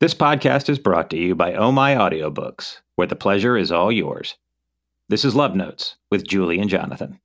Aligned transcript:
This 0.00 0.14
podcast 0.14 0.68
is 0.68 0.78
brought 0.78 1.10
to 1.10 1.16
you 1.16 1.34
by 1.34 1.54
Oh 1.54 1.72
My 1.72 1.96
Audiobooks, 1.96 2.76
where 2.94 3.08
the 3.08 3.16
pleasure 3.16 3.56
is 3.56 3.72
all 3.72 3.90
yours. 3.90 4.36
This 5.08 5.24
is 5.24 5.34
Love 5.34 5.56
Notes 5.56 5.96
with 6.08 6.24
Julie 6.24 6.60
and 6.60 6.70
Jonathan. 6.70 7.18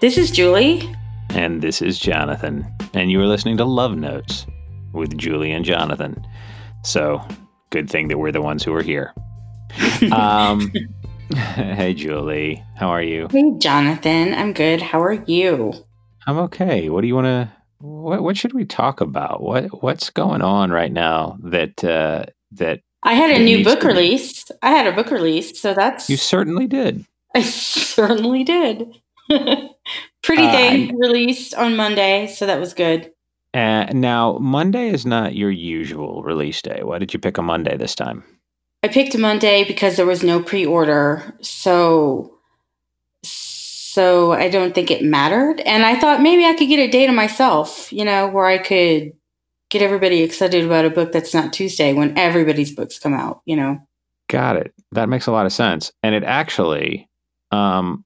This 0.00 0.18
is 0.18 0.30
Julie. 0.30 0.94
And 1.30 1.62
this 1.62 1.80
is 1.80 1.98
Jonathan. 1.98 2.70
And 2.92 3.10
you 3.10 3.22
are 3.22 3.26
listening 3.26 3.56
to 3.56 3.64
Love 3.64 3.96
Notes 3.96 4.46
with 4.92 5.16
Julie 5.16 5.52
and 5.52 5.64
Jonathan. 5.64 6.22
So, 6.84 7.26
good 7.70 7.90
thing 7.90 8.08
that 8.08 8.18
we're 8.18 8.32
the 8.32 8.42
ones 8.42 8.62
who 8.64 8.74
are 8.74 8.82
here. 8.82 9.12
Um, 10.12 10.72
hey, 11.34 11.94
Julie. 11.94 12.62
How 12.76 12.88
are 12.88 13.02
you? 13.02 13.28
Hey, 13.30 13.52
Jonathan. 13.58 14.32
I'm 14.34 14.52
good. 14.52 14.80
How 14.80 15.02
are 15.02 15.12
you? 15.26 15.72
I'm 16.26 16.38
okay. 16.38 16.88
What 16.88 17.00
do 17.00 17.06
you 17.08 17.14
want 17.14 17.26
to? 17.26 17.52
What 17.78 18.22
What 18.22 18.36
should 18.36 18.52
we 18.52 18.64
talk 18.64 19.00
about? 19.00 19.42
What 19.42 19.82
What's 19.82 20.10
going 20.10 20.42
on 20.42 20.70
right 20.70 20.92
now 20.92 21.38
that 21.42 21.82
uh, 21.84 22.26
that 22.52 22.80
I 23.02 23.14
had 23.14 23.30
a 23.30 23.42
new 23.42 23.64
book 23.64 23.80
to 23.80 23.86
be- 23.88 23.92
release. 23.92 24.44
I 24.62 24.70
had 24.70 24.86
a 24.86 24.92
book 24.92 25.10
release, 25.10 25.60
so 25.60 25.74
that's 25.74 26.08
you 26.08 26.16
certainly 26.16 26.66
did? 26.66 27.04
I 27.34 27.42
certainly 27.42 28.44
did. 28.44 28.86
Pretty 29.28 30.42
Uh, 30.44 30.52
thing 30.52 30.96
released 30.98 31.54
on 31.54 31.76
Monday, 31.76 32.26
so 32.28 32.46
that 32.46 32.60
was 32.60 32.74
good. 32.74 33.10
Uh, 33.56 33.90
now, 33.94 34.36
Monday 34.38 34.90
is 34.90 35.06
not 35.06 35.34
your 35.34 35.50
usual 35.50 36.22
release 36.22 36.60
day. 36.60 36.82
Why 36.82 36.98
did 36.98 37.14
you 37.14 37.18
pick 37.18 37.38
a 37.38 37.42
Monday 37.42 37.78
this 37.78 37.94
time? 37.94 38.22
I 38.82 38.88
picked 38.88 39.14
a 39.14 39.18
Monday 39.18 39.64
because 39.64 39.96
there 39.96 40.04
was 40.04 40.22
no 40.22 40.42
pre-order, 40.42 41.34
so 41.40 42.38
so 43.22 44.32
I 44.32 44.50
don't 44.50 44.74
think 44.74 44.90
it 44.90 45.02
mattered. 45.02 45.60
And 45.60 45.86
I 45.86 45.98
thought 45.98 46.20
maybe 46.20 46.44
I 46.44 46.52
could 46.52 46.68
get 46.68 46.80
a 46.80 46.90
day 46.90 47.06
to 47.06 47.12
myself, 47.12 47.90
you 47.90 48.04
know, 48.04 48.28
where 48.28 48.44
I 48.44 48.58
could 48.58 49.12
get 49.70 49.80
everybody 49.80 50.22
excited 50.22 50.62
about 50.62 50.84
a 50.84 50.90
book 50.90 51.12
that's 51.12 51.32
not 51.32 51.54
Tuesday 51.54 51.94
when 51.94 52.18
everybody's 52.18 52.74
books 52.74 52.98
come 52.98 53.14
out, 53.14 53.40
you 53.46 53.56
know. 53.56 53.78
Got 54.28 54.56
it. 54.56 54.74
That 54.92 55.08
makes 55.08 55.28
a 55.28 55.32
lot 55.32 55.46
of 55.46 55.52
sense. 55.52 55.92
And 56.02 56.14
it 56.14 56.24
actually, 56.24 57.08
um, 57.52 58.04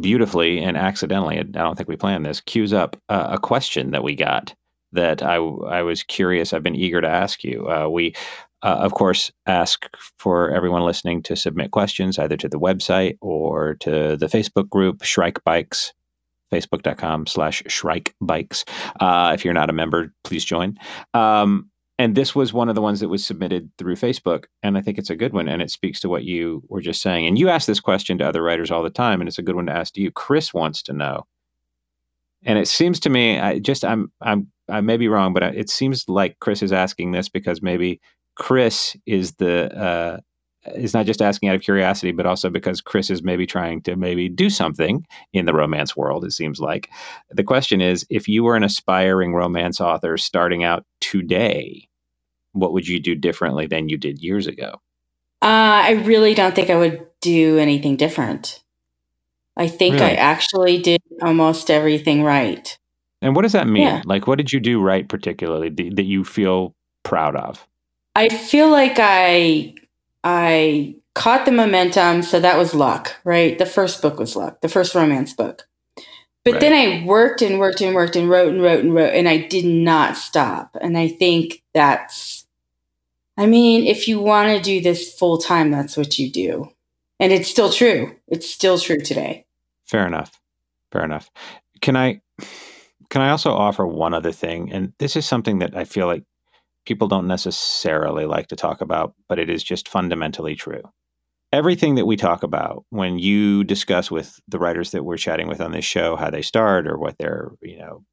beautifully 0.00 0.62
and 0.62 0.76
accidentally, 0.76 1.38
I 1.38 1.42
don't 1.42 1.76
think 1.76 1.88
we 1.88 1.96
planned 1.96 2.26
this, 2.26 2.40
cues 2.40 2.72
up 2.72 2.96
uh, 3.08 3.28
a 3.30 3.38
question 3.38 3.90
that 3.92 4.02
we 4.02 4.14
got 4.14 4.54
that 4.92 5.22
I, 5.22 5.36
I 5.36 5.82
was 5.82 6.02
curious. 6.02 6.52
I've 6.52 6.62
been 6.62 6.74
eager 6.74 7.00
to 7.00 7.08
ask 7.08 7.44
you. 7.44 7.68
Uh, 7.68 7.88
we, 7.88 8.14
uh, 8.62 8.78
of 8.80 8.94
course, 8.94 9.30
ask 9.46 9.86
for 10.18 10.50
everyone 10.50 10.82
listening 10.82 11.22
to 11.24 11.36
submit 11.36 11.70
questions 11.70 12.18
either 12.18 12.36
to 12.36 12.48
the 12.48 12.58
website 12.58 13.16
or 13.20 13.74
to 13.76 14.16
the 14.16 14.26
Facebook 14.26 14.68
group, 14.68 15.02
Shrike 15.02 15.42
Bikes. 15.44 15.92
Facebook.com 16.52 17.26
slash 17.26 17.60
Shrike 17.66 18.14
Bikes. 18.20 18.64
Uh, 19.00 19.32
if 19.34 19.44
you're 19.44 19.52
not 19.52 19.68
a 19.68 19.72
member, 19.72 20.12
please 20.22 20.44
join. 20.44 20.78
Um, 21.12 21.68
and 21.98 22.14
this 22.14 22.34
was 22.34 22.52
one 22.52 22.68
of 22.68 22.74
the 22.74 22.82
ones 22.82 23.00
that 23.00 23.08
was 23.08 23.24
submitted 23.24 23.70
through 23.78 23.96
Facebook, 23.96 24.44
and 24.62 24.76
I 24.76 24.82
think 24.82 24.98
it's 24.98 25.10
a 25.10 25.16
good 25.16 25.32
one, 25.32 25.48
and 25.48 25.62
it 25.62 25.70
speaks 25.70 26.00
to 26.00 26.08
what 26.08 26.24
you 26.24 26.62
were 26.68 26.82
just 26.82 27.00
saying. 27.00 27.26
And 27.26 27.38
you 27.38 27.48
ask 27.48 27.66
this 27.66 27.80
question 27.80 28.18
to 28.18 28.28
other 28.28 28.42
writers 28.42 28.70
all 28.70 28.82
the 28.82 28.90
time, 28.90 29.20
and 29.20 29.28
it's 29.28 29.38
a 29.38 29.42
good 29.42 29.56
one 29.56 29.66
to 29.66 29.76
ask 29.76 29.94
to 29.94 30.00
you. 30.00 30.10
Chris 30.10 30.52
wants 30.52 30.82
to 30.82 30.92
know, 30.92 31.26
and 32.44 32.58
it 32.58 32.68
seems 32.68 33.00
to 33.00 33.10
me, 33.10 33.38
I 33.38 33.58
just 33.58 33.84
I'm 33.84 34.12
I'm 34.20 34.48
I 34.68 34.80
may 34.80 34.96
be 34.96 35.08
wrong, 35.08 35.32
but 35.32 35.42
it 35.42 35.70
seems 35.70 36.08
like 36.08 36.38
Chris 36.40 36.62
is 36.62 36.72
asking 36.72 37.12
this 37.12 37.28
because 37.28 37.62
maybe 37.62 38.00
Chris 38.34 38.96
is 39.06 39.34
the 39.34 39.74
uh, 39.76 40.20
is 40.74 40.94
not 40.94 41.06
just 41.06 41.22
asking 41.22 41.48
out 41.48 41.56
of 41.56 41.62
curiosity, 41.62 42.12
but 42.12 42.26
also 42.26 42.50
because 42.50 42.80
Chris 42.80 43.10
is 43.10 43.22
maybe 43.22 43.46
trying 43.46 43.82
to 43.82 43.96
maybe 43.96 44.28
do 44.28 44.50
something 44.50 45.06
in 45.32 45.46
the 45.46 45.54
romance 45.54 45.96
world. 45.96 46.24
It 46.24 46.32
seems 46.32 46.60
like 46.60 46.90
the 47.30 47.44
question 47.44 47.80
is 47.80 48.06
if 48.10 48.28
you 48.28 48.44
were 48.44 48.56
an 48.56 48.64
aspiring 48.64 49.34
romance 49.34 49.80
author 49.80 50.16
starting 50.16 50.64
out 50.64 50.84
today, 51.00 51.88
what 52.52 52.72
would 52.72 52.88
you 52.88 53.00
do 53.00 53.14
differently 53.14 53.66
than 53.66 53.88
you 53.88 53.98
did 53.98 54.22
years 54.22 54.46
ago? 54.46 54.80
Uh, 55.42 55.84
I 55.84 56.02
really 56.04 56.34
don't 56.34 56.54
think 56.54 56.70
I 56.70 56.76
would 56.76 57.06
do 57.20 57.58
anything 57.58 57.96
different. 57.96 58.62
I 59.56 59.68
think 59.68 60.00
I 60.00 60.12
actually 60.12 60.78
did 60.82 61.00
almost 61.22 61.70
everything 61.70 62.22
right. 62.22 62.76
And 63.22 63.34
what 63.34 63.42
does 63.42 63.52
that 63.52 63.66
mean? 63.66 63.84
Yeah. 63.84 64.02
Like, 64.04 64.26
what 64.26 64.36
did 64.36 64.52
you 64.52 64.60
do 64.60 64.82
right, 64.82 65.08
particularly 65.08 65.70
th- 65.70 65.94
that 65.94 66.04
you 66.04 66.24
feel 66.24 66.74
proud 67.02 67.36
of? 67.36 67.66
I 68.14 68.28
feel 68.28 68.70
like 68.70 68.96
I 68.98 69.74
I 70.28 70.96
caught 71.14 71.46
the 71.46 71.52
momentum, 71.52 72.22
so 72.22 72.40
that 72.40 72.58
was 72.58 72.74
luck, 72.74 73.14
right? 73.22 73.56
The 73.56 73.64
first 73.64 74.02
book 74.02 74.18
was 74.18 74.34
luck, 74.34 74.60
the 74.60 74.68
first 74.68 74.92
romance 74.92 75.32
book. 75.32 75.68
But 76.44 76.54
Right. 76.54 76.60
then 76.60 76.72
I 76.72 77.06
worked 77.06 77.42
and 77.42 77.60
worked 77.60 77.80
and 77.80 77.94
worked 77.94 78.16
and 78.16 78.28
wrote 78.28 78.48
and 78.48 78.60
wrote 78.60 78.80
and 78.80 78.92
wrote, 78.92 79.14
and 79.14 79.28
I 79.28 79.36
did 79.36 79.64
not 79.64 80.16
stop. 80.16 80.76
And 80.80 80.98
I 80.98 81.06
think 81.06 81.62
that's, 81.74 82.44
I 83.36 83.46
mean, 83.46 83.86
if 83.86 84.08
you 84.08 84.18
want 84.18 84.48
to 84.48 84.60
do 84.60 84.80
this 84.80 85.16
full 85.16 85.38
time, 85.38 85.70
that's 85.70 85.96
what 85.96 86.18
you 86.18 86.28
do. 86.28 86.72
And 87.20 87.32
it's 87.32 87.48
still 87.48 87.70
true. 87.70 88.16
It's 88.26 88.50
still 88.50 88.78
true 88.78 88.98
today. 88.98 89.46
Fair 89.84 90.08
enough. 90.08 90.40
Fair 90.90 91.04
enough. 91.04 91.30
Can 91.80 91.94
I 91.94 92.20
can 93.10 93.22
I 93.22 93.30
also 93.30 93.52
offer 93.52 93.86
one 93.86 94.12
other 94.12 94.32
thing? 94.32 94.72
And 94.72 94.92
this 94.98 95.14
is 95.14 95.24
something 95.24 95.60
that 95.60 95.76
I 95.76 95.84
feel 95.84 96.08
like 96.08 96.24
people 96.86 97.08
don't 97.08 97.26
necessarily 97.26 98.24
like 98.24 98.48
to 98.48 98.56
talk 98.56 98.80
about, 98.80 99.14
but 99.28 99.38
it 99.38 99.50
is 99.50 99.62
just 99.62 99.88
fundamentally 99.88 100.54
true. 100.54 100.82
Everything 101.52 101.96
that 101.96 102.06
we 102.06 102.16
talk 102.16 102.42
about 102.42 102.84
when 102.90 103.18
you 103.18 103.64
discuss 103.64 104.10
with 104.10 104.40
the 104.48 104.58
writers 104.58 104.92
that 104.92 105.04
we're 105.04 105.16
chatting 105.16 105.48
with 105.48 105.60
on 105.60 105.72
this 105.72 105.84
show 105.84 106.16
how 106.16 106.30
they 106.30 106.42
start 106.42 106.86
or 106.86 106.98
what 106.98 107.18
their, 107.18 107.52
you 107.60 107.78
know, 107.78 108.04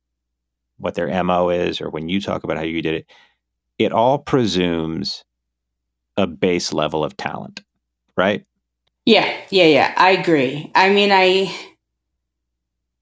what 0.78 0.96
their 0.96 1.24
MO 1.24 1.50
is 1.50 1.82
or 1.82 1.90
when 1.90 2.10
you 2.10 2.20
talk 2.20 2.44
about 2.44 2.58
how 2.58 2.64
you 2.64 2.82
did 2.82 2.96
it, 2.96 3.06
it 3.78 3.92
all 3.92 4.20
presumes 4.20 5.24
a 6.18 6.28
base 6.28 6.74
level 6.74 7.04
of 7.04 7.18
talent, 7.18 7.62
right? 8.16 8.46
Yeah, 9.06 9.36
yeah, 9.50 9.66
yeah. 9.66 9.94
I 9.98 10.12
agree. 10.12 10.72
I 10.76 10.90
mean, 10.90 11.12
I, 11.12 11.54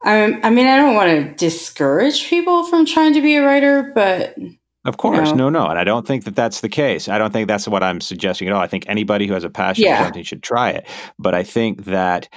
I, 0.04 0.40
I 0.44 0.50
mean, 0.50 0.66
I 0.66 0.78
don't 0.78 0.96
want 0.96 1.10
to 1.10 1.36
discourage 1.36 2.28
people 2.28 2.64
from 2.64 2.86
trying 2.86 3.14
to 3.14 3.22
be 3.22 3.36
a 3.36 3.46
writer, 3.46 3.92
but 3.94 4.36
Of 4.84 4.98
course, 4.98 5.30
know? 5.30 5.50
no, 5.50 5.50
no, 5.50 5.68
and 5.68 5.78
I 5.78 5.84
don't 5.84 6.08
think 6.08 6.24
that 6.24 6.36
that's 6.36 6.62
the 6.62 6.70
case. 6.70 7.08
I 7.08 7.20
don't 7.20 7.32
think 7.32 7.48
that's 7.48 7.68
what 7.68 7.84
I'm 7.84 8.02
suggesting 8.02 8.48
at 8.48 8.54
all. 8.54 8.62
I 8.62 8.68
think 8.68 8.86
anybody 8.88 9.28
who 9.28 9.34
has 9.34 9.44
a 9.44 9.50
passion 9.50 9.84
for 9.84 9.90
Yeah. 9.90 10.04
something 10.04 10.24
should 10.24 10.42
try 10.42 10.72
it. 10.72 10.88
But 11.20 11.36
I 11.36 11.44
think 11.44 11.86
that 11.86 12.28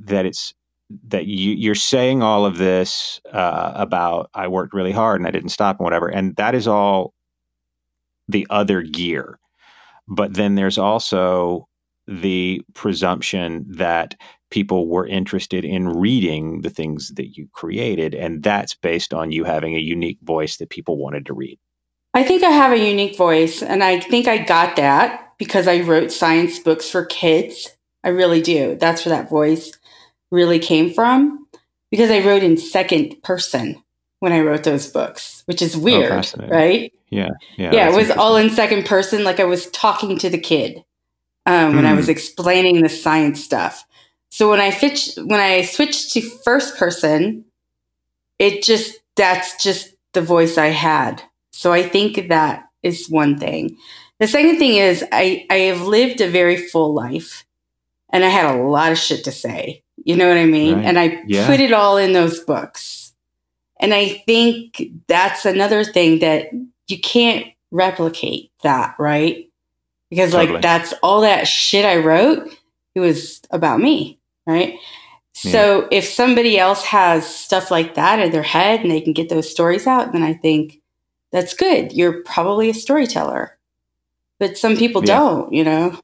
that 0.00 0.26
it's 0.26 0.52
that 1.08 1.26
you, 1.26 1.52
you're 1.52 1.74
saying 1.74 2.22
all 2.22 2.44
of 2.44 2.58
this 2.58 3.18
uh, 3.32 3.72
about 3.74 4.28
I 4.34 4.48
worked 4.48 4.74
really 4.74 4.92
hard 4.92 5.20
and 5.20 5.26
I 5.26 5.30
didn't 5.30 5.48
stop 5.48 5.78
and 5.80 5.84
whatever, 5.84 6.08
and 6.08 6.36
that 6.36 6.54
is 6.54 6.68
all 6.68 7.14
the 8.28 8.46
other 8.50 8.82
gear. 8.82 9.38
But 10.06 10.34
then 10.34 10.54
there's 10.54 10.76
also 10.78 11.66
the 12.06 12.60
presumption 12.74 13.64
that 13.68 14.14
people 14.54 14.86
were 14.86 15.04
interested 15.04 15.64
in 15.64 15.88
reading 15.88 16.60
the 16.60 16.70
things 16.70 17.10
that 17.16 17.36
you 17.36 17.48
created, 17.52 18.14
and 18.14 18.40
that's 18.40 18.72
based 18.72 19.12
on 19.12 19.32
you 19.32 19.42
having 19.42 19.74
a 19.74 19.80
unique 19.80 20.20
voice 20.22 20.58
that 20.58 20.70
people 20.70 20.96
wanted 20.96 21.26
to 21.26 21.34
read. 21.34 21.58
I 22.14 22.22
think 22.22 22.44
I 22.44 22.50
have 22.50 22.70
a 22.70 22.78
unique 22.78 23.16
voice, 23.16 23.64
and 23.64 23.82
I 23.82 23.98
think 23.98 24.28
I 24.28 24.38
got 24.38 24.76
that 24.76 25.32
because 25.38 25.66
I 25.66 25.80
wrote 25.80 26.12
science 26.12 26.60
books 26.60 26.88
for 26.88 27.04
kids. 27.04 27.68
I 28.04 28.10
really 28.10 28.40
do. 28.40 28.76
That's 28.76 29.04
where 29.04 29.16
that 29.16 29.28
voice 29.28 29.72
really 30.30 30.60
came 30.60 30.94
from 30.94 31.48
because 31.90 32.12
I 32.12 32.20
wrote 32.24 32.44
in 32.44 32.56
second 32.56 33.24
person 33.24 33.82
when 34.20 34.32
I 34.32 34.38
wrote 34.38 34.62
those 34.62 34.88
books, 34.88 35.42
which 35.46 35.62
is 35.62 35.76
weird, 35.76 36.10
fascinating. 36.10 36.54
right? 36.54 36.92
Yeah, 37.10 37.30
yeah. 37.58 37.74
Yeah, 37.74 37.88
it 37.90 37.96
was 37.96 38.12
all 38.12 38.36
in 38.36 38.50
second 38.50 38.86
person, 38.86 39.24
like 39.24 39.40
I 39.40 39.44
was 39.44 39.66
talking 39.70 40.16
to 40.18 40.30
the 40.30 40.38
kid 40.38 40.84
um, 41.44 41.74
when 41.74 41.86
I 41.86 41.90
Hmm. 41.90 41.96
was 41.96 42.08
explaining 42.08 42.82
the 42.82 42.88
science 42.88 43.42
stuff. 43.42 43.84
So 44.34 44.50
when 44.50 44.58
I 44.58 44.70
switched 44.70 45.16
when 45.16 45.38
I 45.38 45.62
switched 45.62 46.12
to 46.14 46.20
first 46.20 46.76
person, 46.76 47.44
it 48.40 48.64
just 48.64 48.98
that's 49.14 49.62
just 49.62 49.94
the 50.12 50.22
voice 50.22 50.58
I 50.58 50.70
had. 50.74 51.22
So 51.52 51.72
I 51.72 51.88
think 51.88 52.30
that 52.30 52.64
is 52.82 53.08
one 53.08 53.38
thing. 53.38 53.76
The 54.18 54.26
second 54.26 54.58
thing 54.58 54.74
is 54.74 55.04
I 55.12 55.46
I 55.50 55.70
have 55.70 55.82
lived 55.82 56.20
a 56.20 56.28
very 56.28 56.56
full 56.56 56.92
life, 56.92 57.46
and 58.12 58.24
I 58.24 58.28
had 58.28 58.52
a 58.52 58.60
lot 58.60 58.90
of 58.90 58.98
shit 58.98 59.22
to 59.22 59.30
say. 59.30 59.84
You 60.04 60.16
know 60.16 60.26
what 60.26 60.36
I 60.36 60.46
mean? 60.46 60.78
Right. 60.78 60.84
And 60.84 60.98
I 60.98 61.22
Yeah. 61.28 61.46
put 61.46 61.60
it 61.60 61.72
all 61.72 61.96
in 61.96 62.12
those 62.12 62.40
books. 62.40 63.14
And 63.78 63.94
I 63.94 64.20
think 64.26 64.82
that's 65.06 65.44
another 65.44 65.84
thing 65.84 66.18
that 66.18 66.48
you 66.88 66.98
can't 66.98 67.46
replicate 67.70 68.50
that, 68.64 68.96
right? 68.98 69.48
Because 70.10 70.32
Totally. 70.32 70.54
like 70.54 70.62
that's 70.62 70.92
all 71.04 71.20
that 71.20 71.46
shit 71.46 71.84
I 71.84 71.98
wrote, 71.98 72.50
it 72.94 73.00
was 73.00 73.40
about 73.50 73.80
me, 73.80 74.18
right? 74.46 74.78
So 75.32 75.88
if 75.90 76.04
somebody 76.04 76.58
else 76.58 76.84
has 76.84 77.26
stuff 77.26 77.70
like 77.70 77.94
that 77.96 78.20
in 78.20 78.30
their 78.30 78.42
head 78.42 78.80
and 78.80 78.90
they 78.90 79.00
can 79.00 79.12
get 79.12 79.28
those 79.28 79.50
stories 79.50 79.86
out, 79.86 80.12
then 80.12 80.22
I 80.22 80.32
think 80.34 80.80
that's 81.32 81.54
good. 81.54 81.92
You're 81.92 82.22
probably 82.22 82.70
a 82.70 82.74
storyteller. 82.74 83.58
but 84.40 84.58
some 84.58 84.76
people 84.76 85.00
Yeah. 85.04 85.14
don't, 85.16 85.52
you 85.52 85.62
know? 85.64 85.98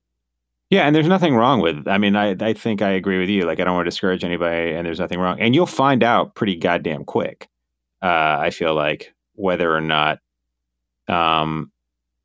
Yeah, 0.71 0.83
and 0.87 0.95
there's 0.95 1.09
nothing 1.09 1.35
wrong 1.35 1.61
with. 1.61 1.87
I 1.89 1.99
mean, 1.99 2.15
I 2.17 2.37
I 2.41 2.53
think 2.55 2.81
I 2.81 2.91
agree 2.91 3.19
with 3.19 3.29
you. 3.29 3.43
Like, 3.43 3.59
I 3.61 3.65
don't 3.65 3.75
want 3.75 3.87
to 3.87 3.91
discourage 3.91 4.23
anybody, 4.25 4.73
and 4.73 4.87
there's 4.87 5.01
nothing 5.01 5.19
wrong. 5.19 5.41
And 5.41 5.53
you'll 5.55 5.67
find 5.67 6.03
out 6.05 6.35
pretty 6.37 6.55
goddamn 6.57 7.05
quick. 7.05 7.49
Uh, 8.03 8.37
I 8.41 8.51
feel 8.51 8.75
like 8.75 9.13
whether 9.35 9.75
or 9.75 9.81
not 9.81 10.21
um, 11.09 11.73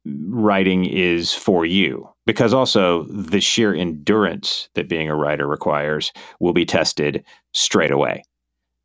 writing 0.05 0.85
is 0.85 1.33
for 1.33 1.65
you, 1.65 2.07
because 2.25 2.53
also 2.53 3.03
the 3.03 3.39
sheer 3.39 3.73
endurance 3.73 4.69
that 4.75 4.89
being 4.89 5.09
a 5.09 5.15
writer 5.15 5.47
requires 5.47 6.11
will 6.39 6.53
be 6.53 6.65
tested 6.65 7.23
straight 7.53 7.91
away, 7.91 8.23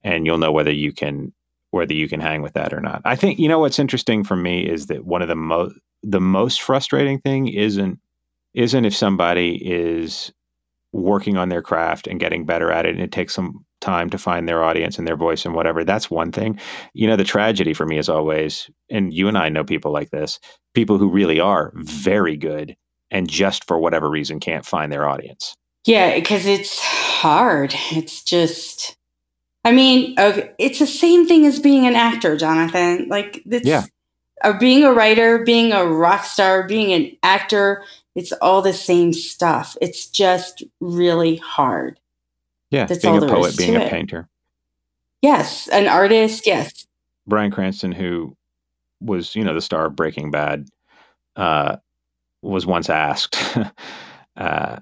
and 0.02 0.26
you'll 0.26 0.38
know 0.38 0.52
whether 0.52 0.72
you 0.72 0.92
can 0.92 1.32
whether 1.70 1.94
you 1.94 2.08
can 2.08 2.20
hang 2.20 2.42
with 2.42 2.54
that 2.54 2.72
or 2.72 2.80
not. 2.80 3.00
I 3.04 3.16
think 3.16 3.38
you 3.38 3.48
know 3.48 3.58
what's 3.58 3.78
interesting 3.78 4.24
for 4.24 4.36
me 4.36 4.68
is 4.68 4.86
that 4.86 5.04
one 5.04 5.22
of 5.22 5.28
the 5.28 5.36
most 5.36 5.74
the 6.02 6.20
most 6.20 6.62
frustrating 6.62 7.20
thing 7.20 7.48
isn't 7.48 7.98
isn't 8.54 8.84
if 8.84 8.94
somebody 8.94 9.56
is 9.64 10.32
working 10.92 11.36
on 11.36 11.48
their 11.48 11.62
craft 11.62 12.08
and 12.08 12.18
getting 12.18 12.44
better 12.44 12.72
at 12.72 12.84
it 12.84 12.94
and 12.94 13.02
it 13.02 13.12
takes 13.12 13.34
some 13.34 13.64
time 13.80 14.10
to 14.10 14.18
find 14.18 14.48
their 14.48 14.64
audience 14.64 14.98
and 14.98 15.06
their 15.06 15.16
voice 15.16 15.44
and 15.44 15.54
whatever. 15.54 15.84
That's 15.84 16.10
one 16.10 16.32
thing. 16.32 16.58
You 16.92 17.06
know 17.06 17.16
the 17.16 17.24
tragedy 17.24 17.72
for 17.72 17.86
me 17.86 17.96
is 17.96 18.08
always 18.08 18.68
and 18.90 19.14
you 19.14 19.28
and 19.28 19.38
i 19.38 19.48
know 19.48 19.64
people 19.64 19.92
like 19.92 20.10
this 20.10 20.38
people 20.74 20.98
who 20.98 21.08
really 21.08 21.40
are 21.40 21.72
very 21.76 22.36
good 22.36 22.76
and 23.10 23.28
just 23.28 23.66
for 23.66 23.78
whatever 23.78 24.08
reason 24.10 24.40
can't 24.40 24.66
find 24.66 24.90
their 24.92 25.08
audience 25.08 25.54
Yeah, 25.86 26.14
because 26.14 26.46
it's 26.46 26.78
hard. 26.80 27.74
It's 27.92 28.22
just, 28.22 28.96
I 29.64 29.72
mean, 29.72 30.14
okay, 30.18 30.52
it's 30.58 30.78
the 30.78 30.86
same 30.86 31.26
thing 31.26 31.46
as 31.46 31.58
being 31.58 31.86
an 31.86 31.94
actor, 31.96 32.36
Jonathan. 32.36 33.08
Like, 33.08 33.42
it's, 33.46 33.66
Yeah. 33.66 33.84
or 34.44 34.54
being 34.54 34.84
a 34.84 34.92
writer, 34.92 35.44
being 35.44 35.72
a 35.72 35.84
rock 35.86 36.24
star, 36.24 36.66
being 36.66 36.92
an 36.92 37.16
actor, 37.22 37.84
it's 38.14 38.32
all 38.32 38.62
the 38.62 38.72
same 38.72 39.12
stuff. 39.12 39.76
It's 39.80 40.06
just 40.06 40.62
really 40.80 41.36
hard. 41.36 42.00
yeah 42.70 42.86
That's 42.86 43.02
being 43.02 43.16
a 43.16 43.20
poet 43.20 43.56
being 43.56 43.76
a 43.76 43.80
it. 43.80 43.90
painter 43.90 44.28
Yes, 45.22 45.68
an 45.68 45.86
artist, 45.86 46.46
yes. 46.46 46.86
Bryan 47.26 47.50
Cranston, 47.50 47.92
who 47.92 48.36
was, 49.00 49.36
you 49.36 49.44
know, 49.44 49.54
the 49.54 49.60
star 49.60 49.86
of 49.86 49.96
Breaking 49.96 50.30
Bad, 50.30 50.66
uh, 51.36 51.76
was 52.42 52.66
once 52.66 52.90
asked, 52.90 53.36
uh, 54.36 54.76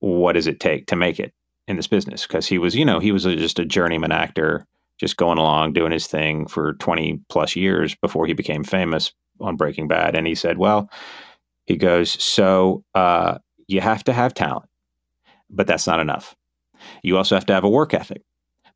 "What 0.00 0.32
does 0.32 0.46
it 0.46 0.60
take 0.60 0.86
to 0.86 0.96
make 0.96 1.20
it 1.20 1.32
in 1.68 1.76
this 1.76 1.86
business?" 1.86 2.26
Because 2.26 2.46
he 2.46 2.58
was, 2.58 2.74
you 2.74 2.84
know, 2.84 2.98
he 2.98 3.12
was 3.12 3.24
a, 3.24 3.36
just 3.36 3.58
a 3.58 3.64
journeyman 3.64 4.12
actor, 4.12 4.66
just 4.98 5.16
going 5.16 5.38
along 5.38 5.72
doing 5.72 5.92
his 5.92 6.06
thing 6.06 6.46
for 6.46 6.74
twenty 6.74 7.20
plus 7.28 7.56
years 7.56 7.94
before 7.94 8.26
he 8.26 8.32
became 8.32 8.64
famous 8.64 9.12
on 9.40 9.56
Breaking 9.56 9.88
Bad. 9.88 10.16
And 10.16 10.26
he 10.26 10.34
said, 10.34 10.58
"Well," 10.58 10.90
he 11.66 11.76
goes, 11.76 12.10
"So 12.22 12.84
uh, 12.94 13.38
you 13.68 13.80
have 13.80 14.04
to 14.04 14.12
have 14.12 14.34
talent, 14.34 14.68
but 15.50 15.66
that's 15.66 15.86
not 15.86 16.00
enough. 16.00 16.34
You 17.02 17.16
also 17.16 17.34
have 17.36 17.46
to 17.46 17.54
have 17.54 17.64
a 17.64 17.70
work 17.70 17.94
ethic, 17.94 18.22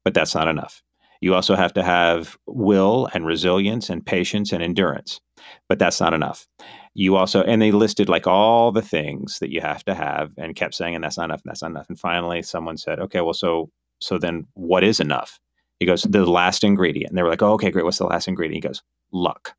but 0.04 0.14
that's 0.14 0.34
not 0.34 0.48
enough." 0.48 0.82
You 1.20 1.34
also 1.34 1.56
have 1.56 1.72
to 1.74 1.82
have 1.82 2.36
will 2.46 3.08
and 3.14 3.26
resilience 3.26 3.90
and 3.90 4.04
patience 4.04 4.52
and 4.52 4.62
endurance, 4.62 5.20
but 5.68 5.78
that's 5.78 6.00
not 6.00 6.14
enough. 6.14 6.46
You 6.94 7.16
also, 7.16 7.42
and 7.42 7.60
they 7.60 7.72
listed 7.72 8.08
like 8.08 8.26
all 8.26 8.72
the 8.72 8.82
things 8.82 9.38
that 9.40 9.50
you 9.50 9.60
have 9.60 9.84
to 9.84 9.94
have 9.94 10.32
and 10.38 10.56
kept 10.56 10.74
saying, 10.74 10.94
and 10.94 11.04
that's 11.04 11.18
not 11.18 11.24
enough, 11.26 11.42
and 11.44 11.50
that's 11.50 11.62
not 11.62 11.72
enough. 11.72 11.88
And 11.88 11.98
finally, 11.98 12.42
someone 12.42 12.76
said, 12.76 13.00
okay, 13.00 13.20
well, 13.20 13.34
so, 13.34 13.70
so 14.00 14.18
then 14.18 14.46
what 14.54 14.82
is 14.84 15.00
enough? 15.00 15.38
He 15.78 15.86
goes, 15.86 16.02
the 16.02 16.24
last 16.24 16.64
ingredient. 16.64 17.10
And 17.10 17.18
they 17.18 17.22
were 17.22 17.28
like, 17.28 17.42
oh, 17.42 17.52
okay, 17.52 17.70
great. 17.70 17.84
What's 17.84 17.98
the 17.98 18.06
last 18.06 18.28
ingredient? 18.28 18.64
He 18.64 18.68
goes, 18.68 18.82
luck. 19.12 19.54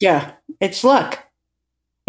Yeah, 0.00 0.32
it's 0.60 0.82
luck. 0.82 1.28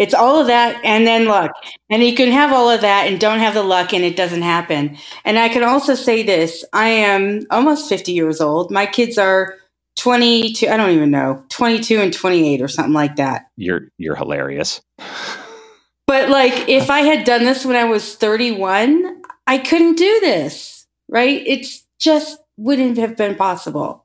It's 0.00 0.14
all 0.14 0.40
of 0.40 0.46
that 0.46 0.82
and 0.82 1.06
then 1.06 1.26
luck. 1.26 1.50
And 1.90 2.02
you 2.02 2.14
can 2.14 2.32
have 2.32 2.54
all 2.54 2.70
of 2.70 2.80
that 2.80 3.06
and 3.06 3.20
don't 3.20 3.38
have 3.38 3.52
the 3.52 3.62
luck 3.62 3.92
and 3.92 4.02
it 4.02 4.16
doesn't 4.16 4.40
happen. 4.40 4.96
And 5.26 5.38
I 5.38 5.50
can 5.50 5.62
also 5.62 5.94
say 5.94 6.22
this 6.22 6.64
I 6.72 6.88
am 6.88 7.42
almost 7.50 7.86
50 7.86 8.10
years 8.10 8.40
old. 8.40 8.70
My 8.70 8.86
kids 8.86 9.18
are 9.18 9.56
22, 10.00 10.66
I 10.68 10.76
don't 10.76 10.90
even 10.90 11.10
know, 11.10 11.44
22 11.50 12.00
and 12.00 12.12
28 12.12 12.62
or 12.62 12.68
something 12.68 12.94
like 12.94 13.16
that. 13.16 13.50
You're, 13.56 13.88
you're 13.98 14.16
hilarious. 14.16 14.80
But 16.06 16.28
like 16.28 16.68
if 16.68 16.90
I 16.90 17.02
had 17.02 17.24
done 17.24 17.44
this 17.44 17.64
when 17.64 17.76
I 17.76 17.84
was 17.84 18.16
31, 18.16 19.22
I 19.46 19.58
couldn't 19.58 19.94
do 19.96 20.18
this, 20.20 20.84
right? 21.08 21.40
It's 21.46 21.84
just 22.00 22.40
wouldn't 22.56 22.98
have 22.98 23.16
been 23.16 23.36
possible 23.36 24.04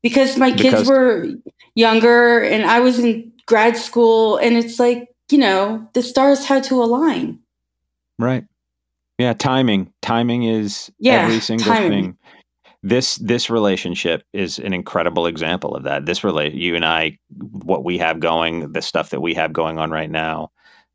because 0.00 0.36
my 0.36 0.50
kids 0.52 0.62
Because- 0.82 0.88
were 0.88 1.26
younger 1.74 2.38
and 2.38 2.64
I 2.64 2.78
was 2.78 3.00
in 3.00 3.32
grad 3.46 3.76
school 3.76 4.36
and 4.36 4.56
it's 4.56 4.78
like, 4.78 5.08
you 5.28 5.38
know, 5.38 5.88
the 5.94 6.02
stars 6.04 6.44
had 6.44 6.62
to 6.64 6.80
align. 6.80 7.40
Right. 8.16 8.44
Yeah, 9.18 9.32
timing. 9.32 9.92
Timing 10.02 10.44
is 10.44 10.92
Yeah, 11.00 11.22
every 11.22 11.40
single 11.40 11.66
timing. 11.66 11.90
thing. 11.90 12.18
This 12.84 13.16
this 13.16 13.48
relationship 13.48 14.24
is 14.34 14.58
an 14.58 14.74
incredible 14.74 15.26
example 15.26 15.74
of 15.74 15.84
that. 15.84 16.04
This 16.04 16.22
relate 16.22 16.52
you 16.52 16.76
and 16.76 16.84
I 16.84 17.18
what 17.38 17.82
we 17.82 17.96
have 17.96 18.20
going, 18.20 18.72
the 18.72 18.82
stuff 18.82 19.08
that 19.08 19.22
we 19.22 19.32
have 19.32 19.54
going 19.54 19.78
on 19.78 19.90
right 19.90 20.10
now, 20.10 20.50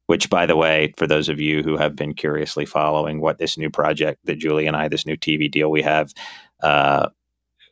which 0.05 0.29
by 0.29 0.45
the 0.45 0.55
way, 0.55 0.93
for 0.97 1.07
those 1.07 1.29
of 1.29 1.39
you 1.39 1.63
who 1.63 1.77
have 1.77 1.95
been 1.95 2.13
curiously 2.13 2.67
following 2.67 3.21
what 3.21 3.39
this 3.39 3.57
new 3.57 3.71
project 3.71 4.19
that 4.25 4.35
Julie 4.35 4.67
and 4.67 4.77
I, 4.77 4.87
this 4.87 5.07
new 5.07 5.17
TV 5.17 5.49
deal 5.49 5.71
we 5.71 5.81
have, 5.81 6.13
uh 6.61 7.09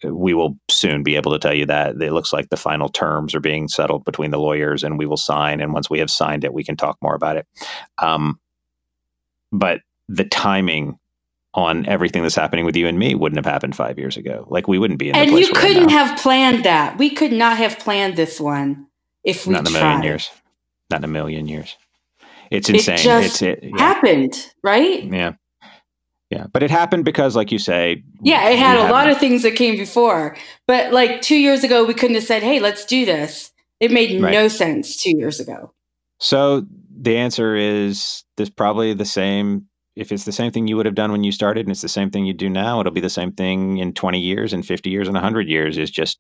we 0.04 0.34
will 0.34 0.58
soon 0.68 1.04
be 1.04 1.16
able 1.16 1.32
to 1.32 1.40
tell 1.40 1.54
you 1.54 1.68
that 1.68 2.02
it 2.02 2.12
looks 2.12 2.34
like 2.34 2.50
the 2.50 2.58
final 2.58 2.90
terms 2.90 3.36
are 3.36 3.40
being 3.40 3.68
settled 3.68 4.04
between 4.04 4.32
the 4.32 4.40
lawyers 4.40 4.84
and 4.84 4.98
we 4.98 5.06
will 5.06 5.18
sign 5.18 5.60
and 5.60 5.74
once 5.74 5.90
we 5.90 6.00
have 6.00 6.12
signed 6.12 6.44
it 6.44 6.54
we 6.54 6.64
can 6.64 6.78
talk 6.78 6.98
more 7.02 7.16
about 7.16 7.36
it 7.36 7.48
um, 7.98 8.40
but 9.52 9.82
the 10.08 10.24
timing 10.24 11.00
on 11.58 11.88
everything 11.88 12.22
that's 12.22 12.36
happening 12.36 12.66
with 12.66 12.76
you 12.78 12.88
and 12.88 13.00
me 13.00 13.16
wouldn't 13.16 13.44
have 13.44 13.52
happened 13.52 13.76
five 13.76 13.98
years 13.98 14.16
ago. 14.16 14.46
Like 14.48 14.68
we 14.68 14.78
wouldn't 14.78 15.00
be 15.00 15.10
in 15.10 15.14
the 15.14 15.20
And 15.20 15.32
place 15.32 15.48
you 15.48 15.54
couldn't 15.56 15.90
have 15.90 16.18
planned 16.20 16.64
that. 16.66 17.00
We 17.00 17.10
could 17.10 17.32
not 17.34 17.58
have 17.58 17.80
planned 17.80 18.16
this 18.16 18.40
one 18.40 18.86
if 19.24 19.48
we 19.48 19.54
not 19.56 19.62
in 19.62 19.68
a 19.76 19.80
tried. 19.80 19.82
million 19.90 20.04
years. 20.04 20.30
Not 20.92 21.00
in 21.00 21.04
a 21.06 21.08
million 21.08 21.48
years. 21.48 21.76
It's 22.52 22.70
It 22.70 22.76
insane. 22.76 22.98
just 23.00 23.28
it's 23.28 23.42
it. 23.42 23.60
Yeah, 23.64 23.78
Happened, 23.80 24.54
right? 24.64 25.04
yeah, 25.04 25.34
yeah. 26.30 26.46
But 26.54 26.62
it 26.62 26.70
happened 26.70 27.06
because, 27.06 27.36
like 27.36 27.52
you 27.52 27.58
say, 27.58 28.04
Yeah, 28.22 28.50
it 28.50 28.60
had 28.60 28.78
a 28.88 28.92
lot 28.92 29.10
of 29.10 29.18
things 29.18 29.42
that 29.42 29.56
came 29.56 29.78
before. 29.78 30.38
But 30.68 30.94
like 30.94 31.22
two 31.22 31.36
years 31.38 31.64
ago, 31.64 31.86
we 31.86 31.96
couldn't 31.96 32.16
have 32.16 32.24
said, 32.24 32.44
hey, 32.44 32.60
let's 32.60 32.86
do 32.86 33.04
this. 33.04 33.52
It 33.80 33.92
made 33.92 34.22
Right. 34.22 34.32
no 34.32 34.48
sense 34.48 34.96
two 34.96 35.18
years 35.18 35.40
ago. 35.40 35.74
So 36.20 36.66
the 36.96 37.18
answer 37.18 37.56
is 37.56 38.24
there's 38.38 38.52
probably 38.52 38.94
the 38.94 39.06
same. 39.06 39.66
If 39.98 40.12
it's 40.12 40.26
the 40.26 40.32
same 40.32 40.52
thing 40.52 40.68
you 40.68 40.78
would 40.78 40.86
have 40.86 40.96
done 40.96 41.12
when 41.12 41.24
you 41.24 41.32
started, 41.32 41.62
and 41.66 41.72
it's 41.72 41.82
the 41.82 41.90
same 41.90 42.10
thing 42.12 42.26
you 42.26 42.34
do 42.34 42.50
now, 42.50 42.80
it'll 42.80 42.92
be 42.92 43.02
the 43.02 43.10
same 43.10 43.32
thing 43.32 43.78
in 43.78 43.94
20 43.94 44.20
years, 44.20 44.54
and 44.54 44.66
50 44.66 44.90
years, 44.90 45.08
and 45.08 45.16
100 45.16 45.48
years. 45.50 45.78
Is 45.78 45.90
just 45.90 46.20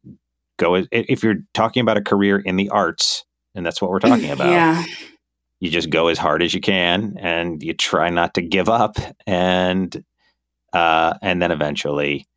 go. 0.58 0.84
If 0.92 1.24
you're 1.24 1.38
talking 1.54 1.82
about 1.82 1.98
a 1.98 2.02
career 2.02 2.40
in 2.40 2.56
the 2.56 2.70
arts, 2.70 3.24
and 3.56 3.66
that's 3.66 3.82
what 3.82 3.92
we're 3.92 4.00
talking 4.10 4.32
about, 4.32 4.52
Yeah. 4.52 4.84
you 5.60 5.70
just 5.70 5.90
go 5.90 6.08
as 6.08 6.18
hard 6.18 6.42
as 6.42 6.54
you 6.54 6.62
can, 6.62 7.18
and 7.20 7.62
you 7.62 7.74
try 7.74 8.10
not 8.10 8.34
to 8.34 8.42
give 8.42 8.68
up, 8.70 8.98
and 9.26 10.04
uh, 10.74 11.14
and 11.22 11.42
then 11.42 11.52
eventually, 11.52 12.28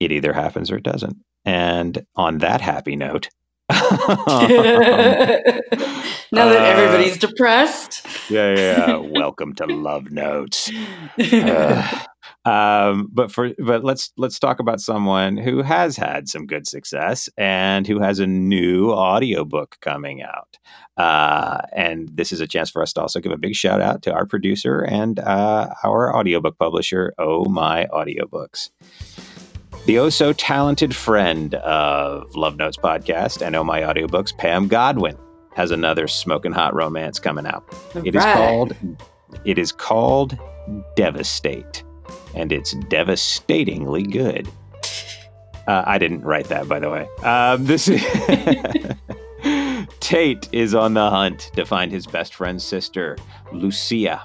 it 0.00 0.12
either 0.12 0.32
happens 0.32 0.70
or 0.70 0.76
it 0.76 0.82
doesn't. 0.82 1.16
And 1.44 2.04
on 2.16 2.38
that 2.38 2.60
happy 2.60 2.96
note. 2.96 3.28
now 6.32 6.48
that 6.48 6.60
Uh, 6.60 6.64
everybody's 6.64 7.18
depressed. 7.18 8.04
Yeah, 8.28 8.54
yeah, 8.54 8.86
yeah. 8.88 8.96
Welcome 9.20 9.54
to 9.56 9.66
Love 9.66 10.10
Notes. 10.10 10.70
Uh, 12.44 12.48
um, 12.50 13.08
but 13.12 13.30
for 13.30 13.50
but 13.58 13.84
let's 13.84 14.12
let's 14.16 14.38
talk 14.38 14.60
about 14.60 14.80
someone 14.80 15.36
who 15.36 15.62
has 15.62 15.96
had 15.96 16.28
some 16.28 16.46
good 16.46 16.66
success 16.66 17.28
and 17.36 17.86
who 17.86 18.00
has 18.00 18.18
a 18.18 18.26
new 18.26 18.90
audiobook 18.92 19.76
coming 19.80 20.22
out. 20.22 20.56
Uh, 20.96 21.60
and 21.74 22.08
this 22.14 22.32
is 22.32 22.40
a 22.40 22.46
chance 22.46 22.70
for 22.70 22.82
us 22.82 22.92
to 22.94 23.00
also 23.02 23.20
give 23.20 23.32
a 23.32 23.36
big 23.38 23.54
shout 23.54 23.80
out 23.82 24.02
to 24.02 24.12
our 24.12 24.24
producer 24.26 24.80
and 24.80 25.18
uh, 25.20 25.68
our 25.84 26.14
audiobook 26.16 26.58
publisher, 26.58 27.12
Oh 27.18 27.44
My 27.44 27.86
Audiobooks. 27.92 28.70
The 29.86 29.98
oh 29.98 30.08
so 30.10 30.32
talented 30.32 30.94
friend 30.94 31.54
of 31.56 32.34
Love 32.36 32.56
Notes 32.56 32.76
podcast 32.76 33.44
and 33.44 33.56
Oh 33.56 33.64
My 33.64 33.80
Audiobooks, 33.80 34.36
Pam 34.36 34.68
Godwin, 34.68 35.16
has 35.54 35.70
another 35.70 36.06
smoking 36.06 36.52
hot 36.52 36.74
romance 36.74 37.18
coming 37.18 37.46
out. 37.46 37.64
It 38.04 38.14
is 38.14 38.22
Right. 38.24 38.34
called 38.36 38.76
it 39.44 39.58
is 39.58 39.72
called 39.72 40.36
Devastate, 40.96 41.82
and 42.34 42.52
it's 42.52 42.72
devastatingly 42.88 44.02
good. 44.04 44.48
Uh, 45.66 45.82
I 45.86 45.98
didn't 45.98 46.22
write 46.22 46.46
that, 46.48 46.68
by 46.68 46.78
the 46.80 46.90
way. 46.90 47.08
Um, 47.24 47.64
this 47.64 47.86
Tate 50.00 50.48
is 50.52 50.74
on 50.74 50.94
the 50.94 51.08
hunt 51.10 51.50
to 51.54 51.64
find 51.64 51.90
his 51.90 52.06
best 52.06 52.34
friend's 52.34 52.64
sister, 52.64 53.16
Lucia. 53.52 54.24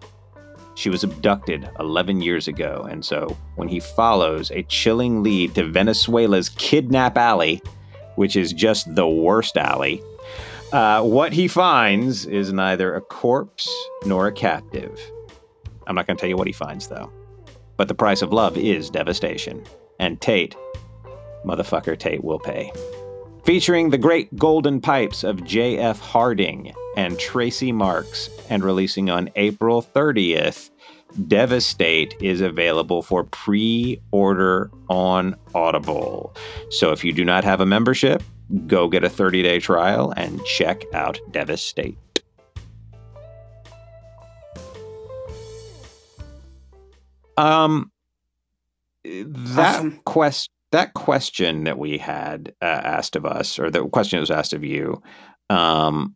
She 0.76 0.90
was 0.90 1.04
abducted 1.04 1.70
11 1.80 2.22
years 2.22 2.48
ago, 2.48 2.86
and 2.90 3.04
so 3.04 3.36
when 3.56 3.68
he 3.68 3.80
follows 3.80 4.52
a 4.52 4.64
chilling 4.64 5.24
lead 5.24 5.56
to 5.56 5.64
Venezuela's 5.64 6.50
Kidnap 6.50 7.18
Alley, 7.18 7.62
which 8.16 8.36
is 8.36 8.54
just 8.54 8.94
the 8.94 9.08
worst 9.08 9.58
alley, 9.58 10.02
Uh, 10.74 11.02
what 11.02 11.32
he 11.32 11.48
finds 11.48 12.26
is 12.26 12.52
neither 12.52 12.96
a 12.96 13.00
corpse 13.02 13.70
nor 14.06 14.28
a 14.28 14.32
captive. 14.32 15.00
I'm 15.88 15.96
not 15.96 16.08
going 16.08 16.18
to 16.18 16.22
tell 16.22 16.28
you 16.30 16.36
what 16.36 16.48
he 16.48 16.54
finds, 16.54 16.88
though. 16.88 17.10
But 17.78 17.88
the 17.88 17.94
price 17.96 18.22
of 18.22 18.34
love 18.34 18.58
is 18.58 18.90
devastation. 18.90 19.64
And 20.00 20.20
Tate, 20.20 20.56
motherfucker 21.46 21.98
Tate, 21.98 22.24
will 22.24 22.40
pay. 22.40 22.74
Featuring 23.46 23.92
the 23.92 23.98
great 24.00 24.36
golden 24.36 24.82
pipes 24.82 25.24
of 25.24 25.44
J.F. 25.44 26.00
Harding 26.00 26.74
and 26.98 27.20
Tracy 27.20 27.72
Marks, 27.72 28.28
and 28.50 28.64
releasing 28.64 29.12
on 29.12 29.30
April 29.36 29.84
30th, 29.84 30.72
Devastate 31.28 32.16
is 32.22 32.42
available 32.42 33.04
for 33.04 33.24
pre 33.26 34.02
order 34.12 34.72
on 34.90 35.36
Audible. 35.54 36.36
So 36.72 36.92
if 36.92 37.04
you 37.04 37.14
do 37.14 37.24
not 37.24 37.44
have 37.44 37.62
a 37.62 37.66
membership, 37.68 38.24
go 38.66 38.88
get 38.88 39.04
a 39.04 39.10
30 39.10 39.44
day 39.44 39.60
trial 39.60 40.12
and 40.18 40.44
check 40.46 40.84
out 40.94 41.20
Devastate. 41.32 41.98
Um, 47.38 47.92
that 49.04 49.76
Awesome. 49.76 50.02
quest 50.06 50.50
that 50.76 50.94
question 50.94 51.64
that 51.64 51.78
we 51.80 51.98
had 51.98 52.54
uh, 52.62 52.66
asked 52.66 53.16
of 53.16 53.26
us, 53.26 53.58
or 53.58 53.70
the 53.72 53.88
question 53.88 54.18
that 54.18 54.22
was 54.22 54.32
asked 54.32 54.54
of 54.54 54.64
you, 54.64 55.02
um, 55.50 56.16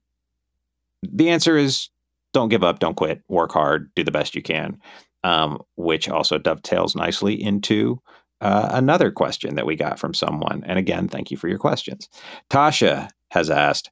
the 1.01 1.29
answer 1.29 1.57
is 1.57 1.89
don't 2.33 2.49
give 2.49 2.63
up, 2.63 2.79
don't 2.79 2.95
quit, 2.97 3.21
work 3.27 3.51
hard, 3.51 3.89
do 3.95 4.03
the 4.03 4.11
best 4.11 4.35
you 4.35 4.41
can. 4.41 4.77
Um, 5.23 5.61
which 5.75 6.07
also 6.07 6.37
dovetails 6.37 6.95
nicely 6.95 7.33
into 7.33 8.01
uh, 8.39 8.69
another 8.71 9.11
question 9.11 9.55
that 9.55 9.65
we 9.65 9.75
got 9.75 9.99
from 9.99 10.13
someone. 10.13 10.63
And 10.65 10.79
again, 10.79 11.09
thank 11.09 11.29
you 11.29 11.35
for 11.35 11.49
your 11.49 11.57
questions. 11.57 12.07
Tasha 12.49 13.09
has 13.31 13.49
asked, 13.49 13.91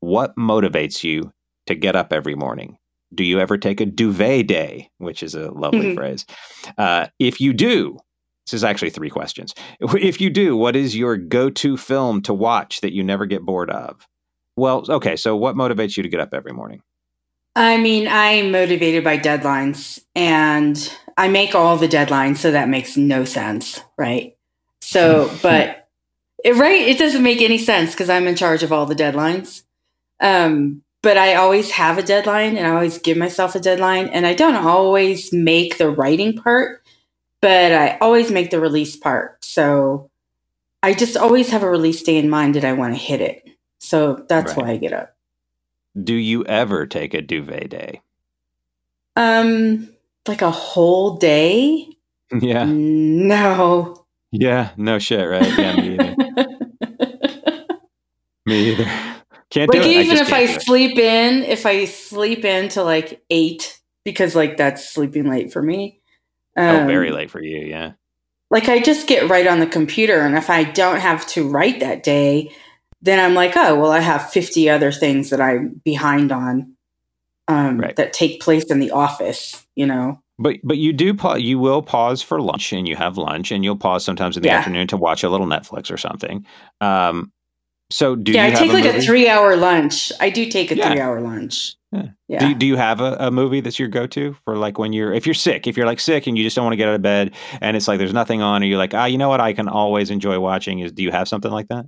"What 0.00 0.34
motivates 0.36 1.04
you 1.04 1.32
to 1.66 1.76
get 1.76 1.94
up 1.94 2.12
every 2.12 2.34
morning? 2.34 2.76
Do 3.14 3.22
you 3.22 3.38
ever 3.38 3.56
take 3.56 3.80
a 3.80 3.86
duvet 3.86 4.48
day?" 4.48 4.90
Which 4.98 5.22
is 5.22 5.36
a 5.36 5.52
lovely 5.52 5.92
Mhm. 5.92 5.94
phrase. 5.94 6.26
Uh, 6.76 7.06
if 7.20 7.40
you 7.40 7.52
do, 7.52 7.96
this 8.46 8.54
is 8.54 8.64
actually 8.64 8.90
three 8.90 9.10
questions. 9.10 9.54
If 9.80 10.20
you 10.20 10.30
do, 10.30 10.56
what 10.56 10.76
is 10.76 10.96
your 10.96 11.16
go-to 11.16 11.76
film 11.76 12.22
to 12.22 12.34
watch 12.34 12.80
that 12.80 12.94
you 12.94 13.02
never 13.02 13.26
get 13.26 13.42
bored 13.42 13.70
of? 13.70 14.06
Well, 14.56 14.84
okay. 14.88 15.16
So, 15.16 15.36
what 15.36 15.56
motivates 15.56 15.96
you 15.96 16.02
to 16.02 16.08
get 16.08 16.20
up 16.20 16.30
every 16.32 16.52
morning? 16.52 16.82
I 17.54 17.78
mean, 17.78 18.06
I'm 18.06 18.50
motivated 18.50 19.02
by 19.02 19.18
deadlines 19.18 20.02
and 20.14 20.92
I 21.16 21.28
make 21.28 21.54
all 21.54 21.76
the 21.76 21.88
deadlines, 21.88 22.36
so 22.38 22.50
that 22.50 22.68
makes 22.68 22.96
no 22.96 23.24
sense, 23.24 23.80
right? 23.96 24.36
So, 24.82 25.30
but 25.42 25.88
it, 26.44 26.54
right, 26.54 26.82
it 26.82 26.98
doesn't 26.98 27.22
make 27.22 27.42
any 27.42 27.58
sense 27.58 27.92
because 27.92 28.10
I'm 28.10 28.26
in 28.26 28.36
charge 28.36 28.62
of 28.62 28.72
all 28.72 28.86
the 28.86 28.94
deadlines. 28.94 29.62
Um, 30.20 30.82
but 31.02 31.16
I 31.16 31.34
always 31.34 31.70
have 31.72 31.98
a 31.98 32.02
deadline 32.02 32.56
and 32.56 32.66
I 32.66 32.70
always 32.70 32.98
give 32.98 33.16
myself 33.16 33.54
a 33.54 33.60
deadline, 33.60 34.08
and 34.08 34.26
I 34.26 34.34
don't 34.34 34.54
always 34.54 35.32
make 35.32 35.78
the 35.78 35.90
writing 35.90 36.36
part, 36.36 36.85
but 37.40 37.72
I 37.72 37.98
always 38.00 38.30
make 38.30 38.50
the 38.50 38.60
release 38.60 38.96
part. 38.96 39.44
So 39.44 40.10
I 40.82 40.94
just 40.94 41.16
always 41.16 41.50
have 41.50 41.62
a 41.62 41.70
release 41.70 42.02
day 42.02 42.16
in 42.16 42.30
mind 42.30 42.54
that 42.54 42.64
I 42.64 42.72
want 42.72 42.94
to 42.94 43.00
hit 43.00 43.20
it. 43.20 43.44
So 43.80 44.24
that's 44.28 44.56
Right. 44.56 44.66
why 44.66 44.70
I 44.72 44.76
get 44.76 44.92
up. 44.92 45.14
Do 46.02 46.14
you 46.14 46.44
ever 46.46 46.86
take 46.86 47.14
a 47.14 47.22
duvet 47.22 47.70
day? 47.70 48.02
Um, 49.16 49.90
like 50.28 50.42
a 50.42 50.50
whole 50.50 51.16
day? 51.16 51.88
Yeah. 52.40 52.64
No. 52.68 54.04
Yeah. 54.32 54.70
No 54.76 54.98
shit, 54.98 55.28
right? 55.28 55.56
Yeah, 55.56 55.72
me 55.74 55.94
either. 55.96 56.16
me 58.46 58.70
either. 58.72 58.90
Can't 59.50 59.70
do 59.70 59.78
like 59.78 59.86
it. 59.86 59.90
even 59.90 60.16
just 60.16 60.22
if 60.28 60.32
I 60.32 60.46
sleep 60.58 60.98
in, 60.98 61.44
if 61.44 61.66
I 61.66 61.84
sleep 61.84 62.44
in 62.44 62.68
to 62.70 62.82
like 62.82 63.22
eight, 63.30 63.80
because 64.04 64.34
like 64.34 64.56
that's 64.56 64.88
sleeping 64.88 65.30
late 65.30 65.52
for 65.52 65.62
me. 65.62 66.00
Oh, 66.56 66.80
um, 66.80 66.86
very 66.86 67.10
late 67.10 67.30
for 67.30 67.42
you. 67.42 67.58
Yeah. 67.58 67.92
Like 68.50 68.68
I 68.68 68.80
just 68.80 69.08
get 69.08 69.28
right 69.28 69.46
on 69.46 69.60
the 69.60 69.66
computer, 69.66 70.20
and 70.20 70.36
if 70.36 70.50
I 70.50 70.64
don't 70.64 71.00
have 71.00 71.26
to 71.28 71.48
write 71.48 71.80
that 71.80 72.02
day, 72.02 72.52
then 73.02 73.18
I'm 73.18 73.34
like, 73.34 73.56
oh 73.56 73.78
well, 73.80 73.90
I 73.90 74.00
have 74.00 74.30
50 74.30 74.70
other 74.70 74.92
things 74.92 75.30
that 75.30 75.40
I'm 75.40 75.80
behind 75.84 76.30
on 76.32 76.76
um, 77.48 77.78
Right. 77.78 77.96
that 77.96 78.12
take 78.12 78.40
place 78.40 78.64
in 78.64 78.78
the 78.80 78.92
office. 78.92 79.64
You 79.74 79.86
know, 79.86 80.20
But 80.38 80.56
but 80.62 80.76
you 80.78 80.92
do 80.92 81.12
pause. 81.14 81.40
You 81.42 81.58
will 81.58 81.82
pause 81.82 82.22
for 82.22 82.40
lunch, 82.40 82.72
and 82.72 82.86
you 82.86 82.94
have 82.96 83.18
lunch, 83.18 83.50
and 83.50 83.64
you'll 83.64 83.76
pause 83.76 84.04
sometimes 84.04 84.36
in 84.36 84.42
the 84.42 84.48
Yeah. 84.48 84.58
afternoon 84.58 84.86
to 84.88 84.96
watch 84.96 85.24
a 85.24 85.28
little 85.28 85.46
Netflix 85.46 85.90
or 85.90 85.96
something. 85.96 86.46
Um, 86.80 87.32
so 87.90 88.16
do 88.16 88.32
yeah, 88.32 88.42
you 88.42 88.46
I 88.46 88.50
have 88.50 88.58
take 88.58 88.70
a 88.70 88.74
like 88.74 88.84
a 88.84 89.00
three 89.00 89.28
hour 89.28 89.56
lunch. 89.56 90.10
I 90.20 90.30
do 90.30 90.46
take 90.48 90.70
a 90.70 90.76
Yeah. 90.76 90.90
three 90.90 91.00
hour 91.00 91.20
lunch. 91.20 91.74
Yeah. 91.92 92.08
Yeah. 92.28 92.48
Do, 92.48 92.54
do 92.54 92.66
you 92.66 92.76
have 92.76 93.00
a, 93.00 93.16
a 93.20 93.30
movie 93.30 93.60
that's 93.60 93.78
your 93.78 93.88
go 93.88 94.06
to 94.08 94.36
for 94.44 94.56
like 94.56 94.78
when 94.78 94.92
you're 94.92 95.12
if 95.12 95.26
you're 95.26 95.34
sick 95.34 95.66
if 95.66 95.76
you're 95.76 95.86
like 95.86 96.00
sick 96.00 96.26
and 96.26 96.36
you 96.36 96.44
just 96.44 96.56
don't 96.56 96.64
want 96.64 96.72
to 96.72 96.76
get 96.76 96.88
out 96.88 96.94
of 96.94 97.02
bed 97.02 97.32
and 97.60 97.76
it's 97.76 97.86
like 97.88 97.98
there's 97.98 98.12
nothing 98.12 98.42
on 98.42 98.62
or 98.62 98.66
you're 98.66 98.76
like 98.78 98.92
ah 98.92 99.04
you 99.06 99.16
know 99.16 99.28
what 99.28 99.40
I 99.40 99.52
can 99.52 99.68
always 99.68 100.10
enjoy 100.10 100.38
watching 100.40 100.80
is 100.80 100.92
do 100.92 101.02
you 101.02 101.12
have 101.12 101.28
something 101.28 101.50
like 101.50 101.68
that? 101.68 101.86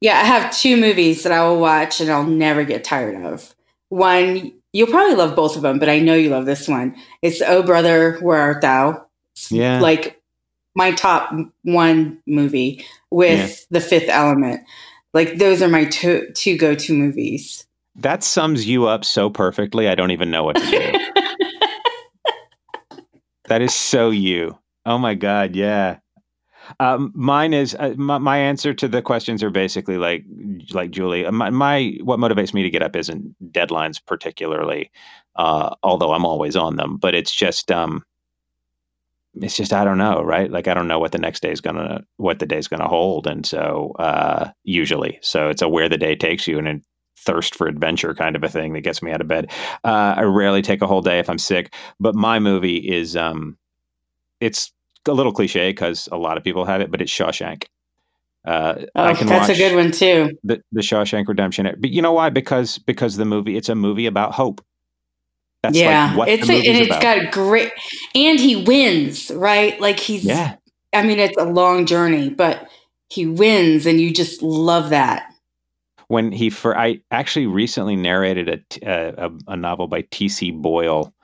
Yeah, 0.00 0.18
I 0.18 0.24
have 0.24 0.56
two 0.56 0.76
movies 0.76 1.22
that 1.22 1.32
I 1.32 1.44
will 1.44 1.58
watch 1.60 2.00
and 2.00 2.10
I'll 2.10 2.24
never 2.24 2.64
get 2.64 2.84
tired 2.84 3.24
of. 3.24 3.54
One, 3.88 4.52
you'll 4.72 4.86
probably 4.88 5.16
love 5.16 5.34
both 5.34 5.56
of 5.56 5.62
them, 5.62 5.78
but 5.78 5.88
I 5.88 5.98
know 5.98 6.14
you 6.14 6.30
love 6.30 6.46
this 6.46 6.68
one. 6.68 6.94
It's 7.22 7.40
Oh 7.40 7.62
Brother, 7.62 8.18
Where 8.20 8.38
Art 8.38 8.60
Thou? 8.60 9.06
Yeah. 9.50 9.80
Like 9.80 10.20
my 10.76 10.92
top 10.92 11.32
one 11.62 12.20
movie 12.26 12.84
with 13.10 13.66
The 13.70 13.80
Fifth 13.80 14.08
Element. 14.08 14.60
Like 15.14 15.38
those 15.38 15.62
are 15.62 15.68
my 15.68 15.84
two 15.84 16.30
two 16.34 16.56
go 16.56 16.74
to 16.74 16.92
movies. 16.92 17.66
That 17.96 18.22
sums 18.22 18.66
you 18.66 18.86
up 18.86 19.04
so 19.04 19.28
perfectly. 19.28 19.88
I 19.88 19.94
don't 19.94 20.12
even 20.12 20.30
know 20.30 20.44
what 20.44 20.56
to 20.56 20.70
do. 20.70 20.92
that 23.48 23.60
is 23.60 23.74
so 23.74 24.10
you. 24.10 24.56
Oh 24.86 24.98
my 24.98 25.14
god, 25.14 25.56
yeah. 25.56 25.98
Um, 26.80 27.12
mine 27.14 27.54
is 27.54 27.74
uh, 27.78 27.94
my, 27.96 28.18
my 28.18 28.36
answer 28.36 28.74
to 28.74 28.88
the 28.88 29.02
questions 29.02 29.42
are 29.42 29.50
basically 29.50 29.96
like 29.96 30.24
like 30.72 30.90
Julie. 30.90 31.24
Uh, 31.24 31.32
My, 31.32 31.50
my 31.50 31.98
what 32.02 32.20
motivates 32.20 32.54
me 32.54 32.62
to 32.62 32.70
get 32.70 32.82
up 32.82 32.94
isn't 32.94 33.34
deadlines 33.52 34.04
particularly, 34.04 34.90
uh, 35.36 35.74
although 35.82 36.12
I'm 36.12 36.26
always 36.26 36.56
on 36.56 36.76
them. 36.76 36.96
But 36.96 37.14
it's 37.14 37.34
just 37.34 37.70
um, 37.70 38.04
it's 39.42 39.56
just 39.56 39.72
I 39.72 39.84
don't 39.84 39.98
know, 39.98 40.22
right? 40.22 40.50
Like 40.50 40.68
I 40.68 40.74
don't 40.74 40.88
know 40.88 40.98
what 40.98 41.12
the 41.12 41.18
next 41.18 41.40
day 41.42 41.50
is 41.52 41.60
gonna 41.60 42.02
what 42.16 42.38
the 42.38 42.46
day's 42.46 42.68
gonna 42.68 42.88
hold, 42.88 43.26
and 43.26 43.44
so 43.46 43.92
uh, 43.98 44.50
usually, 44.64 45.18
so 45.22 45.48
it's 45.48 45.62
a 45.62 45.68
where 45.68 45.88
the 45.88 45.98
day 45.98 46.16
takes 46.16 46.46
you 46.46 46.58
and 46.58 46.68
a 46.68 46.80
thirst 47.18 47.54
for 47.54 47.66
adventure 47.66 48.14
kind 48.14 48.36
of 48.36 48.44
a 48.44 48.48
thing 48.48 48.72
that 48.72 48.82
gets 48.82 49.02
me 49.02 49.10
out 49.12 49.20
of 49.20 49.28
bed. 49.28 49.50
Uh, 49.84 50.14
I 50.16 50.22
rarely 50.22 50.62
take 50.62 50.82
a 50.82 50.86
whole 50.86 51.02
day 51.02 51.18
if 51.18 51.28
I'm 51.28 51.38
sick, 51.38 51.74
but 51.98 52.14
my 52.14 52.38
movie 52.38 52.76
is 52.76 53.16
um, 53.16 53.58
it's 54.40 54.72
a 55.06 55.12
little 55.12 55.32
cliche 55.32 55.70
because 55.70 56.08
a 56.12 56.16
lot 56.16 56.36
of 56.36 56.44
people 56.44 56.64
have 56.64 56.80
it, 56.80 56.90
but 56.90 57.00
it's 57.00 57.12
Shawshank. 57.12 57.64
Uh, 58.44 58.86
Oh, 58.94 59.04
I 59.04 59.14
can 59.14 59.26
that's 59.26 59.48
a 59.48 59.54
good 59.56 59.74
one 59.74 59.90
too. 59.90 60.38
the 60.44 60.62
the 60.72 60.80
Shawshank 60.80 61.26
Redemption. 61.28 61.68
But 61.78 61.90
you 61.90 62.00
know 62.00 62.12
why? 62.12 62.30
Because 62.30 62.78
because 62.78 63.16
the 63.16 63.24
movie 63.24 63.56
it's 63.56 63.68
a 63.68 63.74
movie 63.74 64.06
about 64.06 64.32
hope. 64.32 64.64
That's 65.62 65.76
yeah, 65.76 66.14
like 66.16 66.28
it's 66.28 66.48
a, 66.48 66.54
and 66.54 66.64
it's 66.66 66.86
about. 66.86 67.02
got 67.02 67.32
great, 67.32 67.72
and 68.14 68.38
he 68.38 68.64
wins, 68.64 69.30
right? 69.30 69.80
Like 69.80 69.98
he's, 69.98 70.24
yeah, 70.24 70.56
I 70.92 71.02
mean, 71.02 71.18
it's 71.18 71.36
a 71.38 71.44
long 71.44 71.86
journey, 71.86 72.30
but 72.30 72.68
he 73.08 73.26
wins, 73.26 73.86
and 73.86 74.00
you 74.00 74.12
just 74.12 74.42
love 74.42 74.90
that. 74.90 75.32
when 76.08 76.32
he 76.32 76.50
for 76.50 76.76
I 76.76 77.00
actually 77.10 77.46
recently 77.46 77.96
narrated 77.96 78.48
a 78.82 79.30
a 79.46 79.56
novel 79.56 79.86
by 79.88 80.02
T.C. 80.10 80.50
Boyle, 80.52 81.14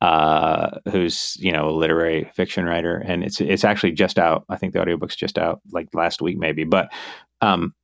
uh, 0.00 0.78
who's 0.90 1.36
you 1.38 1.52
know 1.52 1.68
a 1.70 1.72
literary 1.72 2.30
fiction 2.34 2.64
writer, 2.66 2.96
and 2.96 3.24
it's 3.24 3.40
it's 3.40 3.64
actually 3.64 3.92
just 3.92 4.18
out. 4.18 4.44
I 4.48 4.56
think 4.56 4.72
the 4.72 4.80
audiobook's 4.80 5.16
just 5.16 5.38
out 5.38 5.60
like 5.72 5.88
last 5.94 6.20
week 6.20 6.38
maybe, 6.38 6.64
but 6.64 6.92
um, 7.40 7.74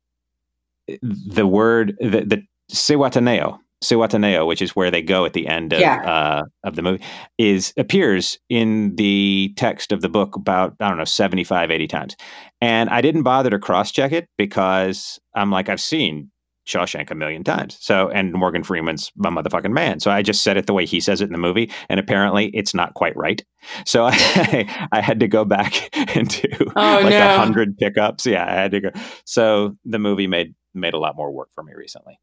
the 1.01 1.47
word 1.47 1.95
the 1.99 2.21
the 2.21 2.43
Zihuatanejo. 2.71 3.59
Zihuatanejo, 3.83 4.47
which 4.47 4.61
is 4.61 4.75
where 4.75 4.89
they 4.91 5.01
go 5.01 5.25
at 5.25 5.33
the 5.33 5.47
end 5.47 5.73
of 5.73 5.79
Yeah. 5.79 6.01
uh, 6.03 6.43
of 6.63 6.75
the 6.75 6.81
movie, 6.81 7.03
is 7.37 7.73
appears 7.77 8.37
in 8.49 8.95
the 8.95 9.53
text 9.57 9.91
of 9.91 10.01
the 10.01 10.09
book 10.09 10.35
about 10.35 10.75
I 10.79 10.89
don't 10.89 10.97
know 10.97 11.03
75, 11.05 11.69
80 11.71 11.87
times, 11.87 12.15
and 12.61 12.89
I 12.89 13.01
didn't 13.01 13.23
bother 13.23 13.49
to 13.49 13.59
cross 13.59 13.91
check 13.91 14.11
it 14.11 14.27
because 14.37 15.19
I'm 15.35 15.51
like 15.51 15.69
I've 15.69 15.81
seen 15.81 16.29
Shawshank 16.65 17.11
a 17.11 17.15
million 17.15 17.43
times. 17.43 17.77
So, 17.81 18.07
and 18.11 18.31
Morgan 18.31 18.63
Freeman's 18.63 19.11
my 19.17 19.29
motherfucking 19.29 19.73
man. 19.73 19.99
So 19.99 20.09
I 20.11 20.21
just 20.21 20.43
said 20.43 20.55
it 20.55 20.65
the 20.65 20.73
way 20.73 20.85
he 20.85 21.01
says 21.01 21.19
it 21.19 21.25
in 21.25 21.33
the 21.33 21.37
movie, 21.37 21.69
and 21.89 21.99
apparently 21.99 22.47
it's 22.53 22.73
not 22.73 22.93
quite 22.93 23.15
right. 23.17 23.43
So 23.85 24.05
I, 24.09 24.87
I 24.93 25.01
had 25.01 25.19
to 25.19 25.27
go 25.27 25.43
back 25.43 25.89
and 26.15 26.29
do 26.29 26.47
Oh, 26.77 26.99
like 27.03 27.15
a 27.15 27.19
no. 27.19 27.35
hundred 27.35 27.77
pickups. 27.77 28.25
Yeah, 28.25 28.45
I 28.49 28.53
had 28.53 28.71
to 28.71 28.79
go. 28.79 28.89
So 29.25 29.75
the 29.83 29.99
movie 29.99 30.27
made 30.27 30.55
made 30.73 30.93
a 30.93 30.99
lot 30.99 31.17
more 31.17 31.31
work 31.33 31.49
for 31.53 31.63
me 31.63 31.73
recently, 31.75 32.17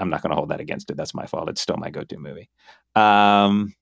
I'm 0.00 0.10
not 0.10 0.22
going 0.22 0.30
to 0.30 0.36
hold 0.36 0.48
that 0.48 0.60
against 0.60 0.90
it. 0.90 0.96
That's 0.96 1.14
my 1.14 1.26
fault. 1.26 1.48
It's 1.48 1.60
still 1.60 1.76
my 1.76 1.90
go-to 1.90 2.18
movie. 2.18 2.48
Um, 2.96 3.74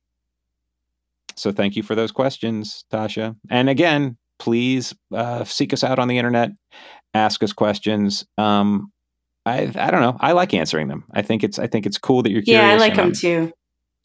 so 1.36 1.52
thank 1.52 1.76
you 1.76 1.82
for 1.82 1.94
those 1.94 2.12
questions, 2.12 2.84
Tasha. 2.92 3.36
And 3.48 3.68
again, 3.68 4.18
please 4.38 4.94
uh, 5.14 5.44
seek 5.44 5.72
us 5.72 5.84
out 5.84 5.98
on 5.98 6.08
the 6.08 6.18
internet, 6.18 6.50
ask 7.14 7.42
us 7.42 7.52
questions. 7.52 8.26
Um, 8.36 8.92
I 9.46 9.72
I 9.74 9.90
don't 9.90 10.02
know. 10.02 10.16
I 10.20 10.32
like 10.32 10.52
answering 10.52 10.88
them. 10.88 11.04
I 11.12 11.22
think 11.22 11.42
it's 11.42 11.58
I 11.58 11.66
think 11.66 11.86
it's 11.86 11.98
cool 11.98 12.22
that 12.22 12.30
you're 12.30 12.42
curious. 12.42 12.62
Yeah, 12.62 12.70
I 12.70 12.76
like 12.76 12.96
them 12.96 13.06
I'm, 13.06 13.12
too. 13.12 13.52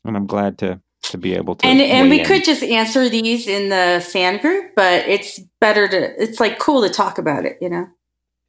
And 0.06 0.16
I'm 0.16 0.28
glad 0.28 0.58
to 0.60 0.80
to 1.04 1.18
be 1.18 1.36
able 1.36 1.56
to. 1.56 1.66
And 1.66 1.82
and 1.82 2.10
we 2.10 2.20
in. 2.20 2.26
could 2.26 2.44
just 2.44 2.64
answer 2.64 3.10
these 3.10 3.48
in 3.48 3.70
the 3.70 4.06
fan 4.06 4.40
group, 4.40 4.72
but 4.76 5.08
it's 5.08 5.40
better 5.60 5.88
to. 5.88 6.22
It's 6.22 6.40
like 6.40 6.60
cool 6.60 6.82
to 6.84 6.90
talk 6.90 7.18
about 7.18 7.46
it, 7.46 7.58
you 7.60 7.70
know. 7.70 7.88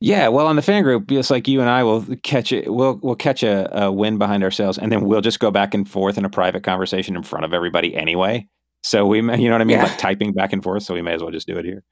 Yeah, 0.04 0.28
well, 0.28 0.46
on 0.46 0.56
the 0.56 0.60
fan 0.60 0.82
group, 0.82 1.08
just 1.08 1.30
like 1.30 1.48
you 1.48 1.62
and 1.62 1.70
I 1.70 1.82
will 1.82 2.04
catch 2.22 2.52
it, 2.52 2.70
we'll 2.70 3.00
we'll 3.02 3.14
catch 3.14 3.42
a, 3.42 3.84
a 3.84 3.90
win 3.90 4.18
behind 4.18 4.44
ourselves, 4.44 4.76
and 4.76 4.92
then 4.92 5.06
we'll 5.06 5.22
just 5.22 5.40
go 5.40 5.50
back 5.50 5.72
and 5.72 5.88
forth 5.88 6.18
in 6.18 6.26
a 6.26 6.28
private 6.28 6.62
conversation 6.62 7.16
in 7.16 7.22
front 7.22 7.46
of 7.46 7.54
everybody 7.54 7.96
anyway. 7.96 8.46
So 8.82 9.06
we, 9.06 9.22
may, 9.22 9.40
you 9.40 9.48
know 9.48 9.54
what 9.54 9.62
I 9.62 9.64
mean, 9.64 9.78
yeah. 9.78 9.84
like 9.84 9.96
typing 9.96 10.34
back 10.34 10.52
and 10.52 10.62
forth. 10.62 10.82
So 10.82 10.92
we 10.92 11.00
may 11.00 11.14
as 11.14 11.22
well 11.22 11.30
just 11.30 11.46
do 11.46 11.56
it 11.56 11.64
here. 11.64 11.82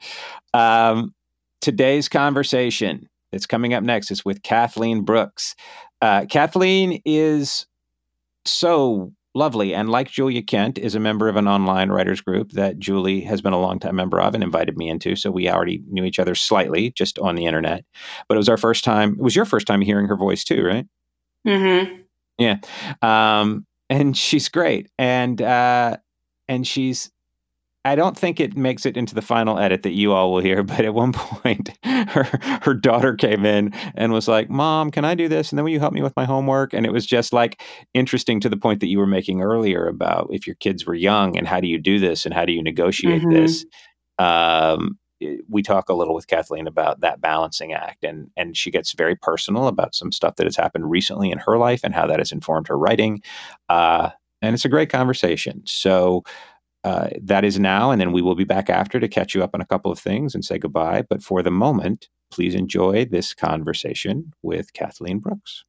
Um, 0.53 1.15
today's 1.63 2.11
conversation 2.11 3.09
that's 3.31 3.47
coming 3.47 3.73
up 3.73 3.83
next 3.83 4.11
is 4.11 4.27
with 4.27 4.43
Kathleen 4.43 5.01
Brooks. 5.07 5.55
Uh, 6.03 6.27
Kathleen 6.29 7.01
is 7.07 7.67
so 8.45 9.11
lovely. 9.35 9.75
And 9.75 9.89
like 9.89 10.11
Julia 10.11 10.43
Kent, 10.43 10.79
is 10.79 10.95
a 10.95 11.01
member 11.01 11.29
of 11.29 11.37
an 11.37 11.49
online 11.49 11.91
writers 11.91 12.21
group 12.21 12.53
that 12.53 12.79
Julie 12.79 13.21
has 13.23 13.41
been 13.41 13.53
a 13.53 13.61
long 13.61 13.79
time 13.79 13.97
member 13.97 14.21
of 14.21 14.35
and 14.35 14.45
invited 14.45 14.77
me 14.77 14.89
into. 14.89 15.17
So 15.17 15.31
we 15.31 15.49
already 15.49 15.83
knew 15.89 16.05
each 16.05 16.19
other 16.19 16.35
slightly 16.35 16.91
just 16.91 17.19
on 17.19 17.35
the 17.35 17.47
internet. 17.47 17.85
But 18.29 18.35
it 18.35 18.39
was 18.39 18.49
our 18.49 18.57
first 18.57 18.85
time. 18.85 19.13
It 19.13 19.23
was 19.23 19.37
your 19.37 19.45
first 19.45 19.67
time 19.67 19.81
hearing 19.81 20.07
her 20.07 20.17
voice 20.17 20.45
too, 20.45 20.63
right? 20.63 20.87
Mm-hmm. 21.47 22.03
Yeah. 22.39 22.59
Um, 23.03 23.67
and 23.91 24.17
she's 24.17 24.49
great. 24.49 24.91
And 24.99 25.41
uh, 25.41 25.97
and 26.49 26.67
she's 26.67 27.11
I 27.85 27.97
don't 27.97 28.17
think 28.17 28.39
it 28.39 28.57
makes 28.57 28.87
it 28.87 28.97
into 28.97 29.15
the 29.15 29.23
final 29.23 29.59
edit 29.59 29.83
that 29.83 29.93
you 29.93 30.13
all 30.13 30.33
will 30.33 30.41
hear, 30.41 30.63
but 30.63 30.85
at 30.85 30.95
one 30.95 31.13
point 31.13 31.77
her 31.85 32.25
her 32.63 32.75
daughter 32.75 33.15
came 33.15 33.45
in 33.45 33.73
and 33.95 34.13
was 34.13 34.29
like, 34.29 34.49
"Mom, 34.49 34.91
can 34.91 35.05
I 35.05 35.15
do 35.15 35.29
this? 35.29 35.51
And 35.51 35.59
then 35.59 35.65
will 35.65 35.73
you 35.73 35.81
help 35.81 35.93
me 35.93 36.03
with 36.03 36.17
my 36.17 36.25
homework?" 36.25 36.73
And 36.73 36.87
it 36.87 36.93
was 36.93 37.07
just 37.07 37.33
like 37.33 37.61
interesting 37.95 38.41
to 38.41 38.49
the 38.49 38.57
point 38.57 38.81
that 38.81 38.89
you 38.89 38.99
were 38.99 39.07
making 39.07 39.43
earlier 39.43 39.87
about 39.87 40.29
if 40.31 40.47
your 40.47 40.57
kids 40.57 40.87
were 40.87 40.95
young 40.95 41.37
and 41.37 41.49
how 41.49 41.61
do 41.61 41.67
you 41.67 41.79
do 41.79 41.99
this 41.99 42.25
and 42.25 42.35
how 42.35 42.45
do 42.45 42.53
you 42.53 42.63
negotiate 42.63 43.23
mm-hmm. 43.23 43.33
this. 43.33 43.65
Um, 44.19 44.99
we 45.49 45.63
talk 45.63 45.89
a 45.89 45.95
little 45.95 46.15
with 46.15 46.27
Kathleen 46.27 46.67
about 46.67 47.01
that 47.01 47.21
balancing 47.21 47.73
act, 47.73 48.05
and 48.05 48.31
and 48.37 48.57
she 48.57 48.71
gets 48.71 48.93
very 48.93 49.17
personal 49.17 49.67
about 49.67 49.95
some 49.95 50.13
stuff 50.13 50.37
that 50.37 50.47
has 50.47 50.57
happened 50.57 50.91
recently 50.91 51.31
in 51.31 51.39
her 51.39 51.59
life 51.59 51.81
and 51.83 51.95
how 51.95 52.07
that 52.07 52.19
has 52.19 52.33
informed 52.33 52.69
her 52.69 52.79
writing. 52.79 53.23
Uh, 53.69 54.11
and 54.41 54.55
it's 54.55 54.65
a 54.65 54.69
great 54.69 54.91
conversation. 54.91 55.63
So 55.65 56.25
uh, 56.85 57.09
that 57.21 57.45
is 57.45 57.59
now, 57.59 57.91
and 57.91 58.01
then 58.01 58.13
we 58.13 58.23
will 58.23 58.35
be 58.35 58.45
back 58.45 58.69
after 58.69 58.99
to 58.99 59.09
catch 59.09 59.35
you 59.35 59.43
up 59.43 59.55
on 59.55 59.61
a 59.61 59.67
couple 59.67 59.93
of 59.93 59.99
things 59.99 60.35
and 60.35 60.45
say 60.45 60.59
goodbye. 60.59 61.03
But 61.09 61.23
for 61.23 61.43
the 61.43 61.51
moment, 61.51 62.09
please 62.31 62.55
enjoy 62.55 63.05
this 63.05 63.35
conversation 63.35 64.33
with 64.43 64.73
Kathleen 64.73 65.19
Brooks. 65.19 65.65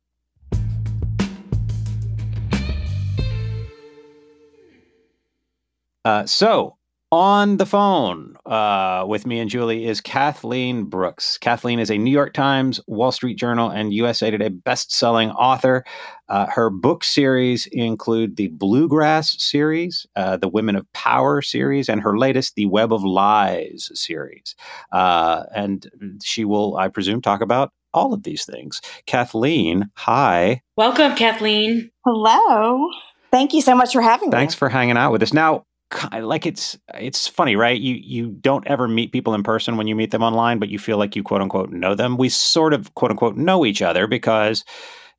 Uh, 6.06 6.26
so, 6.26 6.78
on 7.14 7.58
the 7.58 7.66
phone 7.68 8.36
uh, 8.48 9.06
with 9.08 9.28
me 9.28 9.38
and 9.38 9.48
Julie 9.48 9.86
is 9.86 10.02
Kathleen 10.02 10.86
Brooks. 10.86 11.38
Kathleen 11.38 11.78
is 11.78 11.92
a 11.92 11.98
New 12.00 12.10
York 12.10 12.34
Times, 12.34 12.80
Wall 12.88 13.12
Street 13.12 13.38
Journal, 13.38 13.70
and 13.70 13.94
USA 13.94 14.32
Today 14.32 14.50
best-selling 14.50 15.30
author. 15.30 15.86
Uh, 16.28 16.48
her 16.48 16.72
book 16.72 17.04
series 17.04 17.68
include 17.72 18.36
the 18.36 18.48
Bluegrass 18.48 19.40
series, 19.40 20.08
uh, 20.16 20.38
the 20.38 20.48
Women 20.48 20.76
of 20.76 20.92
Power 20.94 21.44
series, 21.44 21.88
and 21.88 22.02
her 22.02 22.18
latest, 22.18 22.56
the 22.56 22.66
Web 22.66 22.92
of 22.92 23.04
Lies 23.04 23.92
series. 23.94 24.56
Uh, 24.92 25.44
and 25.56 26.20
she 26.24 26.46
will, 26.46 26.78
I 26.78 26.88
presume, 26.88 27.22
talk 27.22 27.42
about 27.42 27.74
all 27.94 28.16
of 28.16 28.24
these 28.24 28.44
things. 28.44 28.82
Kathleen, 29.06 29.92
hi. 29.94 30.64
Welcome, 30.78 31.16
Kathleen. 31.16 31.92
Hello. 32.04 32.90
Thank 33.30 33.54
you 33.54 33.62
so 33.62 33.76
much 33.76 33.94
for 33.94 34.02
having 34.02 34.30
me. 34.30 34.36
Thanks 34.36 34.56
for 34.56 34.68
hanging 34.68 34.98
out 34.98 35.12
with 35.12 35.22
us. 35.22 35.32
Now, 35.32 35.66
like 36.14 36.46
it's 36.46 36.78
it's 36.96 37.28
funny, 37.28 37.56
right? 37.56 37.80
You 37.80 37.96
you 37.96 38.32
don't 38.32 38.66
ever 38.68 38.88
meet 38.88 39.12
people 39.12 39.34
in 39.34 39.44
person 39.44 39.78
when 39.78 39.88
you 39.88 39.96
meet 39.96 40.12
them 40.12 40.24
online, 40.24 40.60
but 40.60 40.70
you 40.70 40.80
feel 40.80 40.98
like 40.98 41.16
you 41.16 41.24
quote 41.24 41.42
unquote 41.42 41.72
know 41.72 41.96
them. 41.96 42.18
We 42.18 42.30
sort 42.30 42.74
of 42.74 42.94
quote 42.96 43.12
unquote 43.12 43.38
know 43.38 43.66
each 43.66 43.82
other 43.82 44.08
because 44.08 44.64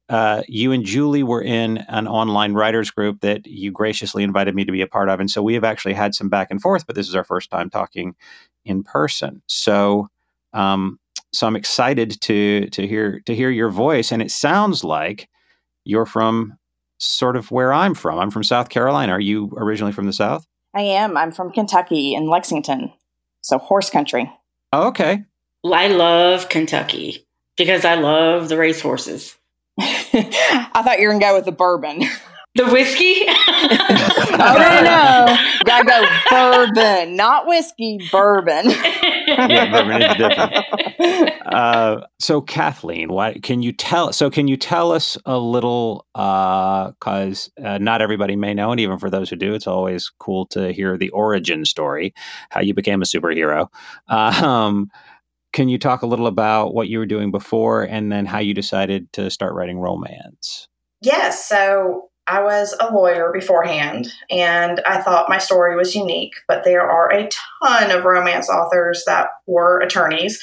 uh, 0.09 0.43
you 0.49 0.73
and 0.73 0.85
Julie 0.85 1.23
were 1.23 1.43
in 1.43 1.79
an 1.89 2.07
online 2.07 2.55
writers 2.55 2.91
group 2.91 3.21
that 3.21 3.47
you 3.47 3.71
graciously 3.71 4.23
invited 4.23 4.55
me 4.55 4.65
to 4.65 4.73
be 4.73 4.83
a 4.83 4.87
part 4.87 5.09
of, 5.09 5.21
and 5.21 5.31
so 5.31 5.43
we 5.43 5.55
have 5.55 5.65
actually 5.65 5.95
had 5.95 6.15
some 6.15 6.29
back 6.29 6.51
and 6.51 6.61
forth. 6.61 6.87
But 6.87 6.97
this 6.97 7.09
is 7.09 7.15
our 7.15 7.25
first 7.25 7.51
time 7.51 7.71
talking 7.71 8.15
in 8.65 8.83
person, 8.83 9.43
so 9.47 10.09
um, 10.53 10.99
so 11.33 11.47
I'm 11.47 11.57
excited 11.57 12.21
to 12.23 12.69
to 12.71 12.87
hear 12.87 13.21
to 13.27 13.35
hear 13.35 13.51
your 13.51 13.71
voice, 13.71 14.13
and 14.13 14.23
it 14.23 14.31
sounds 14.31 14.85
like 14.85 15.29
you're 15.85 16.07
from 16.07 16.57
sort 16.99 17.37
of 17.37 17.51
where 17.51 17.73
I'm 17.73 17.95
from. 17.95 18.19
I'm 18.19 18.31
from 18.31 18.45
South 18.45 18.69
Carolina. 18.69 19.13
Are 19.13 19.21
you 19.21 19.53
originally 19.57 19.93
from 19.93 20.07
the 20.07 20.13
South? 20.13 20.47
I 20.75 20.83
am. 20.83 21.17
I'm 21.17 21.33
from 21.33 21.53
Kentucky 21.53 22.15
in 22.15 22.29
Lexington. 22.29 22.93
So 23.43 23.59
horse 23.59 23.91
country. 23.91 24.33
Oh, 24.73 24.89
okay. 24.89 25.25
I 25.65 25.89
love 25.89 26.49
Kentucky 26.49 27.27
because 27.57 27.85
I 27.85 27.95
love 27.95 28.49
the 28.49 28.59
racehorses. 28.59 29.37
I 29.79 30.83
thought 30.85 30.99
you 30.99 31.07
were 31.07 31.13
going 31.13 31.21
to 31.21 31.27
go 31.27 31.35
with 31.37 31.45
the 31.45 31.53
bourbon. 31.53 32.03
The 32.57 32.67
whiskey? 32.67 33.25
oh, 33.27 34.27
no, 34.39 34.81
no. 34.85 35.37
You 35.59 35.65
gotta 35.65 35.85
go 35.85 36.07
bourbon, 36.31 37.17
not 37.17 37.49
whiskey, 37.49 37.99
bourbon. 38.13 38.71
yeah, 39.27 39.73
bourbon 39.73 40.03
is 40.03 40.15
different. 40.17 41.33
Uh, 41.53 42.07
so, 42.21 42.41
Kathleen, 42.41 43.09
why 43.09 43.35
can 43.43 43.63
you 43.63 43.73
tell? 43.73 44.13
So, 44.13 44.31
can 44.31 44.47
you 44.47 44.57
tell 44.57 44.93
us 44.93 45.19
a 45.27 45.37
little? 45.37 46.07
Because 46.15 47.51
uh, 47.61 47.67
uh, 47.67 47.79
not 47.79 48.01
everybody 48.01 48.37
may 48.37 48.55
know, 48.55 48.71
and 48.71 48.81
even 48.81 48.99
for 48.99 49.11
those 49.11 49.31
who 49.31 49.37
do, 49.37 49.55
it's 49.55 49.67
always 49.67 50.13
cool 50.21 50.47
to 50.49 50.73
hear 50.73 50.97
the 50.97 51.11
origin 51.11 51.65
story, 51.65 52.15
how 52.51 52.61
you 52.61 52.73
became 52.73 53.03
a 53.03 53.05
superhero. 53.05 53.67
Um, 54.07 54.93
can 55.53 55.69
you 55.69 55.79
talk 55.79 56.03
a 56.03 56.07
little 56.07 56.29
about 56.29 56.73
what 56.73 56.89
you 56.89 57.01
were 57.01 57.07
doing 57.07 57.33
before, 57.33 57.83
and 57.83 58.13
then 58.13 58.27
how 58.27 58.39
you 58.39 58.55
decided 58.55 59.13
to 59.15 59.29
start 59.29 59.55
writing 59.55 59.79
romance? 59.81 60.69
Yes. 61.01 61.49
So 61.49 62.11
I 62.27 62.43
was 62.43 62.75
a 62.81 62.93
lawyer 62.93 63.31
beforehand, 63.33 64.13
and 64.31 64.81
I 64.87 65.03
thought 65.03 65.29
my 65.29 65.39
story 65.39 65.77
was 65.77 65.95
unique, 65.95 66.35
but 66.49 66.65
there 66.65 66.89
are 66.89 67.13
a 67.13 67.29
ton 67.63 67.91
of 67.91 68.05
romance 68.05 68.49
authors 68.49 69.05
that 69.07 69.29
were 69.47 69.81
attorneys. 69.81 70.43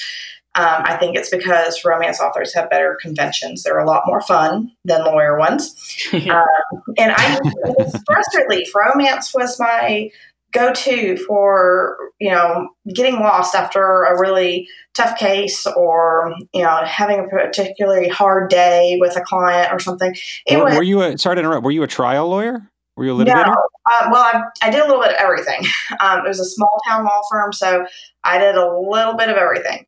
Um, 0.54 0.84
I 0.84 0.98
think 0.98 1.15
it's 1.15 1.30
because 1.30 1.86
romance 1.86 2.20
authors 2.20 2.54
have 2.54 2.70
better 2.70 2.98
conventions. 3.02 3.63
They're 3.63 3.80
a 3.80 3.88
lot 3.88 4.04
more 4.06 4.22
fun 4.22 4.74
than 4.84 5.06
lawyer 5.06 5.39
ones. 5.39 5.74
um, 6.13 6.46
and 6.98 7.13
I 7.15 7.39
was 7.63 8.00
stress 8.00 8.26
relief. 8.36 8.76
Romance 8.76 9.34
was 9.34 9.58
my 9.60 10.12
go 10.51 10.73
to 10.73 11.17
for 11.17 11.97
you 12.19 12.29
know 12.29 12.69
getting 12.93 13.15
lost 13.15 13.55
after 13.55 14.03
a 14.03 14.19
really 14.19 14.67
tough 14.93 15.17
case 15.17 15.65
or 15.75 16.33
you 16.53 16.61
know 16.61 16.81
having 16.85 17.19
a 17.19 17.27
particularly 17.27 18.09
hard 18.09 18.49
day 18.49 18.97
with 18.99 19.15
a 19.15 19.21
client 19.21 19.71
or 19.71 19.79
something. 19.79 20.15
It 20.45 20.57
were, 20.57 20.65
was, 20.65 20.75
were 20.75 20.83
you 20.83 21.01
a 21.01 21.17
sorry 21.17 21.35
to 21.35 21.39
interrupt? 21.39 21.63
Were 21.63 21.71
you 21.71 21.83
a 21.83 21.87
trial 21.87 22.29
lawyer? 22.29 22.69
Were 22.97 23.05
you 23.05 23.13
a 23.13 23.25
litigator? 23.25 23.47
No, 23.47 23.55
uh, 23.89 24.09
well, 24.11 24.21
I, 24.21 24.43
I, 24.61 24.69
did 24.69 24.81
a 24.81 24.85
little 24.85 25.01
bit 25.01 25.11
of 25.11 25.17
everything. 25.19 25.65
Um, 25.99 26.25
it 26.25 26.27
was 26.27 26.39
a 26.39 26.45
small 26.45 26.79
town 26.87 27.03
law 27.05 27.21
firm, 27.29 27.53
so 27.53 27.85
I 28.23 28.39
did 28.39 28.55
a 28.55 28.79
little 28.79 29.13
bit 29.15 29.29
of 29.29 29.35
everything. 29.35 29.85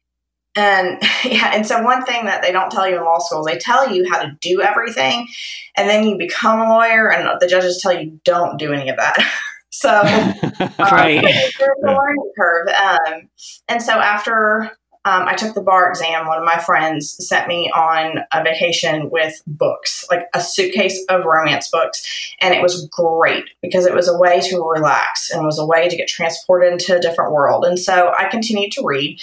And 0.56 1.02
yeah, 1.24 1.52
and 1.54 1.66
so 1.66 1.82
one 1.82 2.04
thing 2.06 2.26
that 2.26 2.42
they 2.42 2.52
don't 2.52 2.72
tell 2.72 2.88
you 2.88 2.98
in 2.98 3.04
law 3.04 3.20
school, 3.20 3.40
is 3.40 3.46
they 3.46 3.58
tell 3.58 3.94
you 3.94 4.08
how 4.12 4.22
to 4.22 4.38
do 4.42 4.62
everything, 4.62 5.28
and 5.76 5.90
then 5.90 6.08
you 6.08 6.18
become 6.18 6.60
a 6.60 6.70
lawyer, 6.70 7.12
and 7.12 7.28
the 7.40 7.48
judges 7.48 7.80
tell 7.82 7.94
you 7.94 8.20
don't 8.24 8.58
do 8.58 8.74
any 8.74 8.90
of 8.90 8.98
that. 8.98 9.18
So, 9.74 9.90
right. 10.80 11.18
Um, 11.18 11.24
there's 11.24 11.78
a 11.84 11.88
learning 11.88 12.32
curve. 12.38 12.68
Um, 12.68 13.30
and 13.68 13.82
so 13.82 13.94
after 13.94 14.72
um, 15.04 15.28
I 15.28 15.34
took 15.34 15.56
the 15.56 15.62
bar 15.62 15.90
exam, 15.90 16.28
one 16.28 16.38
of 16.38 16.46
my 16.46 16.60
friends 16.60 17.28
sent 17.28 17.48
me 17.48 17.72
on 17.76 18.20
a 18.32 18.44
vacation 18.44 19.10
with 19.10 19.42
books, 19.48 20.06
like 20.12 20.28
a 20.36 20.42
suitcase 20.42 21.04
of 21.10 21.26
romance 21.26 21.72
books. 21.72 22.36
And 22.40 22.54
it 22.54 22.62
was 22.62 22.88
great 22.90 23.46
because 23.64 23.88
it 23.88 23.96
was 23.96 24.08
a 24.08 24.18
way 24.18 24.42
to 24.42 24.62
relax 24.62 25.32
and 25.32 25.44
was 25.44 25.58
a 25.58 25.66
way 25.66 25.90
to 25.90 25.98
get 25.98 26.08
transported 26.08 26.72
into 26.72 26.96
a 26.96 27.02
different 27.02 27.34
world. 27.34 27.66
And 27.66 27.80
so 27.80 28.14
I 28.18 28.30
continued 28.30 28.74
to 28.74 28.84
read 28.86 29.20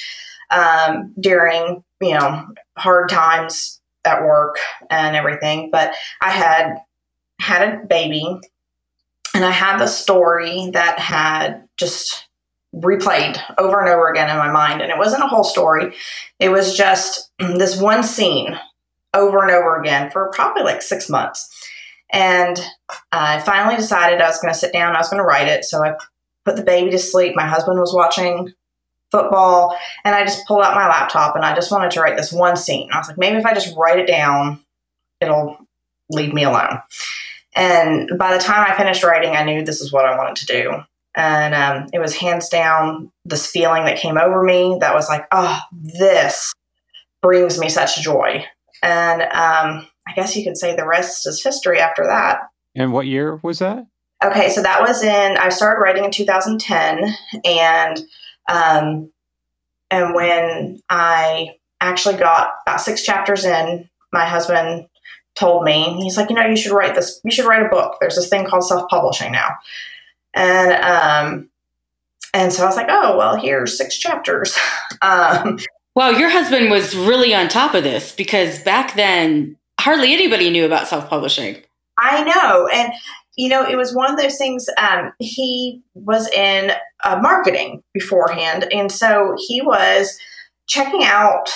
um, 0.51 1.15
during, 1.21 1.85
you 2.01 2.19
know, 2.19 2.45
hard 2.77 3.09
times 3.09 3.81
at 4.05 4.25
work 4.25 4.57
and 4.91 5.15
everything. 5.15 5.71
But 5.71 5.95
I 6.21 6.31
had 6.31 6.79
had 7.39 7.63
a 7.63 7.87
baby 7.87 8.41
and 9.35 9.45
I 9.45 9.51
had 9.51 9.79
the 9.79 9.87
story 9.87 10.71
that 10.73 10.99
had 10.99 11.69
just 11.77 12.29
replayed 12.75 13.41
over 13.59 13.81
and 13.81 13.89
over 13.89 14.09
again 14.09 14.31
in 14.31 14.37
my 14.37 14.51
mind. 14.51 14.81
And 14.81 14.91
it 14.91 14.99
wasn't 14.99 15.25
a 15.25 15.29
whole 15.29 15.45
story, 15.45 15.95
it 16.39 16.51
was 16.51 16.77
just 16.77 17.31
mm, 17.41 17.59
this 17.59 17.81
one 17.81 18.03
scene 18.03 18.59
over 19.13 19.43
and 19.43 19.51
over 19.51 19.81
again 19.81 20.11
for 20.11 20.31
probably 20.33 20.63
like 20.63 20.83
six 20.83 21.09
months. 21.09 21.49
And 22.13 22.61
I 23.13 23.41
finally 23.41 23.77
decided 23.77 24.21
I 24.21 24.29
was 24.29 24.41
going 24.41 24.53
to 24.53 24.59
sit 24.59 24.73
down, 24.73 24.95
I 24.95 24.99
was 24.99 25.09
going 25.09 25.23
to 25.23 25.27
write 25.27 25.49
it. 25.49 25.65
So 25.65 25.85
I 25.85 25.95
put 26.45 26.57
the 26.57 26.63
baby 26.63 26.91
to 26.91 26.99
sleep. 26.99 27.37
My 27.37 27.47
husband 27.47 27.79
was 27.79 27.95
watching 27.95 28.53
football. 29.11 29.77
And 30.05 30.15
I 30.15 30.25
just 30.25 30.47
pulled 30.47 30.63
out 30.63 30.75
my 30.75 30.89
laptop 30.89 31.37
and 31.37 31.45
I 31.45 31.55
just 31.55 31.71
wanted 31.71 31.91
to 31.93 32.01
write 32.01 32.17
this 32.17 32.33
one 32.33 32.57
scene. 32.57 32.89
I 32.93 32.99
was 32.99 33.09
like, 33.09 33.19
maybe 33.19 33.37
if 33.37 33.47
I 33.47 33.55
just 33.55 33.77
write 33.77 33.99
it 33.99 34.07
down, 34.07 34.61
it'll 35.21 35.59
leave 36.11 36.33
me 36.33 36.45
alone. 36.45 36.81
And 37.55 38.11
by 38.19 38.33
the 38.33 38.43
time 38.43 38.65
I 38.67 38.77
finished 38.77 39.03
writing, 39.03 39.35
I 39.35 39.45
knew 39.45 39.65
this 39.65 39.81
is 39.81 39.93
what 39.93 40.07
I 40.07 40.17
wanted 40.17 40.37
to 40.37 40.47
do. 40.47 40.73
And 41.17 41.55
um, 41.55 41.89
it 41.93 41.99
was 41.99 42.15
hands 42.15 42.49
down 42.49 43.11
this 43.25 43.47
feeling 43.47 43.85
that 43.85 43.99
came 43.99 44.17
over 44.17 44.43
me 44.43 44.79
that 44.81 44.95
was 44.95 45.09
like, 45.09 45.27
oh, 45.33 45.61
this 45.73 46.53
brings 47.23 47.59
me 47.59 47.69
such 47.69 48.01
joy. 48.01 48.45
And 48.83 49.23
um, 49.23 49.89
I 50.07 50.13
guess 50.15 50.37
you 50.37 50.45
could 50.45 50.57
say 50.57 50.75
the 50.75 50.87
rest 50.87 51.27
is 51.27 51.43
history 51.43 51.81
after 51.81 52.05
that. 52.05 52.41
And 52.77 52.93
what 52.93 53.07
year 53.07 53.41
was 53.43 53.59
that? 53.59 53.87
Okay, 54.25 54.51
so 54.51 54.63
that 54.63 54.83
was 54.83 55.03
in, 55.03 55.37
I 55.37 55.49
started 55.49 55.81
writing 55.83 56.05
in 56.05 56.11
2010. 56.11 57.17
And, 57.45 58.01
um, 58.51 59.11
and 59.91 60.15
when 60.15 60.81
I 60.89 61.57
actually 61.81 62.17
got 62.17 62.51
about 62.67 62.81
six 62.81 63.03
chapters 63.03 63.45
in, 63.45 63.89
my 64.13 64.27
husband 64.27 64.87
told 65.35 65.65
me, 65.65 65.99
he's 66.03 66.17
like, 66.17 66.31
you 66.31 66.37
know, 66.37 66.47
you 66.47 66.57
should 66.57 66.73
write 66.73 66.95
this, 66.95 67.21
you 67.25 67.31
should 67.31 67.47
write 67.47 67.65
a 67.65 67.69
book. 67.69 67.97
There's 68.01 68.17
this 68.17 68.29
thing 68.29 68.47
called 68.47 68.65
self 68.65 68.89
publishing 68.89 69.33
now. 69.33 69.57
And, 70.35 70.73
um, 70.73 71.51
and 72.33 72.53
so 72.53 72.63
I 72.63 72.67
was 72.67 72.77
like, 72.77 72.89
oh, 72.89 73.17
well, 73.17 73.37
here's 73.37 73.77
six 73.77 73.97
chapters. 73.97 74.57
um, 75.03 75.59
well, 75.95 76.19
your 76.19 76.31
husband 76.31 76.71
was 76.71 76.97
really 76.97 77.35
on 77.35 77.49
top 77.49 77.75
of 77.75 77.83
this 77.83 78.15
because 78.15 78.63
back 78.63 78.95
then, 78.95 79.57
hardly 79.81 80.13
anybody 80.13 80.51
knew 80.51 80.65
about 80.65 80.89
self 80.89 81.09
publishing. 81.09 81.57
I 81.99 82.25
know. 82.25 82.69
And, 82.69 82.93
you 83.37 83.49
know, 83.49 83.67
it 83.67 83.77
was 83.77 83.95
one 83.95 84.11
of 84.11 84.19
those 84.19 84.37
things. 84.39 84.67
Um, 84.79 85.13
he 85.19 85.83
was 85.95 86.29
in 86.31 86.73
uh, 87.05 87.19
marketing 87.21 87.83
beforehand. 87.93 88.69
And 88.73 88.91
so 88.91 89.35
he 89.49 89.61
was 89.61 90.19
checking 90.67 91.05
out 91.05 91.51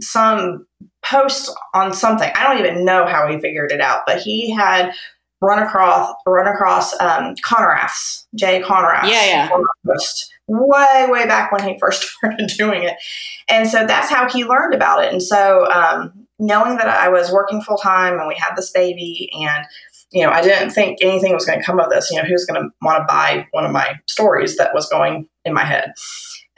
some 0.00 0.66
post 1.04 1.54
on 1.74 1.92
something. 1.92 2.30
I 2.34 2.42
don't 2.44 2.64
even 2.64 2.84
know 2.84 3.06
how 3.06 3.28
he 3.28 3.38
figured 3.38 3.72
it 3.72 3.80
out, 3.80 4.02
but 4.06 4.20
he 4.20 4.50
had 4.52 4.92
run 5.40 5.62
across 5.62 6.14
run 6.26 6.46
across 6.46 6.98
um, 7.00 7.34
Konrath's 7.44 8.26
Jay 8.34 8.62
Konrath. 8.62 9.04
Yeah, 9.04 9.26
yeah. 9.26 9.48
Post 9.86 10.32
way 10.48 11.06
way 11.08 11.26
back 11.26 11.52
when 11.52 11.66
he 11.66 11.78
first 11.80 12.02
started 12.02 12.50
doing 12.56 12.82
it, 12.82 12.96
and 13.48 13.68
so 13.68 13.86
that's 13.86 14.08
how 14.08 14.28
he 14.28 14.44
learned 14.44 14.74
about 14.74 15.04
it. 15.04 15.12
And 15.12 15.22
so 15.22 15.70
um, 15.70 16.26
knowing 16.38 16.76
that 16.76 16.88
I 16.88 17.08
was 17.08 17.30
working 17.30 17.62
full 17.62 17.78
time 17.78 18.18
and 18.18 18.28
we 18.28 18.34
had 18.34 18.54
this 18.56 18.70
baby 18.70 19.30
and 19.34 19.66
you 20.14 20.22
know, 20.22 20.30
I 20.30 20.42
didn't 20.42 20.70
think 20.70 20.98
anything 21.00 21.34
was 21.34 21.44
going 21.44 21.58
to 21.58 21.64
come 21.64 21.80
of 21.80 21.90
this. 21.90 22.08
You 22.10 22.18
know, 22.18 22.28
who's 22.28 22.46
going 22.46 22.62
to 22.62 22.68
want 22.80 22.98
to 22.98 23.04
buy 23.08 23.48
one 23.50 23.64
of 23.64 23.72
my 23.72 23.98
stories 24.06 24.56
that 24.56 24.72
was 24.72 24.88
going 24.88 25.28
in 25.44 25.52
my 25.52 25.64
head, 25.64 25.92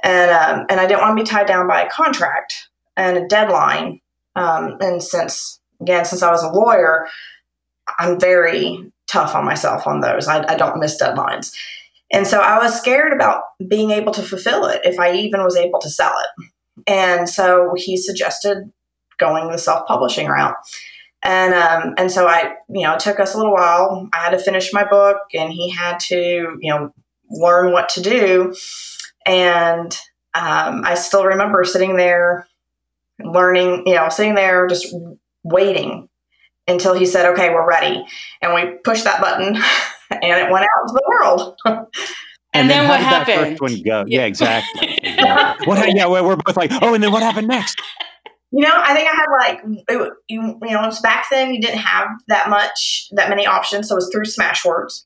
and 0.02 0.30
um, 0.30 0.66
and 0.68 0.78
I 0.78 0.87
didn't 0.87 1.00
want 1.00 1.16
to 1.16 1.24
be 1.24 1.28
tied 1.28 1.46
down 1.46 1.66
by 1.66 1.82
a 1.82 1.90
contract 1.90 2.68
and 2.96 3.16
a 3.16 3.26
deadline. 3.26 4.00
Um, 4.37 4.77
and 4.81 5.03
since 5.03 5.61
again, 5.81 6.05
since 6.05 6.22
I 6.22 6.31
was 6.31 6.42
a 6.42 6.51
lawyer, 6.51 7.09
I'm 7.99 8.20
very 8.20 8.92
tough 9.07 9.35
on 9.35 9.44
myself 9.44 9.87
on 9.87 10.01
those. 10.01 10.29
I, 10.29 10.44
I 10.46 10.57
don't 10.57 10.79
miss 10.79 11.01
deadlines, 11.01 11.53
and 12.12 12.27
so 12.27 12.40
I 12.40 12.59
was 12.59 12.79
scared 12.79 13.12
about 13.12 13.42
being 13.66 13.90
able 13.90 14.12
to 14.12 14.22
fulfill 14.22 14.66
it 14.66 14.83
if 14.85 14.99
I 14.99 15.14
even 15.14 15.42
was 15.42 15.57
able 15.57 15.81
to 15.81 15.90
sell 15.90 16.14
it. 16.18 16.44
And 16.87 17.29
so 17.29 17.72
he 17.77 17.96
suggested 17.96 18.70
going 19.18 19.51
the 19.51 19.59
self 19.59 19.87
publishing 19.87 20.29
route. 20.29 20.57
And 21.22 21.55
um, 21.55 21.94
and 21.99 22.11
so 22.11 22.29
I, 22.29 22.55
you 22.68 22.83
know, 22.83 22.94
it 22.94 23.01
took 23.01 23.18
us 23.18 23.35
a 23.35 23.38
little 23.38 23.53
while. 23.53 24.09
I 24.12 24.18
had 24.18 24.31
to 24.31 24.38
finish 24.38 24.72
my 24.72 24.85
book, 24.85 25.18
and 25.35 25.53
he 25.53 25.70
had 25.70 25.99
to, 26.01 26.57
you 26.61 26.70
know, 26.70 26.92
learn 27.31 27.72
what 27.72 27.88
to 27.90 28.03
do. 28.03 28.55
And 29.25 29.99
um, 30.35 30.83
I 30.85 30.94
still 30.94 31.25
remember 31.25 31.64
sitting 31.64 31.96
there, 31.96 32.46
learning, 33.22 33.85
you 33.87 33.94
know, 33.94 34.09
sitting 34.09 34.35
there 34.35 34.66
just 34.66 34.94
waiting 35.42 36.09
until 36.68 36.94
he 36.94 37.07
said, 37.07 37.26
"Okay, 37.33 37.50
we're 37.50 37.66
ready," 37.66 38.05
and 38.42 38.55
we 38.55 38.76
pushed 38.85 39.05
that 39.05 39.20
button, 39.20 39.57
and 40.11 40.22
it 40.22 40.50
went 40.50 40.64
out 40.64 40.83
into 40.83 40.94
the 40.94 41.02
world. 41.09 41.59
and, 41.66 41.87
and, 42.52 42.70
then, 42.70 42.81
then 42.81 42.88
what 42.88 43.00
happened? 43.00 43.38
That 43.38 43.48
first 43.50 43.61
one 43.61 43.83
go? 43.83 44.05
Yeah, 44.07 44.20
yeah 44.20 44.24
exactly. 44.24 44.88
what? 45.66 45.94
Yeah, 45.94 46.07
we're 46.09 46.37
both 46.37 46.57
like, 46.57 46.72
oh, 46.83 46.94
and 46.94 47.02
then 47.02 47.12
what 47.12 47.22
happened 47.22 47.48
next? 47.48 47.81
You 48.52 48.62
know, 48.64 48.72
I 48.72 48.94
think 48.94 49.09
I 49.09 49.14
had 49.14 49.26
like 49.38 49.61
it, 49.88 50.12
you, 50.29 50.59
you 50.62 50.70
know, 50.70 50.90
back 51.02 51.26
then 51.31 51.52
you 51.52 51.61
didn't 51.61 51.81
have 51.81 52.09
that 52.29 52.48
much, 52.48 53.09
that 53.12 53.29
many 53.29 53.46
options, 53.46 53.88
so 53.88 53.94
it 53.94 53.98
was 53.98 54.11
through 54.12 54.24
Smashwords. 54.24 55.05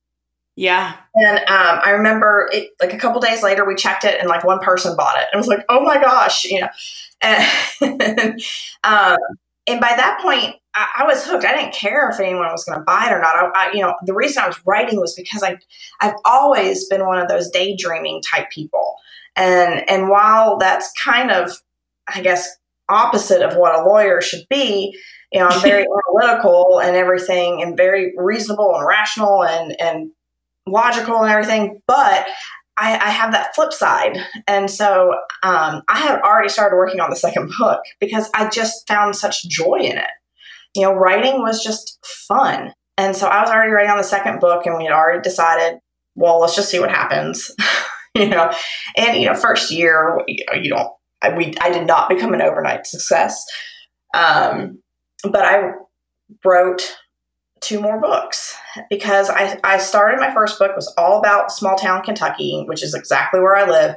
Yeah. 0.57 0.95
And 1.15 1.39
um, 1.39 1.81
I 1.83 1.93
remember 1.93 2.51
it 2.53 2.73
like 2.81 2.93
a 2.93 2.99
couple 2.99 3.21
days 3.21 3.43
later 3.43 3.65
we 3.65 3.75
checked 3.75 4.05
it 4.05 4.21
and 4.21 4.29
like 4.29 4.45
one 4.45 4.59
person 4.59 4.95
bought 4.95 5.17
it. 5.17 5.27
And 5.33 5.35
It 5.35 5.37
was 5.39 5.47
like, 5.47 5.65
oh 5.71 5.83
my 5.83 5.99
gosh, 6.01 6.45
you 6.45 6.61
know. 6.61 6.69
And, 7.23 7.45
um, 8.85 9.19
and 9.67 9.81
by 9.81 9.95
that 9.97 10.21
point, 10.23 10.57
I, 10.75 10.89
I, 10.99 11.05
was 11.05 11.25
hooked. 11.25 11.45
I 11.45 11.55
didn't 11.57 11.75
care 11.75 12.09
if 12.11 12.21
anyone 12.21 12.51
was 12.51 12.65
going 12.65 12.79
to 12.79 12.85
buy 12.85 13.09
it 13.09 13.13
or 13.13 13.21
not. 13.21 13.37
I, 13.37 13.51
I, 13.55 13.73
you 13.73 13.81
know, 13.81 13.95
the 14.05 14.15
reason 14.15 14.43
I 14.43 14.47
was 14.47 14.61
writing 14.65 15.01
was 15.01 15.15
because 15.15 15.43
I, 15.43 15.59
I've 16.01 16.15
always 16.25 16.89
been 16.89 17.07
one 17.07 17.19
of 17.19 17.29
those 17.29 17.51
daydreaming 17.51 18.23
type 18.23 18.51
people. 18.51 18.95
And 19.37 19.89
and 19.89 20.09
while 20.09 20.59
that's 20.59 20.93
kind 20.93 21.31
of, 21.31 21.53
I 22.13 22.21
guess, 22.21 22.49
opposite 22.89 23.43
of 23.43 23.57
what 23.57 23.79
a 23.79 23.85
lawyer 23.85 24.21
should 24.21 24.47
be. 24.51 24.97
You 25.33 25.41
know, 25.41 25.49
I'm 25.49 25.63
very 25.63 25.87
analytical 25.87 26.81
and 26.81 26.97
everything, 26.97 27.63
and 27.63 27.77
very 27.77 28.13
reasonable 28.17 28.75
and 28.75 28.87
rational 28.87 29.45
and 29.45 29.81
and 29.81 30.11
logical 30.67 31.23
and 31.23 31.31
everything. 31.31 31.81
But 31.87 32.27
I, 32.81 32.95
I 32.95 33.11
have 33.11 33.33
that 33.33 33.55
flip 33.55 33.73
side, 33.73 34.19
and 34.47 34.71
so 34.71 35.15
um, 35.43 35.83
I 35.89 35.99
had 35.99 36.21
already 36.23 36.49
started 36.49 36.77
working 36.77 37.01
on 37.01 37.11
the 37.11 37.17
second 37.17 37.53
book 37.59 37.83
because 38.01 38.31
I 38.35 38.49
just 38.49 38.89
found 38.89 39.17
such 39.17 39.47
joy 39.49 39.81
in 39.81 39.99
it. 39.99 40.11
You 40.75 40.83
know, 40.83 40.93
writing 40.93 41.41
was 41.41 41.63
just 41.63 41.99
fun, 42.27 42.73
and 42.97 43.15
so 43.15 43.29
I 43.29 43.41
was 43.43 43.51
already 43.51 43.73
writing 43.73 43.91
on 43.91 43.99
the 43.99 44.05
second 44.05 44.41
book, 44.41 44.67
and 44.67 44.77
we 44.79 44.85
had 44.85 44.93
already 44.93 45.21
decided, 45.21 45.81
well, 46.15 46.41
let's 46.41 46.57
just 46.57 46.71
see 46.71 46.81
what 46.81 46.91
happens. 46.91 47.51
you 48.15 48.29
know, 48.29 48.53
and 48.97 49.21
you 49.21 49.27
know, 49.27 49.35
first 49.35 49.71
year 49.71 50.19
you 50.27 50.71
don't 50.71 50.91
I, 51.23 51.37
we, 51.37 51.55
I 51.61 51.71
did 51.71 51.87
not 51.87 52.09
become 52.09 52.35
an 52.35 52.43
overnight 52.43 52.87
success. 52.87 53.45
Um, 54.15 54.83
but 55.23 55.45
I 55.45 55.73
wrote 56.45 56.97
two 57.61 57.81
more 57.81 58.01
books 58.01 58.57
because 58.89 59.29
I, 59.31 59.59
I 59.65 59.79
started 59.79 60.21
my 60.21 60.33
first 60.33 60.59
book 60.59 60.75
was 60.75 60.93
all 60.97 61.19
about 61.19 61.53
small 61.53 61.77
town 61.77 62.03
Kentucky, 62.03 62.65
which 62.67 62.83
is 62.83 62.95
exactly 62.95 63.41
where 63.41 63.57
I 63.57 63.69
live. 63.69 63.97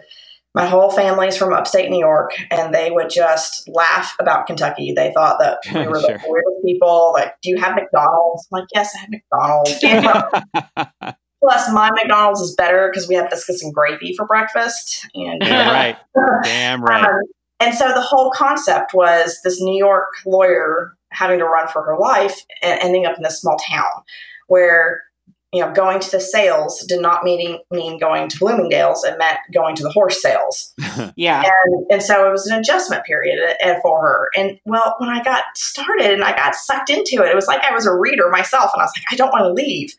My 0.55 0.67
whole 0.67 0.91
family's 0.91 1.35
from 1.35 1.51
upstate 1.51 1.89
New 1.89 1.99
York, 1.99 2.31
and 2.51 2.73
they 2.73 2.91
would 2.91 3.09
just 3.09 3.67
laugh 3.67 4.15
about 4.19 4.45
Kentucky. 4.45 4.93
They 4.95 5.11
thought 5.11 5.39
that 5.39 5.57
we 5.73 5.87
were 5.87 5.99
sure. 5.99 6.17
the 6.17 6.23
weirdest 6.27 6.63
people. 6.63 7.11
Like, 7.13 7.33
do 7.41 7.49
you 7.49 7.59
have 7.59 7.75
McDonald's? 7.75 8.47
I'm 8.51 8.59
like, 8.59 8.67
yes, 8.75 8.95
I 8.95 8.99
have 8.99 9.09
McDonald's. 9.09 11.15
Plus, 11.43 11.69
my 11.73 11.91
McDonald's 11.91 12.39
is 12.39 12.55
better 12.55 12.89
because 12.89 13.09
we 13.09 13.15
have 13.15 13.29
biscuits 13.29 13.63
and 13.63 13.73
gravy 13.73 14.13
for 14.15 14.25
breakfast. 14.25 15.07
And 15.13 15.41
Damn 15.41 15.73
right. 15.73 15.97
Damn 16.43 16.83
right. 16.83 17.03
Um, 17.03 17.19
and 17.59 17.75
so 17.75 17.89
the 17.89 18.01
whole 18.01 18.31
concept 18.31 18.93
was 18.93 19.39
this 19.43 19.61
New 19.61 19.77
York 19.77 20.07
lawyer 20.25 20.93
having 21.13 21.39
to 21.39 21.45
run 21.45 21.67
for 21.67 21.83
her 21.83 21.97
life 21.97 22.41
and 22.61 22.79
ending 22.81 23.05
up 23.05 23.17
in 23.17 23.23
this 23.23 23.39
small 23.39 23.57
town 23.57 24.03
where 24.47 25.03
you 25.51 25.61
know 25.61 25.71
going 25.71 25.99
to 25.99 26.11
the 26.11 26.19
sales 26.19 26.83
did 26.87 27.01
not 27.01 27.23
mean 27.23 27.59
mean 27.71 27.99
going 27.99 28.27
to 28.29 28.39
Bloomingdale's. 28.39 29.03
It 29.03 29.17
meant 29.17 29.39
going 29.53 29.75
to 29.75 29.83
the 29.83 29.91
horse 29.91 30.21
sales. 30.21 30.73
yeah. 31.15 31.41
And 31.43 31.85
and 31.91 32.03
so 32.03 32.27
it 32.27 32.31
was 32.31 32.47
an 32.47 32.59
adjustment 32.59 33.05
period 33.05 33.39
for 33.81 34.01
her. 34.01 34.29
And 34.35 34.59
well, 34.65 34.95
when 34.97 35.09
I 35.09 35.23
got 35.23 35.43
started 35.55 36.11
and 36.11 36.23
I 36.23 36.35
got 36.35 36.55
sucked 36.55 36.89
into 36.89 37.23
it, 37.23 37.29
it 37.29 37.35
was 37.35 37.47
like 37.47 37.63
I 37.63 37.73
was 37.73 37.85
a 37.85 37.93
reader 37.93 38.29
myself, 38.29 38.71
and 38.73 38.81
I 38.81 38.85
was 38.85 38.93
like, 38.97 39.05
I 39.11 39.15
don't 39.15 39.31
want 39.31 39.43
to 39.43 39.53
leave. 39.53 39.93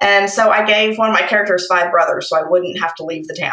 And 0.00 0.30
so 0.30 0.50
I 0.50 0.64
gave 0.64 0.96
one 0.96 1.10
of 1.10 1.14
my 1.14 1.26
characters 1.26 1.66
five 1.66 1.90
brothers 1.90 2.28
so 2.28 2.36
I 2.38 2.48
wouldn't 2.48 2.78
have 2.78 2.94
to 2.96 3.04
leave 3.04 3.26
the 3.26 3.34
town. 3.34 3.52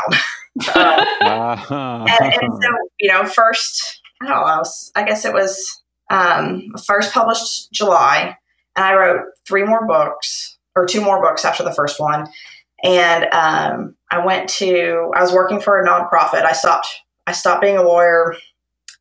uh, 0.76 2.06
and, 2.22 2.34
and, 2.34 2.63
so, 2.63 2.70
you 3.00 3.12
know, 3.12 3.26
first, 3.26 4.02
I 4.22 4.28
don't 4.28 4.46
know, 4.46 4.63
I 4.96 5.04
guess 5.04 5.26
it 5.26 5.34
was 5.34 5.82
um, 6.10 6.72
first 6.86 7.13
published 7.13 7.72
July, 7.72 8.38
and 8.76 8.86
I 8.86 8.96
wrote 8.96 9.22
three 9.48 9.63
more 9.63 9.88
books 9.88 10.58
or 10.76 10.86
two 10.86 11.02
more 11.02 11.22
books 11.22 11.46
after 11.46 11.63
the 11.63 11.74
first 11.74 12.00
one. 12.00 12.28
And 12.84 13.26
um, 13.34 13.96
I 14.12 14.26
went 14.26 14.50
to, 14.50 15.12
I 15.15 15.22
was 15.22 15.32
working 15.32 15.62
for 15.62 15.82
a 15.82 15.88
nonprofit. 15.88 16.44
I 16.44 16.52
stopped, 16.52 16.88
I 17.26 17.32
stopped 17.32 17.62
being 17.62 17.78
a 17.78 17.84
lawyer, 17.84 18.36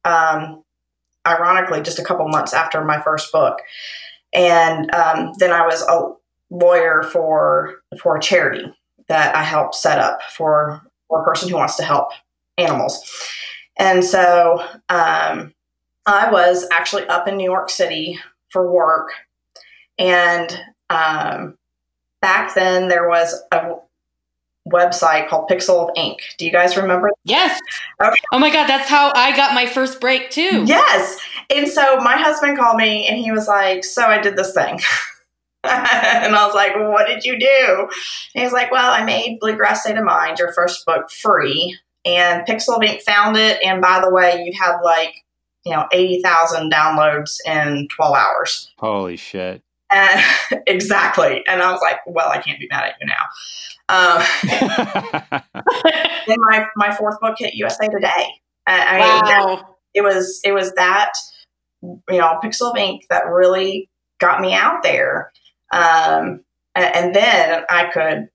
um, 0.05 0.63
ironically, 1.27 1.83
just 1.83 1.99
a 1.99 2.05
couple 2.05 2.27
months 2.29 2.55
after 2.55 2.85
my 2.85 3.01
first 3.01 3.33
book. 3.33 3.59
And 4.33 4.95
um, 4.95 5.33
then 5.39 5.53
I 5.53 5.67
was 5.67 5.83
a 5.83 6.13
lawyer 6.51 7.03
for 7.03 7.83
for 8.01 8.17
a 8.17 8.21
charity 8.21 8.73
that 9.09 9.35
I 9.35 9.43
helped 9.43 9.75
set 9.75 9.99
up 9.99 10.23
for, 10.23 10.81
for 11.09 11.21
a 11.21 11.25
person 11.25 11.49
who 11.49 11.57
wants 11.57 11.77
to 11.77 11.83
help 11.83 12.09
animals. 12.57 13.11
And 13.79 14.05
so 14.05 14.65
um, 14.89 15.53
I 16.07 16.31
was 16.31 16.67
actually 16.73 17.07
up 17.07 17.29
in 17.29 17.37
New 17.37 17.51
York 17.51 17.71
City 17.71 18.19
for 18.51 18.71
work. 18.71 19.13
And 19.99 20.61
um, 20.91 21.57
back 22.21 22.55
then 22.55 22.89
there 22.89 23.09
was 23.09 23.43
a 23.53 23.75
website 24.69 25.29
called 25.29 25.49
Pixel 25.49 25.89
of 25.89 25.91
Ink. 25.97 26.21
Do 26.39 26.47
you 26.47 26.53
guys 26.53 26.77
remember? 26.77 27.11
Yes. 27.25 27.61
Okay. 28.03 28.17
Oh 28.33 28.39
my 28.39 28.51
God, 28.51 28.67
that's 28.67 28.89
how 28.89 29.13
I 29.15 29.37
got 29.37 29.55
my 29.55 29.67
first 29.67 30.01
break 30.01 30.31
too. 30.31 30.65
Yes. 30.65 31.19
And 31.55 31.69
so 31.69 31.97
my 31.99 32.17
husband 32.17 32.59
called 32.59 32.77
me 32.77 33.07
and 33.07 33.19
he 33.19 33.31
was 33.31 33.47
like, 33.47 33.85
So 33.85 34.03
I 34.03 34.21
did 34.21 34.37
this 34.37 34.55
thing. 34.55 34.75
and 35.65 36.35
I 36.35 36.47
was 36.47 36.55
like, 36.55 36.75
well, 36.75 36.91
What 36.91 37.07
did 37.07 37.25
you 37.25 37.39
do? 37.39 37.89
And 38.35 38.41
he 38.41 38.43
was 38.43 38.53
like, 38.53 38.71
Well, 38.71 38.91
I 38.91 39.05
made 39.05 39.39
Bluegrass 39.41 39.83
State 39.83 39.99
of 39.99 40.05
Mind, 40.05 40.39
your 40.39 40.53
first 40.53 40.85
book, 40.87 41.11
free. 41.11 41.79
And 42.07 42.47
Pixel 42.47 42.77
of 42.77 42.83
Ink 42.83 43.03
found 43.03 43.37
it. 43.37 43.59
And 43.65 43.81
by 43.81 44.01
the 44.01 44.11
way, 44.11 44.45
you 44.45 44.53
had 44.59 44.81
like, 44.81 45.24
you 45.65 45.73
know, 45.73 45.87
80,000 45.93 46.71
downloads 46.71 47.39
in 47.47 47.89
12 47.89 48.17
hours. 48.17 48.73
Holy 48.79 49.17
shit. 49.17 49.63
And 49.91 50.25
exactly. 50.67 51.43
And 51.47 51.63
I 51.63 51.73
was 51.73 51.81
like, 51.81 52.01
Well, 52.07 52.29
I 52.29 52.39
can't 52.39 52.59
be 52.59 52.69
mad 52.71 52.85
at 52.85 52.95
you 53.01 53.07
now. 53.07 53.25
Um, 53.87 54.23
then 56.27 56.37
my, 56.39 56.67
my 56.77 56.95
fourth 56.95 57.21
book 57.21 57.37
hit 57.39 57.55
USA 57.55 57.89
Today. 57.89 58.27
I, 58.67 58.99
wow. 58.99 59.21
I, 59.23 59.29
that, 59.29 59.65
it 59.95 60.03
was 60.03 60.41
it 60.45 60.53
was 60.53 60.73
that 60.73 61.13
you 61.83 62.19
know 62.19 62.39
Pixel 62.43 62.71
of 62.71 62.77
Ink 62.77 63.05
that 63.11 63.27
really 63.27 63.91
got 64.19 64.41
me 64.41 64.55
out 64.55 64.83
there. 64.83 65.33
Um, 65.73 66.45
and, 66.75 66.95
and 66.95 67.15
then 67.15 67.63
I 67.69 67.91
could 67.93 68.29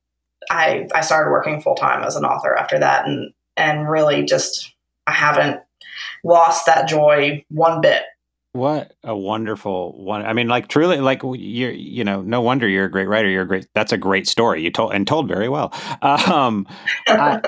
I 0.49 0.87
I 0.93 1.01
started 1.01 1.31
working 1.31 1.61
full 1.61 1.75
time 1.75 2.03
as 2.03 2.15
an 2.15 2.25
author 2.25 2.55
after 2.55 2.79
that, 2.79 3.05
and 3.05 3.33
and 3.57 3.89
really 3.89 4.23
just 4.23 4.73
I 5.05 5.11
haven't 5.11 5.61
lost 6.23 6.65
that 6.65 6.87
joy 6.87 7.43
one 7.49 7.81
bit. 7.81 8.03
What 8.53 8.93
a 9.03 9.15
wonderful 9.15 10.03
one! 10.03 10.25
I 10.25 10.33
mean, 10.33 10.47
like 10.47 10.67
truly, 10.67 10.97
like 10.97 11.21
you're, 11.23 11.71
you 11.71 12.03
know, 12.03 12.23
no 12.23 12.41
wonder 12.41 12.67
you're 12.67 12.85
a 12.85 12.91
great 12.91 13.07
writer. 13.07 13.29
You're 13.29 13.43
a 13.43 13.47
great. 13.47 13.67
That's 13.75 13.91
a 13.91 13.97
great 13.97 14.27
story 14.27 14.63
you 14.63 14.71
told 14.71 14.93
and 14.93 15.05
told 15.05 15.27
very 15.27 15.47
well. 15.49 15.71
Um, 16.01 16.65
I, 17.07 17.41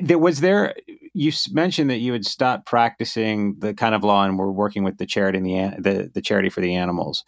there 0.00 0.18
was 0.18 0.40
there. 0.40 0.74
You 1.12 1.32
mentioned 1.50 1.90
that 1.90 1.98
you 1.98 2.14
had 2.14 2.24
stopped 2.24 2.64
practicing 2.64 3.58
the 3.58 3.74
kind 3.74 3.94
of 3.94 4.02
law 4.02 4.24
and 4.24 4.38
were 4.38 4.50
working 4.50 4.84
with 4.84 4.96
the 4.96 5.04
charity 5.04 5.38
and 5.38 5.46
the 5.46 5.82
the, 5.82 6.10
the 6.14 6.22
charity 6.22 6.48
for 6.48 6.62
the 6.62 6.74
animals, 6.74 7.24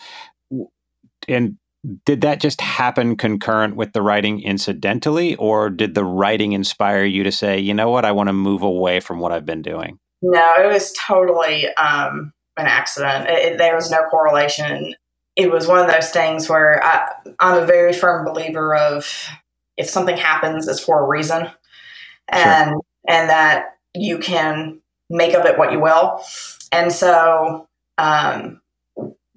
and 1.29 1.59
did 2.07 2.23
that 2.23 2.41
just 2.41 2.61
happen 2.63 3.17
concurrent 3.17 3.77
with 3.77 3.93
the 3.93 4.03
writing 4.03 4.41
incidentally, 4.41 5.37
or 5.37 5.69
did 5.69 5.95
the 5.95 6.05
writing 6.05 6.53
inspire 6.53 7.05
you 7.05 7.23
to 7.25 7.33
say, 7.33 7.59
you 7.59 7.75
know 7.75 7.91
what, 7.91 8.05
I 8.05 8.13
want 8.13 8.29
to 8.29 8.33
move 8.33 8.63
away 8.63 9.01
from 9.01 9.19
what 9.19 9.33
I've 9.33 9.47
been 9.47 9.63
doing? 9.63 9.99
No, 10.23 10.55
it 10.59 10.67
was 10.67 10.93
totally. 10.93 11.69
Um, 11.75 12.33
an 12.61 12.67
accident. 12.67 13.29
It, 13.29 13.53
it, 13.53 13.59
there 13.59 13.75
was 13.75 13.91
no 13.91 14.03
correlation. 14.11 14.95
It 15.37 15.51
was 15.51 15.67
one 15.67 15.79
of 15.81 15.91
those 15.91 16.11
things 16.11 16.49
where 16.49 16.83
I, 16.85 17.09
I'm 17.39 17.63
a 17.63 17.67
very 17.67 17.93
firm 17.93 18.25
believer 18.25 18.75
of 18.77 19.29
if 19.77 19.89
something 19.89 20.17
happens, 20.17 20.69
it's 20.69 20.81
for 20.81 21.03
a 21.03 21.09
reason, 21.09 21.49
and 22.29 22.71
sure. 22.71 22.81
and 23.09 23.31
that 23.31 23.77
you 23.95 24.19
can 24.19 24.81
make 25.09 25.35
of 25.35 25.47
it 25.47 25.59
what 25.59 25.73
you 25.73 25.81
will. 25.81 26.23
And 26.71 26.93
so 26.93 27.69
um, 27.99 28.61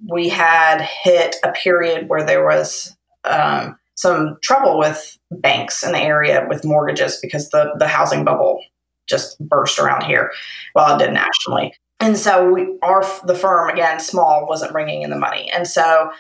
we 0.08 0.30
had 0.30 0.82
hit 0.82 1.38
a 1.44 1.52
period 1.52 2.10
where 2.10 2.26
there 2.26 2.46
was 2.46 2.96
um, 3.24 3.78
some 3.96 4.38
trouble 4.44 4.78
with 4.78 5.18
banks 5.32 5.84
in 5.84 5.94
the 5.94 6.00
area 6.00 6.46
with 6.50 6.66
mortgages 6.66 7.20
because 7.22 7.50
the 7.50 7.74
the 7.80 7.88
housing 7.88 8.26
bubble 8.26 8.60
just 9.08 9.40
burst 9.40 9.80
around 9.80 10.04
here. 10.04 10.32
Well, 10.76 10.96
it 10.96 11.00
did 11.00 11.14
nationally 11.14 11.74
and 12.04 12.18
so 12.18 12.52
we 12.52 12.78
our 12.82 13.06
the 13.26 13.36
firm 13.36 13.70
again 13.70 14.00
small 14.00 14.46
wasn't 14.48 14.74
bringing 14.74 15.04
in 15.04 15.10
the 15.10 15.18
money. 15.18 15.50
And 15.52 15.68
so 15.68 16.12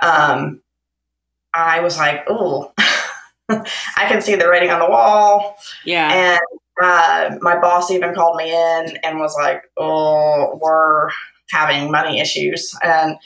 um, 0.00 0.62
i 1.54 1.80
was 1.80 1.98
like 1.98 2.24
oh 2.28 2.72
i 3.48 4.06
can 4.06 4.22
see 4.22 4.36
the 4.36 4.48
writing 4.48 4.70
on 4.70 4.78
the 4.78 4.88
wall. 4.88 5.56
Yeah. 5.84 6.10
And 6.12 6.40
uh, 6.82 7.36
my 7.40 7.58
boss 7.58 7.90
even 7.90 8.14
called 8.14 8.36
me 8.36 8.50
in 8.50 8.96
and 9.02 9.18
was 9.18 9.34
like 9.36 9.64
oh 9.76 10.58
we're 10.62 11.10
having 11.50 11.90
money 11.90 12.20
issues. 12.20 12.74
And 12.82 13.16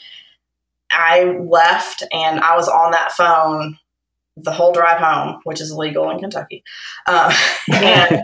i 0.89 1.25
left 1.25 2.01
and 2.13 2.39
i 2.39 2.55
was 2.55 2.69
on 2.69 2.91
that 2.91 3.11
phone 3.11 3.77
the 4.43 4.51
whole 4.51 4.71
drive 4.71 4.99
home 4.99 5.39
which 5.43 5.59
is 5.59 5.71
illegal 5.71 6.09
in 6.09 6.19
kentucky 6.19 6.63
uh, 7.07 7.33
and 7.73 8.21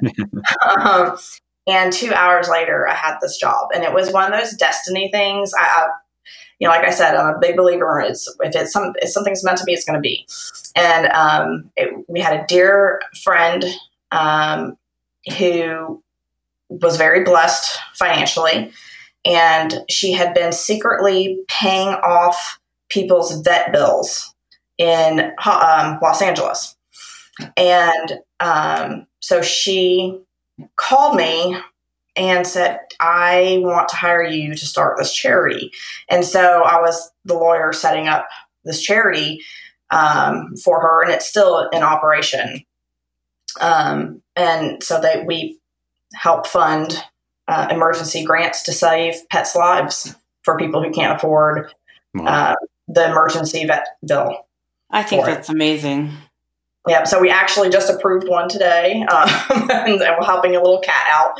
um, 0.77 1.17
and 1.65 1.93
two 1.93 2.13
hours 2.13 2.49
later, 2.49 2.87
I 2.87 2.93
had 2.93 3.17
this 3.21 3.37
job, 3.37 3.69
and 3.73 3.83
it 3.83 3.93
was 3.93 4.11
one 4.11 4.31
of 4.31 4.39
those 4.39 4.53
destiny 4.53 5.09
things. 5.11 5.53
I, 5.57 5.63
I 5.63 5.87
you 6.59 6.67
know, 6.67 6.73
like 6.73 6.85
I 6.85 6.91
said, 6.91 7.15
I'm 7.15 7.35
a 7.35 7.39
big 7.39 7.55
believer. 7.55 8.01
It's 8.01 8.27
if 8.41 8.55
it's 8.55 8.73
some 8.73 8.93
if 8.97 9.09
something's 9.09 9.43
meant 9.43 9.59
to 9.59 9.63
be, 9.63 9.73
it's 9.73 9.85
going 9.85 9.95
to 9.95 10.01
be. 10.01 10.25
And 10.75 11.07
um, 11.07 11.71
it, 11.75 11.93
we 12.07 12.19
had 12.19 12.39
a 12.39 12.45
dear 12.47 13.01
friend 13.23 13.63
um, 14.11 14.77
who 15.37 16.03
was 16.69 16.97
very 16.97 17.23
blessed 17.23 17.79
financially, 17.93 18.71
and 19.25 19.83
she 19.89 20.11
had 20.11 20.33
been 20.33 20.51
secretly 20.51 21.39
paying 21.47 21.89
off 21.89 22.59
people's 22.89 23.41
vet 23.41 23.71
bills 23.71 24.32
in 24.77 25.33
um, 25.45 25.99
Los 26.01 26.21
Angeles, 26.21 26.75
and 27.57 28.19
um, 28.39 29.07
so 29.19 29.41
she 29.41 30.19
called 30.75 31.15
me 31.15 31.57
and 32.15 32.45
said, 32.45 32.79
I 32.99 33.59
want 33.63 33.89
to 33.89 33.95
hire 33.95 34.23
you 34.23 34.53
to 34.53 34.65
start 34.65 34.97
this 34.97 35.13
charity. 35.13 35.71
And 36.09 36.23
so 36.23 36.63
I 36.63 36.79
was 36.79 37.11
the 37.25 37.33
lawyer 37.33 37.73
setting 37.73 38.07
up 38.07 38.27
this 38.63 38.81
charity 38.81 39.41
um, 39.89 40.55
for 40.57 40.79
her, 40.81 41.03
and 41.03 41.11
it's 41.11 41.25
still 41.25 41.69
in 41.69 41.81
operation. 41.81 42.63
Um, 43.59 44.21
and 44.35 44.81
so 44.83 44.99
that 45.01 45.25
we 45.25 45.59
help 46.13 46.47
fund 46.47 46.95
uh, 47.47 47.67
emergency 47.69 48.23
grants 48.23 48.63
to 48.63 48.73
save 48.73 49.15
pets' 49.29 49.55
lives 49.55 50.15
for 50.43 50.57
people 50.57 50.83
who 50.83 50.91
can't 50.91 51.15
afford 51.15 51.71
uh, 52.19 52.55
the 52.87 53.09
emergency 53.09 53.65
vet 53.65 53.87
bill. 54.05 54.47
I 54.93 55.03
think 55.03 55.25
that's 55.25 55.49
it. 55.49 55.53
amazing. 55.53 56.11
Yeah, 56.87 57.03
so 57.03 57.19
we 57.19 57.29
actually 57.29 57.69
just 57.69 57.89
approved 57.89 58.27
one 58.27 58.47
today, 58.47 59.01
um, 59.11 59.29
and, 59.69 59.99
we're 59.99 60.23
helping 60.23 60.55
a 60.55 60.61
little 60.61 60.79
cat 60.79 61.05
out. 61.09 61.39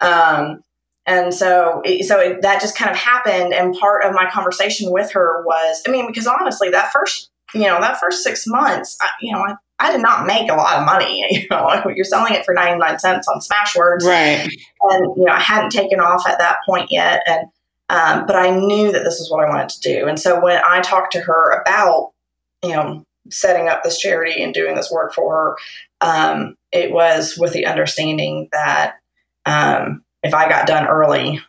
Um, 0.00 0.62
and 1.06 1.32
so, 1.32 1.82
so 2.02 2.20
it, 2.20 2.42
that 2.42 2.60
just 2.60 2.76
kind 2.76 2.90
of 2.90 2.96
happened. 2.96 3.54
And 3.54 3.74
part 3.74 4.04
of 4.04 4.12
my 4.12 4.28
conversation 4.30 4.92
with 4.92 5.12
her 5.12 5.42
was, 5.44 5.82
I 5.86 5.90
mean, 5.90 6.06
because 6.06 6.26
honestly, 6.26 6.70
that 6.70 6.92
first, 6.92 7.30
you 7.54 7.62
know, 7.62 7.80
that 7.80 7.98
first 7.98 8.22
six 8.22 8.46
months, 8.46 8.96
I, 9.00 9.08
you 9.20 9.32
know, 9.32 9.40
I, 9.40 9.54
I 9.78 9.92
did 9.92 10.02
not 10.02 10.26
make 10.26 10.50
a 10.50 10.54
lot 10.54 10.78
of 10.78 10.84
money. 10.84 11.24
You 11.40 11.46
know, 11.50 11.82
you're 11.94 12.04
selling 12.04 12.34
it 12.34 12.44
for 12.44 12.54
99 12.54 12.98
cents 12.98 13.26
on 13.26 13.40
Smashwords. 13.40 14.02
Right. 14.02 14.48
And, 14.82 15.16
you 15.16 15.24
know, 15.24 15.32
I 15.32 15.40
hadn't 15.40 15.70
taken 15.70 15.98
off 15.98 16.28
at 16.28 16.38
that 16.38 16.58
point 16.66 16.88
yet. 16.90 17.22
And, 17.26 17.46
um, 17.88 18.26
but 18.26 18.36
I 18.36 18.50
knew 18.50 18.92
that 18.92 19.02
this 19.02 19.14
is 19.14 19.30
what 19.30 19.44
I 19.44 19.48
wanted 19.48 19.70
to 19.70 19.80
do. 19.80 20.06
And 20.06 20.20
so 20.20 20.40
when 20.40 20.60
I 20.64 20.80
talked 20.80 21.12
to 21.14 21.20
her 21.20 21.60
about, 21.60 22.12
you 22.62 22.70
know, 22.70 23.04
setting 23.30 23.68
up 23.68 23.82
this 23.82 23.98
charity 23.98 24.42
and 24.42 24.54
doing 24.54 24.74
this 24.74 24.90
work 24.90 25.14
for 25.14 25.34
her, 25.34 25.56
um, 26.00 26.56
it 26.72 26.92
was 26.92 27.36
with 27.38 27.52
the 27.52 27.66
understanding 27.66 28.48
that 28.52 28.96
um, 29.46 30.04
if 30.22 30.34
I 30.34 30.48
got 30.48 30.66
done 30.66 30.86
early, 30.86 31.40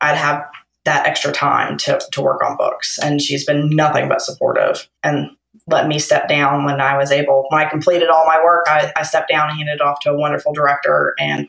I'd 0.00 0.16
have 0.16 0.44
that 0.84 1.06
extra 1.06 1.32
time 1.32 1.76
to, 1.78 2.00
to 2.12 2.22
work 2.22 2.42
on 2.42 2.56
books. 2.56 2.98
And 2.98 3.20
she's 3.20 3.44
been 3.44 3.70
nothing 3.70 4.08
but 4.08 4.22
supportive 4.22 4.88
and 5.02 5.30
let 5.66 5.88
me 5.88 5.98
step 5.98 6.28
down 6.28 6.64
when 6.64 6.80
I 6.80 6.96
was 6.96 7.10
able. 7.10 7.46
When 7.48 7.60
I 7.60 7.68
completed 7.68 8.08
all 8.08 8.26
my 8.26 8.42
work, 8.42 8.66
I, 8.68 8.92
I 8.96 9.02
stepped 9.02 9.28
down 9.28 9.48
and 9.48 9.56
handed 9.56 9.74
it 9.74 9.80
off 9.80 10.00
to 10.00 10.10
a 10.10 10.16
wonderful 10.16 10.52
director. 10.52 11.14
And 11.18 11.48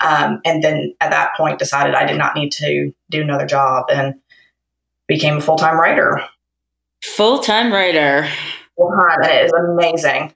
um, 0.00 0.40
and 0.44 0.62
then 0.64 0.94
at 1.00 1.10
that 1.10 1.36
point 1.36 1.58
decided 1.58 1.94
I 1.94 2.06
did 2.06 2.18
not 2.18 2.34
need 2.34 2.50
to 2.52 2.92
do 3.10 3.22
another 3.22 3.46
job 3.46 3.86
and 3.90 4.14
became 5.06 5.36
a 5.36 5.40
full 5.40 5.56
time 5.56 5.78
writer. 5.78 6.22
Full 7.02 7.40
time 7.40 7.72
writer 7.72 8.28
and 8.78 9.24
it 9.24 9.46
is 9.46 9.52
amazing. 9.52 10.34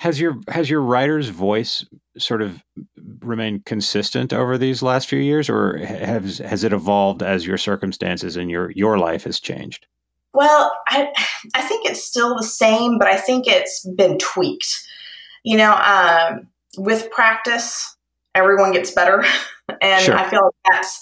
Has 0.00 0.20
your 0.20 0.36
has 0.48 0.70
your 0.70 0.80
writer's 0.80 1.28
voice 1.28 1.84
sort 2.16 2.42
of 2.42 2.62
remained 3.20 3.64
consistent 3.64 4.32
over 4.32 4.56
these 4.56 4.82
last 4.82 5.08
few 5.08 5.18
years, 5.18 5.50
or 5.50 5.78
has 5.78 6.38
has 6.38 6.62
it 6.62 6.72
evolved 6.72 7.22
as 7.22 7.46
your 7.46 7.58
circumstances 7.58 8.36
and 8.36 8.50
your 8.50 8.70
your 8.72 8.98
life 8.98 9.24
has 9.24 9.40
changed? 9.40 9.86
Well, 10.32 10.70
I 10.88 11.08
I 11.54 11.62
think 11.62 11.88
it's 11.88 12.04
still 12.04 12.36
the 12.36 12.44
same, 12.44 12.98
but 12.98 13.08
I 13.08 13.16
think 13.16 13.46
it's 13.48 13.86
been 13.96 14.18
tweaked. 14.18 14.72
You 15.42 15.56
know, 15.56 15.74
um, 15.74 16.48
with 16.76 17.10
practice, 17.10 17.96
everyone 18.34 18.72
gets 18.72 18.92
better, 18.92 19.24
and 19.82 20.04
sure. 20.04 20.16
I 20.16 20.30
feel 20.30 20.44
like 20.44 20.72
that's 20.72 21.00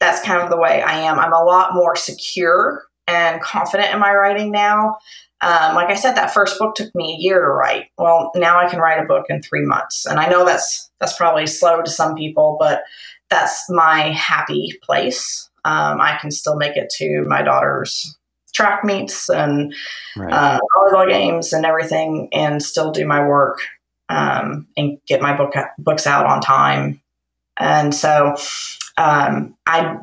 that's 0.00 0.22
kind 0.24 0.40
of 0.40 0.48
the 0.48 0.58
way 0.58 0.80
I 0.80 1.00
am. 1.00 1.18
I'm 1.18 1.34
a 1.34 1.44
lot 1.44 1.74
more 1.74 1.96
secure 1.96 2.87
and 3.08 3.40
confident 3.40 3.92
in 3.92 3.98
my 3.98 4.14
writing 4.14 4.52
now. 4.52 4.98
Um, 5.40 5.74
like 5.74 5.88
I 5.88 5.94
said, 5.94 6.14
that 6.16 6.34
first 6.34 6.58
book 6.58 6.74
took 6.74 6.94
me 6.94 7.14
a 7.14 7.20
year 7.20 7.40
to 7.40 7.46
write. 7.46 7.86
Well, 7.96 8.32
now 8.34 8.58
I 8.58 8.68
can 8.68 8.80
write 8.80 9.02
a 9.02 9.06
book 9.06 9.26
in 9.28 9.40
three 9.40 9.64
months, 9.64 10.04
and 10.04 10.20
I 10.20 10.28
know 10.28 10.44
that's 10.44 10.90
that's 11.00 11.16
probably 11.16 11.46
slow 11.46 11.80
to 11.80 11.90
some 11.90 12.14
people, 12.14 12.56
but 12.60 12.82
that's 13.30 13.70
my 13.70 14.10
happy 14.10 14.78
place. 14.82 15.48
Um, 15.64 16.00
I 16.00 16.18
can 16.20 16.30
still 16.30 16.56
make 16.56 16.76
it 16.76 16.90
to 16.98 17.24
my 17.26 17.42
daughter's 17.42 18.16
track 18.52 18.84
meets 18.84 19.28
and 19.28 19.72
right. 20.16 20.32
uh, 20.32 20.58
volleyball 20.76 21.08
games 21.08 21.52
and 21.52 21.64
everything, 21.64 22.28
and 22.32 22.62
still 22.62 22.90
do 22.90 23.06
my 23.06 23.24
work 23.24 23.60
um, 24.08 24.66
and 24.76 24.98
get 25.06 25.22
my 25.22 25.36
book 25.36 25.54
books 25.78 26.06
out 26.06 26.26
on 26.26 26.40
time. 26.40 27.00
And 27.56 27.94
so 27.94 28.34
um, 28.96 29.56
I 29.66 29.98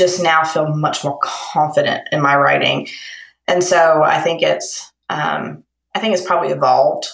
just 0.00 0.22
now 0.22 0.42
feel 0.42 0.66
much 0.74 1.04
more 1.04 1.18
confident 1.22 2.08
in 2.10 2.22
my 2.22 2.36
writing. 2.36 2.88
And 3.46 3.62
so 3.62 4.02
I 4.02 4.18
think 4.20 4.42
it's 4.42 4.90
um, 5.10 5.62
I 5.94 5.98
think 5.98 6.14
it's 6.14 6.26
probably 6.26 6.48
evolved. 6.48 7.06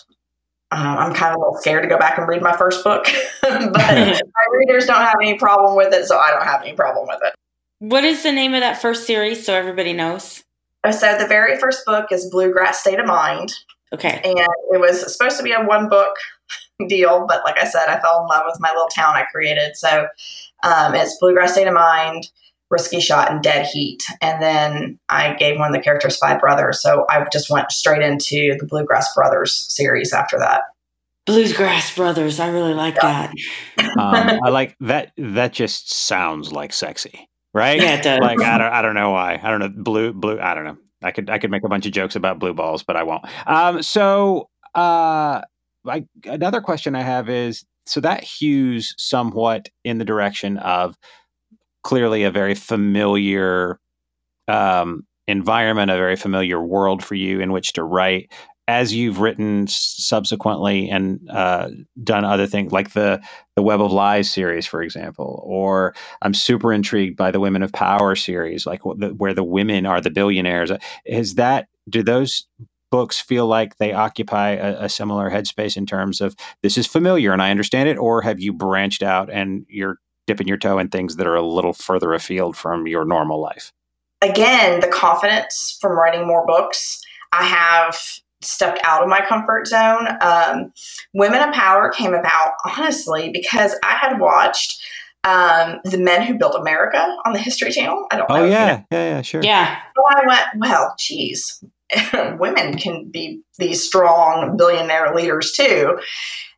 Um, 0.70 0.98
I'm 0.98 1.14
kind 1.14 1.32
of 1.32 1.36
a 1.36 1.40
little 1.40 1.58
scared 1.58 1.82
to 1.82 1.88
go 1.88 1.98
back 1.98 2.18
and 2.18 2.28
read 2.28 2.42
my 2.42 2.56
first 2.56 2.84
book, 2.84 3.06
but 3.42 3.72
my 3.74 4.46
readers 4.52 4.86
don't 4.86 5.02
have 5.02 5.16
any 5.20 5.36
problem 5.36 5.76
with 5.76 5.92
it, 5.92 6.06
so 6.06 6.18
I 6.18 6.30
don't 6.30 6.44
have 6.44 6.62
any 6.62 6.74
problem 6.74 7.06
with 7.08 7.20
it. 7.22 7.34
What 7.78 8.04
is 8.04 8.22
the 8.22 8.32
name 8.32 8.54
of 8.54 8.60
that 8.60 8.80
first 8.80 9.06
series 9.06 9.44
so 9.44 9.54
everybody 9.54 9.92
knows? 9.92 10.44
So 10.90 11.18
the 11.18 11.26
very 11.26 11.58
first 11.58 11.84
book 11.84 12.12
is 12.12 12.30
Bluegrass 12.30 12.78
State 12.78 13.00
of 13.00 13.06
Mind. 13.06 13.52
Okay. 13.92 14.20
And 14.22 14.38
it 14.72 14.80
was 14.80 15.12
supposed 15.12 15.36
to 15.38 15.42
be 15.42 15.52
a 15.52 15.62
one 15.62 15.88
book 15.88 16.14
deal, 16.88 17.26
but 17.26 17.42
like 17.44 17.58
I 17.58 17.64
said, 17.64 17.88
I 17.88 18.00
fell 18.00 18.22
in 18.22 18.28
love 18.28 18.44
with 18.46 18.60
my 18.60 18.70
little 18.70 18.88
town 18.88 19.16
I 19.16 19.24
created. 19.24 19.76
So 19.76 20.06
um, 20.62 20.94
it's 20.94 21.18
Bluegrass 21.18 21.52
State 21.52 21.68
of 21.68 21.74
Mind, 21.74 22.28
Risky 22.70 23.00
Shot, 23.00 23.30
and 23.30 23.42
Dead 23.42 23.66
Heat. 23.66 24.02
And 24.20 24.42
then 24.42 24.98
I 25.08 25.34
gave 25.34 25.58
one 25.58 25.68
of 25.68 25.74
the 25.74 25.82
characters 25.82 26.16
five 26.16 26.40
brothers. 26.40 26.82
So 26.82 27.06
I 27.08 27.24
just 27.32 27.50
went 27.50 27.70
straight 27.70 28.02
into 28.02 28.56
the 28.58 28.66
Bluegrass 28.66 29.14
Brothers 29.14 29.54
series 29.54 30.12
after 30.12 30.38
that. 30.38 30.62
Bluegrass 31.26 31.94
Brothers. 31.94 32.40
I 32.40 32.48
really 32.48 32.74
like 32.74 32.96
yeah. 32.96 33.32
that. 33.78 33.98
um, 33.98 34.40
I 34.44 34.48
like 34.48 34.76
that. 34.80 35.12
That 35.16 35.52
just 35.52 35.92
sounds 35.92 36.52
like 36.52 36.72
sexy 36.72 37.28
right? 37.56 37.80
Yeah, 37.80 37.94
it 37.94 38.02
does. 38.02 38.20
Like 38.20 38.40
I 38.40 38.58
don't, 38.58 38.72
I 38.72 38.82
don't 38.82 38.94
know 38.94 39.10
why. 39.10 39.40
I 39.42 39.50
don't 39.50 39.60
know. 39.60 39.70
Blue, 39.70 40.12
blue. 40.12 40.38
I 40.38 40.54
don't 40.54 40.64
know. 40.64 40.76
I 41.02 41.10
could, 41.10 41.30
I 41.30 41.38
could 41.38 41.50
make 41.50 41.64
a 41.64 41.68
bunch 41.68 41.86
of 41.86 41.92
jokes 41.92 42.14
about 42.14 42.38
blue 42.38 42.52
balls, 42.52 42.82
but 42.82 42.96
I 42.96 43.02
won't. 43.02 43.24
Um, 43.46 43.82
so, 43.82 44.50
uh, 44.74 45.40
I, 45.86 46.04
another 46.24 46.60
question 46.60 46.94
I 46.94 47.02
have 47.02 47.30
is, 47.30 47.64
so 47.86 48.00
that 48.00 48.24
hews 48.24 48.94
somewhat 48.98 49.70
in 49.84 49.98
the 49.98 50.04
direction 50.04 50.58
of 50.58 50.96
clearly 51.86 52.24
a 52.24 52.32
very 52.32 52.56
familiar 52.56 53.78
um, 54.48 55.06
environment, 55.28 55.88
a 55.88 55.96
very 55.96 56.16
familiar 56.16 56.60
world 56.60 57.04
for 57.04 57.14
you 57.14 57.38
in 57.38 57.52
which 57.52 57.74
to 57.74 57.84
write 57.84 58.32
as 58.66 58.92
you've 58.92 59.20
written 59.20 59.68
subsequently 59.68 60.90
and 60.90 61.20
uh, 61.30 61.68
done 62.02 62.24
other 62.24 62.48
things 62.48 62.72
like 62.72 62.92
the 62.94 63.22
the 63.54 63.62
Web 63.62 63.80
of 63.80 63.92
Lies 63.92 64.28
series, 64.28 64.66
for 64.66 64.82
example, 64.82 65.40
or 65.46 65.94
I'm 66.22 66.34
super 66.34 66.72
intrigued 66.72 67.16
by 67.16 67.30
the 67.30 67.38
Women 67.38 67.62
of 67.62 67.72
Power 67.72 68.16
series, 68.16 68.66
like 68.66 68.80
where 68.84 69.32
the 69.32 69.44
women 69.44 69.86
are 69.86 70.00
the 70.00 70.10
billionaires. 70.10 70.72
Is 71.04 71.36
that 71.36 71.68
do 71.88 72.02
those 72.02 72.48
books 72.90 73.20
feel 73.20 73.46
like 73.46 73.76
they 73.76 73.92
occupy 73.92 74.50
a, 74.50 74.86
a 74.86 74.88
similar 74.88 75.30
headspace 75.30 75.76
in 75.76 75.86
terms 75.86 76.20
of 76.20 76.34
this 76.62 76.76
is 76.76 76.88
familiar 76.88 77.32
and 77.32 77.42
I 77.42 77.52
understand 77.52 77.88
it, 77.88 77.96
or 77.96 78.22
have 78.22 78.40
you 78.40 78.52
branched 78.52 79.04
out 79.04 79.30
and 79.30 79.64
you're 79.68 79.98
dipping 80.26 80.48
your 80.48 80.56
toe 80.56 80.78
in 80.78 80.88
things 80.88 81.16
that 81.16 81.26
are 81.26 81.36
a 81.36 81.42
little 81.42 81.72
further 81.72 82.12
afield 82.12 82.56
from 82.56 82.86
your 82.86 83.04
normal 83.04 83.40
life? 83.40 83.72
Again, 84.22 84.80
the 84.80 84.88
confidence 84.88 85.78
from 85.80 85.92
writing 85.92 86.26
more 86.26 86.46
books. 86.46 87.02
I 87.32 87.44
have 87.44 87.98
stepped 88.40 88.80
out 88.84 89.02
of 89.02 89.08
my 89.08 89.20
comfort 89.26 89.66
zone. 89.66 90.08
Um, 90.20 90.72
Women 91.14 91.42
of 91.42 91.54
Power 91.54 91.90
came 91.90 92.14
about 92.14 92.52
honestly 92.64 93.30
because 93.32 93.74
I 93.84 93.94
had 93.94 94.18
watched 94.18 94.82
um, 95.24 95.80
The 95.84 95.98
Men 95.98 96.22
Who 96.22 96.38
Built 96.38 96.54
America 96.54 97.04
on 97.24 97.32
the 97.32 97.38
History 97.38 97.72
Channel. 97.72 98.06
I 98.10 98.16
don't 98.16 98.30
oh, 98.30 98.36
know. 98.36 98.44
yeah, 98.44 98.82
yeah, 98.90 99.16
yeah, 99.16 99.22
sure. 99.22 99.42
Yeah. 99.42 99.78
So 99.96 100.02
I 100.08 100.26
went, 100.26 100.46
well, 100.58 100.94
geez, 100.98 101.62
women 102.38 102.78
can 102.78 103.10
be 103.10 103.42
these 103.58 103.82
strong 103.82 104.56
billionaire 104.56 105.14
leaders 105.14 105.52
too. 105.52 105.98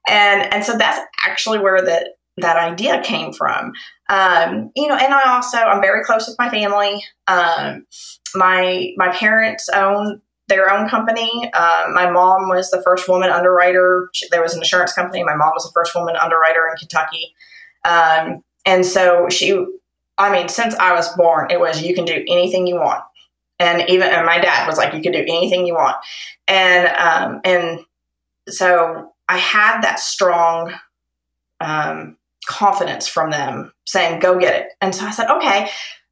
And, 0.09 0.53
and 0.53 0.65
so 0.65 0.77
that's 0.77 1.01
actually 1.25 1.59
where 1.59 1.81
the, 1.81 2.11
that 2.41 2.57
idea 2.57 3.03
came 3.03 3.33
from. 3.33 3.73
Um, 4.09 4.71
you 4.75 4.89
know, 4.89 4.97
and 4.97 5.13
I 5.13 5.35
also, 5.35 5.59
I'm 5.59 5.81
very 5.81 6.05
close 6.05 6.27
with 6.27 6.39
my 6.39 6.49
family. 6.49 7.03
Um, 7.27 7.87
my, 8.35 8.93
my 8.97 9.09
parents 9.09 9.69
own 9.75 10.21
their 10.49 10.73
own 10.73 10.89
company. 10.89 11.53
Um, 11.53 11.95
my 11.95 12.11
mom 12.11 12.49
was 12.49 12.71
the 12.71 12.83
first 12.83 13.09
woman 13.09 13.31
underwriter. 13.31 14.09
She, 14.15 14.29
there 14.31 14.43
was 14.43 14.55
an 14.55 14.61
insurance 14.61 14.93
company. 14.93 15.23
My 15.23 15.37
mom 15.37 15.51
was 15.55 15.65
the 15.65 15.73
first 15.75 15.95
woman 15.95 16.17
underwriter 16.17 16.69
in 16.71 16.77
Kentucky. 16.77 17.35
Um, 17.85 18.43
and 18.65 18.85
so 18.85 19.29
she, 19.29 19.65
I 20.17 20.33
mean, 20.33 20.49
since 20.49 20.75
I 20.77 20.95
was 20.95 21.15
born, 21.17 21.51
it 21.51 21.61
was 21.61 21.83
you 21.83 21.95
can 21.95 22.05
do 22.05 22.25
anything 22.29 22.67
you 22.67 22.77
want. 22.77 23.05
And 23.61 23.89
even 23.89 24.09
and 24.09 24.25
my 24.25 24.39
dad 24.39 24.67
was 24.67 24.79
like, 24.79 24.95
you 24.95 25.03
can 25.03 25.13
do 25.13 25.19
anything 25.19 25.67
you 25.67 25.75
want. 25.75 25.97
And 26.47 26.89
um, 26.97 27.41
and 27.45 27.81
so 28.49 29.13
I 29.29 29.37
had 29.37 29.83
that 29.83 29.99
strong 29.99 30.73
um, 31.61 32.18
confidence 32.49 33.07
from 33.07 33.31
them 33.31 33.73
saying, 33.87 34.21
go 34.21 34.39
get 34.39 34.61
it. 34.61 34.69
And 34.81 34.95
so 34.95 35.05
I 35.05 35.11
said, 35.11 35.31
okay, 35.31 35.71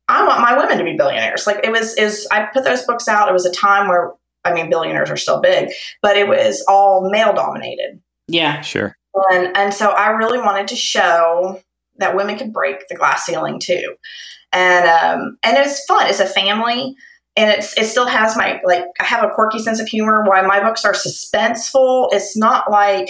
I 0.09 0.27
want 0.27 0.41
my 0.41 0.57
women 0.57 0.79
to 0.79 0.85
be 0.85 0.97
billionaires. 0.97 1.47
Like 1.47 1.65
it 1.65 1.73
was, 1.73 1.95
is 1.95 2.29
I 2.31 2.47
put 2.53 2.65
those 2.65 2.85
books 2.85 3.09
out. 3.09 3.29
It 3.29 3.33
was 3.33 3.47
a 3.47 3.53
time 3.53 3.89
where 3.89 4.13
I 4.47 4.55
mean, 4.55 4.71
billionaires 4.71 5.11
are 5.11 5.17
still 5.17 5.41
big, 5.41 5.71
but 6.03 6.17
it 6.17 6.29
was 6.29 6.65
all 6.69 7.11
male 7.11 7.35
dominated. 7.35 8.01
Yeah, 8.29 8.61
sure. 8.61 8.97
And 9.33 9.57
and 9.57 9.75
so 9.75 9.91
I 9.91 10.11
really 10.11 10.39
wanted 10.39 10.69
to 10.69 10.77
show 10.77 11.61
that 11.97 12.15
women 12.15 12.39
could 12.39 12.53
break 12.53 12.87
the 12.89 12.95
glass 12.95 13.25
ceiling 13.25 13.59
too, 13.59 13.97
and 14.53 14.87
um, 14.87 15.39
and 15.43 15.57
it's 15.57 15.85
fun. 15.87 16.07
It's 16.07 16.21
a 16.21 16.27
family, 16.27 16.95
and 17.37 17.51
it's 17.51 17.77
it 17.77 17.87
still 17.87 18.07
has 18.07 18.37
my 18.37 18.61
like 18.65 18.85
I 19.01 19.05
have 19.05 19.25
a 19.25 19.35
quirky 19.35 19.59
sense 19.59 19.81
of 19.81 19.89
humor. 19.89 20.23
Why 20.25 20.43
my 20.43 20.61
books 20.61 20.85
are 20.85 20.93
suspenseful. 20.93 22.11
It's 22.13 22.37
not 22.37 22.71
like 22.71 23.09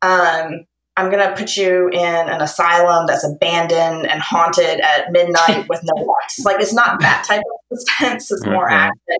um, 0.00 0.64
I'm 0.96 1.10
going 1.10 1.26
to 1.26 1.34
put 1.34 1.56
you 1.56 1.88
in 1.88 2.28
an 2.28 2.42
asylum 2.42 3.06
that's 3.06 3.24
abandoned 3.24 4.06
and 4.06 4.20
haunted 4.20 4.80
at 4.80 5.10
midnight 5.10 5.66
with 5.68 5.80
no 5.82 5.94
lights. 6.02 6.44
Like 6.44 6.60
it's 6.60 6.74
not 6.74 7.00
that 7.00 7.24
type 7.26 7.40
of 7.40 7.78
suspense. 7.78 8.30
It's 8.30 8.44
more 8.44 8.66
mm-hmm. 8.66 8.74
action 8.74 9.16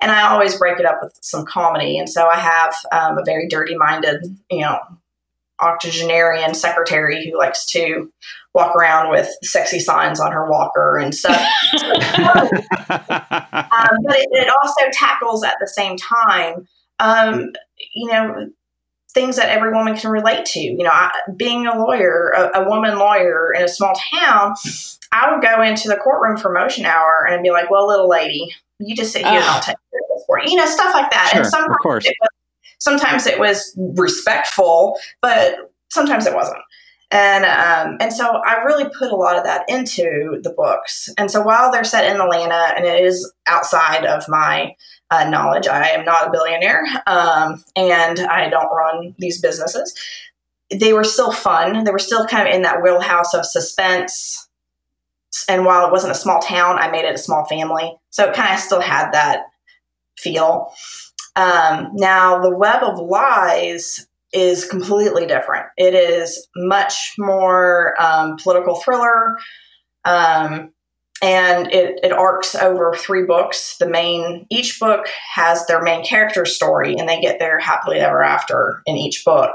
and 0.00 0.10
I 0.10 0.28
always 0.30 0.56
break 0.56 0.78
it 0.78 0.86
up 0.86 1.00
with 1.02 1.18
some 1.22 1.44
comedy. 1.44 1.98
And 1.98 2.08
so 2.08 2.26
I 2.26 2.36
have 2.36 2.74
um, 2.92 3.18
a 3.18 3.24
very 3.24 3.48
dirty-minded, 3.48 4.24
you 4.50 4.60
know, 4.60 4.78
octogenarian 5.60 6.54
secretary 6.54 7.28
who 7.28 7.38
likes 7.38 7.64
to 7.66 8.10
walk 8.54 8.76
around 8.76 9.10
with 9.10 9.28
sexy 9.42 9.78
signs 9.78 10.20
on 10.20 10.32
her 10.32 10.50
walker 10.50 10.98
and 10.98 11.14
stuff. 11.14 11.40
um, 11.74 12.50
but 13.08 14.16
it, 14.16 14.28
it, 14.32 14.52
also 14.62 14.84
tackles 14.92 15.42
at 15.44 15.56
the 15.60 15.66
same 15.66 15.96
time, 15.96 16.66
um, 16.98 17.52
you 17.94 18.10
know, 18.10 18.50
things 19.16 19.36
that 19.36 19.48
every 19.48 19.72
woman 19.72 19.96
can 19.96 20.10
relate 20.10 20.44
to. 20.44 20.60
You 20.60 20.84
know, 20.84 20.90
I, 20.92 21.10
being 21.34 21.66
a 21.66 21.78
lawyer, 21.78 22.28
a, 22.36 22.60
a, 22.60 22.68
woman 22.68 22.98
lawyer 22.98 23.50
in 23.56 23.62
a 23.62 23.68
small 23.68 23.94
town, 24.14 24.54
I 25.10 25.32
would 25.32 25.40
go 25.40 25.62
into 25.62 25.88
the 25.88 25.96
courtroom 25.96 26.36
for 26.36 26.52
motion 26.52 26.84
hour 26.84 27.26
and 27.28 27.42
be 27.42 27.50
like, 27.50 27.70
"Well, 27.70 27.88
little 27.88 28.08
lady, 28.08 28.54
you 28.78 28.94
just 28.94 29.12
sit 29.12 29.22
here 29.22 29.32
and 29.32 29.44
I'll 29.44 29.62
take 29.62 29.76
care 29.90 30.00
of 30.00 30.16
this 30.16 30.24
for 30.26 30.38
you. 30.38 30.50
You 30.50 30.56
know, 30.56 30.66
stuff 30.66 30.94
like 30.94 31.10
that. 31.10 31.30
Sure, 31.32 31.40
and 31.40 31.50
sometimes 31.50 31.70
of 31.70 31.82
course. 31.82 32.04
It 32.04 32.14
was, 32.20 32.28
sometimes 32.78 33.26
it 33.26 33.38
was 33.40 33.72
respectful, 33.76 34.98
but 35.22 35.72
sometimes 35.88 36.26
it 36.26 36.34
wasn't. 36.34 36.60
And 37.10 37.44
um, 37.44 37.96
and 38.00 38.12
so 38.12 38.42
I 38.44 38.64
really 38.64 38.90
put 38.98 39.12
a 39.12 39.16
lot 39.16 39.38
of 39.38 39.44
that 39.44 39.64
into 39.68 40.40
the 40.42 40.52
books. 40.54 41.08
And 41.16 41.30
so 41.30 41.40
while 41.40 41.72
they're 41.72 41.84
set 41.84 42.04
in 42.04 42.20
Atlanta 42.20 42.74
and 42.76 42.84
it 42.84 43.02
is 43.04 43.32
outside 43.46 44.04
of 44.04 44.24
my 44.28 44.74
uh, 45.10 45.28
knowledge, 45.28 45.66
I 45.66 45.88
am 45.90 46.04
not 46.04 46.28
a 46.28 46.30
billionaire 46.30 46.84
um, 47.06 47.62
and 47.76 48.20
I 48.20 48.48
don't 48.48 48.72
run 48.72 49.14
these 49.18 49.40
businesses. 49.40 49.94
They 50.70 50.92
were 50.92 51.04
still 51.04 51.32
fun. 51.32 51.84
They 51.84 51.92
were 51.92 51.98
still 51.98 52.26
kind 52.26 52.48
of 52.48 52.54
in 52.54 52.62
that 52.62 52.82
wheelhouse 52.82 53.34
of 53.34 53.46
suspense, 53.46 54.48
and 55.48 55.64
while 55.64 55.86
it 55.86 55.92
wasn't 55.92 56.12
a 56.12 56.18
small 56.18 56.40
town, 56.40 56.78
I 56.78 56.90
made 56.90 57.04
it 57.04 57.14
a 57.14 57.18
small 57.18 57.44
family. 57.44 57.96
So 58.10 58.28
it 58.28 58.34
kind 58.34 58.52
of 58.52 58.60
still 58.60 58.80
had 58.80 59.12
that 59.12 59.44
feel. 60.18 60.72
Um, 61.36 61.90
now, 61.94 62.40
the 62.40 62.56
Web 62.56 62.82
of 62.82 62.98
Lies 62.98 64.06
is 64.32 64.64
completely 64.64 65.26
different. 65.26 65.66
It 65.76 65.94
is 65.94 66.48
much 66.56 67.14
more 67.18 67.94
um, 68.02 68.36
political 68.42 68.76
thriller, 68.76 69.36
um, 70.04 70.72
and 71.22 71.72
it, 71.72 72.00
it 72.02 72.12
arcs 72.12 72.54
over 72.54 72.94
three 72.94 73.24
books. 73.24 73.76
The 73.78 73.88
main 73.88 74.46
each 74.50 74.78
book 74.78 75.06
has 75.34 75.66
their 75.66 75.82
main 75.82 76.04
character 76.04 76.44
story, 76.44 76.96
and 76.96 77.08
they 77.08 77.20
get 77.20 77.38
their 77.38 77.58
happily 77.58 77.98
ever 77.98 78.22
after 78.22 78.82
in 78.86 78.96
each 78.96 79.24
book. 79.24 79.52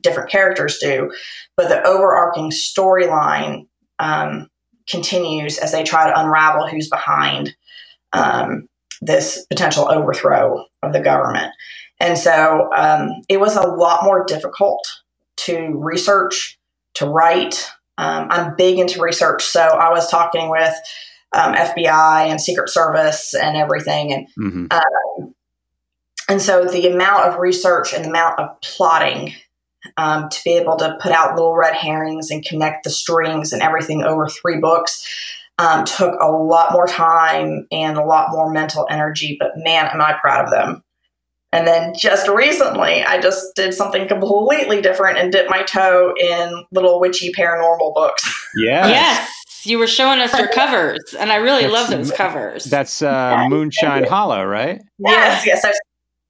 Different 0.00 0.30
characters 0.30 0.78
do, 0.78 1.10
but 1.56 1.68
the 1.68 1.86
overarching 1.86 2.50
storyline 2.50 3.66
um, 3.98 4.48
continues 4.88 5.58
as 5.58 5.72
they 5.72 5.82
try 5.82 6.06
to 6.06 6.20
unravel 6.20 6.68
who's 6.68 6.88
behind 6.88 7.54
um, 8.12 8.68
this 9.02 9.44
potential 9.46 9.90
overthrow 9.90 10.64
of 10.82 10.92
the 10.92 11.00
government. 11.00 11.52
And 12.00 12.18
so 12.18 12.70
um, 12.74 13.10
it 13.28 13.40
was 13.40 13.56
a 13.56 13.66
lot 13.66 14.04
more 14.04 14.24
difficult 14.24 14.86
to 15.36 15.72
research, 15.76 16.58
to 16.94 17.06
write. 17.06 17.68
Um, 17.96 18.28
I'm 18.30 18.56
big 18.56 18.78
into 18.78 19.00
research, 19.00 19.44
so 19.44 19.60
I 19.60 19.90
was 19.90 20.10
talking 20.10 20.50
with 20.50 20.74
um, 21.32 21.54
FBI 21.54 22.28
and 22.28 22.40
Secret 22.40 22.68
Service 22.68 23.34
and 23.34 23.56
everything, 23.56 24.12
and 24.12 24.26
mm-hmm. 24.38 24.66
Um, 24.70 25.34
and 26.28 26.40
so 26.40 26.64
the 26.64 26.88
amount 26.88 27.26
of 27.26 27.38
research 27.38 27.92
and 27.92 28.04
the 28.04 28.08
amount 28.08 28.38
of 28.40 28.60
plotting 28.62 29.34
um, 29.96 30.28
to 30.30 30.40
be 30.44 30.52
able 30.52 30.76
to 30.76 30.96
put 31.00 31.12
out 31.12 31.34
little 31.34 31.54
red 31.54 31.74
herrings 31.74 32.30
and 32.30 32.44
connect 32.44 32.84
the 32.84 32.90
strings 32.90 33.52
and 33.52 33.62
everything 33.62 34.02
over 34.02 34.28
three 34.28 34.58
books 34.58 35.06
um, 35.58 35.84
took 35.84 36.18
a 36.20 36.30
lot 36.30 36.72
more 36.72 36.86
time 36.86 37.66
and 37.70 37.96
a 37.96 38.04
lot 38.04 38.30
more 38.30 38.50
mental 38.50 38.86
energy. 38.90 39.36
But 39.38 39.52
man, 39.56 39.86
am 39.86 40.00
I 40.00 40.14
proud 40.20 40.46
of 40.46 40.50
them. 40.50 40.82
And 41.54 41.68
then 41.68 41.94
just 41.96 42.26
recently, 42.28 43.04
I 43.04 43.20
just 43.20 43.54
did 43.54 43.72
something 43.74 44.08
completely 44.08 44.80
different 44.82 45.18
and 45.18 45.30
dipped 45.30 45.48
my 45.50 45.62
toe 45.62 46.12
in 46.20 46.64
little 46.72 46.98
witchy 47.00 47.32
paranormal 47.32 47.94
books. 47.94 48.22
Yeah. 48.56 48.86
Yes. 48.86 49.66
You 49.66 49.80
were 49.80 49.88
showing 49.88 50.20
us 50.20 50.38
your 50.38 50.46
covers, 50.46 51.12
and 51.18 51.32
I 51.32 51.36
really 51.36 51.62
That's- 51.62 51.72
love 51.72 51.90
those 51.90 52.12
covers. 52.12 52.64
That's 52.66 53.02
uh, 53.02 53.46
Moonshine 53.48 54.04
Hollow, 54.04 54.44
right? 54.44 54.80
Yes, 54.98 55.44
yes. 55.44 55.60
So, 55.62 55.72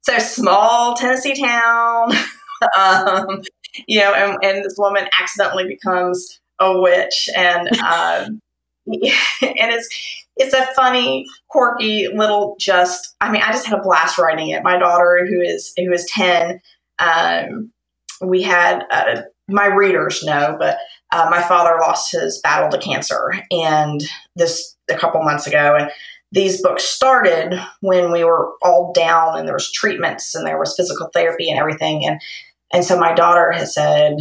so 0.01 0.17
small 0.17 0.95
Tennessee 0.95 1.35
town, 1.39 2.13
um, 2.79 3.43
you 3.87 3.99
know, 3.99 4.11
and, 4.15 4.37
and 4.43 4.65
this 4.65 4.73
woman 4.79 5.07
accidentally 5.21 5.67
becomes 5.67 6.39
a 6.59 6.79
witch, 6.81 7.29
and 7.37 7.67
um, 7.77 8.39
and 8.87 9.71
it's 9.71 10.24
it's 10.37 10.53
a 10.53 10.65
funny, 10.75 11.25
quirky 11.49 12.07
little. 12.13 12.55
Just, 12.59 13.15
I 13.21 13.31
mean, 13.31 13.41
I 13.41 13.51
just 13.51 13.65
had 13.65 13.79
a 13.79 13.83
blast 13.83 14.17
writing 14.17 14.49
it. 14.49 14.63
My 14.63 14.77
daughter, 14.77 15.25
who 15.29 15.41
is 15.41 15.73
who 15.77 15.91
is 15.91 16.05
ten, 16.05 16.61
um, 16.99 17.71
we 18.21 18.41
had 18.41 18.83
uh, 18.91 19.21
my 19.47 19.67
readers 19.67 20.23
know, 20.23 20.55
but 20.59 20.77
uh, 21.11 21.27
my 21.29 21.41
father 21.41 21.77
lost 21.79 22.11
his 22.11 22.39
battle 22.41 22.69
to 22.69 22.77
cancer, 22.77 23.33
and 23.51 24.01
this 24.35 24.75
a 24.89 24.97
couple 24.97 25.23
months 25.23 25.47
ago, 25.47 25.75
and 25.79 25.89
these 26.31 26.61
books 26.61 26.83
started 26.83 27.57
when 27.79 28.11
we 28.11 28.23
were 28.23 28.51
all 28.61 28.91
down 28.93 29.37
and 29.37 29.47
there 29.47 29.55
was 29.55 29.71
treatments 29.71 30.35
and 30.35 30.45
there 30.45 30.59
was 30.59 30.75
physical 30.75 31.09
therapy 31.13 31.49
and 31.49 31.57
everything 31.57 32.05
and 32.05 32.19
and 32.73 32.83
so 32.83 32.99
my 32.99 33.13
daughter 33.13 33.51
has 33.51 33.73
said 33.73 34.17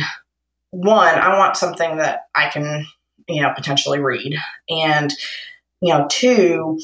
one 0.71 1.15
i 1.19 1.37
want 1.37 1.57
something 1.57 1.97
that 1.97 2.21
i 2.35 2.49
can 2.49 2.87
you 3.29 3.43
know 3.43 3.53
potentially 3.55 3.99
read 3.99 4.37
and 4.69 5.13
you 5.81 5.93
know 5.93 6.07
two 6.11 6.79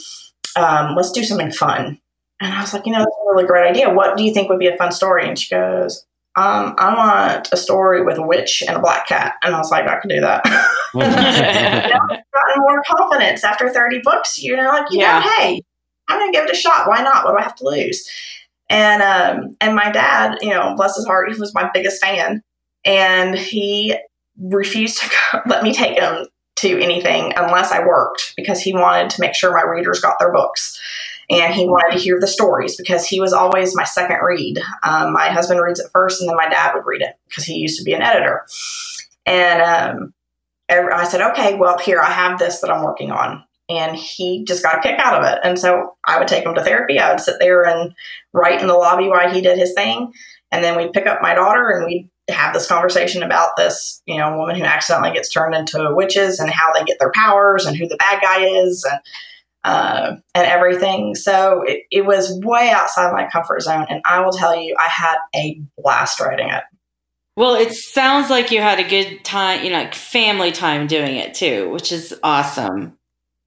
um, 0.57 0.95
let's 0.97 1.13
do 1.13 1.23
something 1.25 1.51
fun 1.51 1.99
and 2.41 2.53
i 2.55 2.61
was 2.61 2.73
like 2.75 2.87
you 2.87 2.93
know 2.93 2.99
that's 2.99 3.09
a 3.09 3.35
really 3.35 3.47
great 3.47 3.69
idea 3.69 3.91
what 3.93 4.17
do 4.17 4.25
you 4.25 4.33
think 4.33 4.49
would 4.49 4.59
be 4.59 4.67
a 4.69 4.77
fun 4.77 4.93
story 4.93 5.27
and 5.29 5.39
she 5.39 5.55
goes 5.55 6.05
um, 6.37 6.75
i 6.79 6.95
want 6.95 7.49
a 7.53 7.57
story 7.57 8.05
with 8.05 8.19
a 8.19 8.27
witch 8.27 8.63
and 8.67 8.77
a 8.77 8.81
black 8.81 9.07
cat 9.07 9.35
and 9.43 9.55
i 9.55 9.59
was 9.59 9.71
like 9.71 9.87
i 9.89 9.99
can 10.01 10.09
do 10.09 10.21
that 10.21 10.43
you 10.95 11.01
know, 11.01 12.17
gotten 12.35 12.63
more 12.63 12.83
confidence 12.97 13.45
after 13.45 13.71
30 13.71 14.01
books. 14.03 14.39
You 14.43 14.57
know, 14.57 14.69
like, 14.69 14.87
you 14.91 14.99
Yeah. 14.99 15.21
know, 15.21 15.31
hey, 15.39 15.63
I'm 16.09 16.19
going 16.19 16.33
to 16.33 16.37
give 16.37 16.45
it 16.47 16.53
a 16.53 16.59
shot. 16.59 16.89
Why 16.89 17.03
not? 17.03 17.25
What 17.25 17.33
do 17.33 17.39
I 17.39 17.43
have 17.43 17.55
to 17.57 17.65
lose? 17.65 18.09
And, 18.69 19.03
um, 19.03 19.57
and 19.61 19.75
my 19.75 19.91
dad, 19.91 20.39
you 20.41 20.51
know, 20.51 20.75
bless 20.77 20.97
his 20.97 21.07
heart, 21.07 21.33
he 21.33 21.39
was 21.39 21.55
my 21.55 21.71
biggest 21.73 22.03
fan. 22.03 22.43
And 22.85 23.37
he 23.37 23.97
refused 24.41 25.01
to 25.01 25.09
go, 25.09 25.41
let 25.47 25.63
me 25.63 25.73
take 25.73 25.99
him 25.99 26.27
to 26.61 26.81
anything 26.81 27.33
unless 27.37 27.73
I 27.73 27.87
worked 27.87 28.35
because 28.37 28.61
he 28.61 28.73
wanted 28.73 29.11
to 29.11 29.21
make 29.21 29.35
sure 29.35 29.53
my 29.53 29.63
readers 29.63 30.01
got 30.01 30.19
their 30.19 30.33
books. 30.33 30.79
And 31.31 31.55
he 31.55 31.69
wanted 31.69 31.97
to 31.97 32.03
hear 32.03 32.19
the 32.19 32.27
stories 32.27 32.77
because 32.77 33.07
he 33.07 33.21
was 33.21 33.33
always 33.33 33.77
my 33.77 33.85
second 33.85 34.19
read. 34.21 34.59
Um, 34.83 35.13
my 35.13 35.29
husband 35.29 35.61
reads 35.61 35.79
it 35.79 35.91
first, 35.93 36.21
and 36.21 36.29
then 36.29 36.37
my 36.37 36.49
dad 36.49 36.75
would 36.75 36.87
read 36.87 37.03
it 37.03 37.15
because 37.29 37.45
he 37.45 37.55
used 37.55 37.79
to 37.79 37.85
be 37.85 37.93
an 37.93 38.03
editor. 38.03 38.47
And 39.27 39.63
um, 39.63 40.15
I 40.69 41.05
said, 41.05 41.21
okay, 41.31 41.55
well, 41.55 41.79
here, 41.79 42.01
I 42.01 42.11
have 42.11 42.41
this 42.41 42.61
that 42.61 42.71
I'm 42.71 42.83
working 42.85 43.13
on. 43.13 43.45
And 43.69 43.95
he 43.97 44.43
just 44.45 44.65
got 44.65 44.79
a 44.79 44.83
kick 44.83 44.99
out 44.99 45.23
of 45.23 45.33
it. 45.33 45.39
And 45.45 45.57
so 45.57 45.97
I 46.05 46.19
would 46.19 46.27
take 46.27 46.45
him 46.45 46.57
to 46.57 46.65
therapy. 46.65 46.99
I 46.99 47.13
would 47.13 47.21
sit 47.21 47.37
there 47.39 47.65
and 47.65 47.95
write 48.33 48.61
in 48.61 48.67
the 48.67 48.75
lobby 48.75 49.07
while 49.07 49.33
he 49.33 49.41
did 49.41 49.57
his 49.57 49.75
thing. 49.75 50.13
And 50.51 50.65
then 50.65 50.77
we'd 50.77 50.93
pick 50.93 51.07
up 51.07 51.23
my 51.23 51.35
daughter 51.35 51.69
and 51.69 51.87
we'd 51.87 52.11
have 52.31 52.55
this 52.55 52.67
conversation 52.67 53.23
about 53.23 53.57
this, 53.57 54.03
you 54.07 54.19
know, 54.19 54.37
woman 54.37 54.57
who 54.57 54.65
accidentally 54.65 55.13
gets 55.13 55.31
turned 55.31 55.55
into 55.55 55.95
witches 55.95 56.41
and 56.41 56.51
how 56.51 56.73
they 56.73 56.85
get 56.85 56.99
their 56.99 57.13
powers 57.13 57.67
and 57.67 57.77
who 57.77 57.87
the 57.87 57.97
bad 57.97 58.21
guy 58.23 58.45
is 58.45 58.85
and 58.91 59.01
uh, 59.63 60.17
and 60.35 60.47
everything. 60.47 61.15
So 61.15 61.63
it, 61.63 61.83
it 61.91 62.07
was 62.07 62.39
way 62.43 62.71
outside 62.71 63.13
my 63.13 63.29
comfort 63.31 63.61
zone. 63.63 63.87
And 63.89 64.01
I 64.05 64.21
will 64.21 64.33
tell 64.33 64.59
you, 64.59 64.75
I 64.79 64.89
had 64.89 65.17
a 65.35 65.61
blast 65.77 66.21
writing 66.21 66.49
it. 66.49 66.63
well, 67.37 67.55
it 67.55 67.73
sounds 67.73 68.31
like 68.31 68.51
you 68.51 68.61
had 68.61 68.81
a 68.81 68.89
good 68.89 69.23
time, 69.25 69.65
you 69.65 69.71
know, 69.71 69.79
like 69.79 69.95
family 69.95 70.53
time 70.53 70.87
doing 70.87 71.17
it 71.17 71.35
too, 71.35 71.71
which 71.71 71.93
is 71.93 72.19
awesome. 72.23 72.97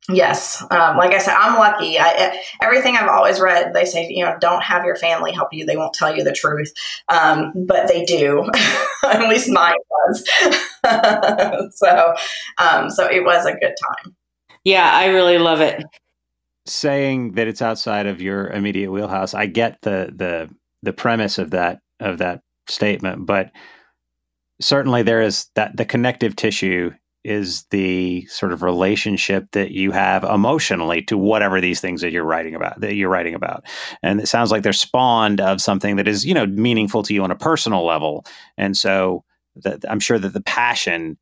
Yes, 0.10 0.62
um, 0.70 0.97
like 0.97 1.14
I 1.14 1.18
said, 1.20 1.36
I'm 1.36 1.58
lucky. 1.58 1.97
I, 1.97 2.38
everything 2.62 2.97
I've 2.97 3.08
always 3.10 3.39
read, 3.39 3.74
they 3.74 3.86
say, 3.86 4.08
you 4.10 4.26
know, 4.26 4.36
don't 4.41 4.62
have 4.62 4.84
your 4.84 4.97
family 4.97 5.32
help 5.32 5.49
you; 5.54 5.66
they 5.66 5.78
won't 5.78 5.93
tell 5.93 6.16
you 6.16 6.24
the 6.26 6.34
truth, 6.34 6.74
um, 7.08 7.54
but 7.68 7.88
they 7.88 8.04
do. 8.04 8.49
At 9.06 9.30
least 9.30 9.49
mine 9.49 9.76
was. 9.89 10.26
so, 11.76 12.14
um, 12.58 12.89
so 12.89 13.06
it 13.06 13.24
was 13.24 13.45
a 13.45 13.54
good 13.54 13.74
time. 14.04 14.16
Yeah, 14.66 14.89
I 14.93 15.08
really 15.08 15.38
love 15.38 15.62
it. 15.62 15.84
saying 16.66 17.34
that 17.34 17.47
it's 17.47 17.62
outside 17.62 18.06
of 18.06 18.22
your 18.22 18.47
immediate 18.47 18.91
wheelhouse 18.91 19.34
i 19.34 19.45
get 19.45 19.82
the 19.82 20.12
the 20.16 20.49
the 20.82 20.93
premise 20.93 21.38
of 21.38 21.51
that 21.51 21.80
of 21.99 22.20
that 22.20 22.41
statement 22.70 23.26
but 23.26 23.51
certainly 24.62 25.04
there 25.04 25.22
is 25.22 25.47
that 25.56 25.76
the 25.76 25.84
connective 25.86 26.36
tissue 26.36 26.91
is 27.24 27.63
the 27.71 28.26
sort 28.28 28.51
of 28.51 28.63
relationship 28.63 29.47
that 29.51 29.71
you 29.71 29.91
have 29.91 30.24
emotionally 30.24 31.01
to 31.03 31.17
whatever 31.17 31.61
these 31.61 31.80
things 31.80 32.01
that 32.01 32.11
you're 32.11 32.24
writing 32.24 32.55
about 32.55 32.80
that 32.82 32.95
you're 32.95 33.09
writing 33.09 33.36
about. 33.36 33.65
And 34.01 34.19
it 34.19 34.28
sounds 34.28 34.51
like 34.51 34.63
they're 34.63 34.74
spawned 34.74 35.41
of 35.41 35.61
something 35.61 35.95
that 35.97 36.07
is 36.07 36.26
you 36.26 36.34
know 36.34 36.45
meaningful 36.45 37.03
to 37.03 37.13
you 37.13 37.24
on 37.24 37.32
a 37.32 37.36
personal 37.36 37.86
level. 37.86 38.26
And 38.57 38.76
so 38.78 39.24
that 39.55 39.84
i'm 39.89 39.99
sure 39.99 40.19
that 40.19 40.34
the 40.34 40.41
passion 40.41 41.17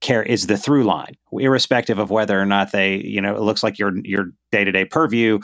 care 0.00 0.22
is 0.22 0.46
the 0.46 0.56
through 0.56 0.84
line 0.84 1.16
irrespective 1.32 1.98
of 1.98 2.10
whether 2.10 2.40
or 2.40 2.46
not 2.46 2.72
they 2.72 2.96
you 3.04 3.20
know 3.20 3.34
it 3.34 3.42
looks 3.42 3.62
like 3.62 3.78
your 3.78 3.92
your 4.04 4.26
day-to-day 4.52 4.84
purview 4.84 5.38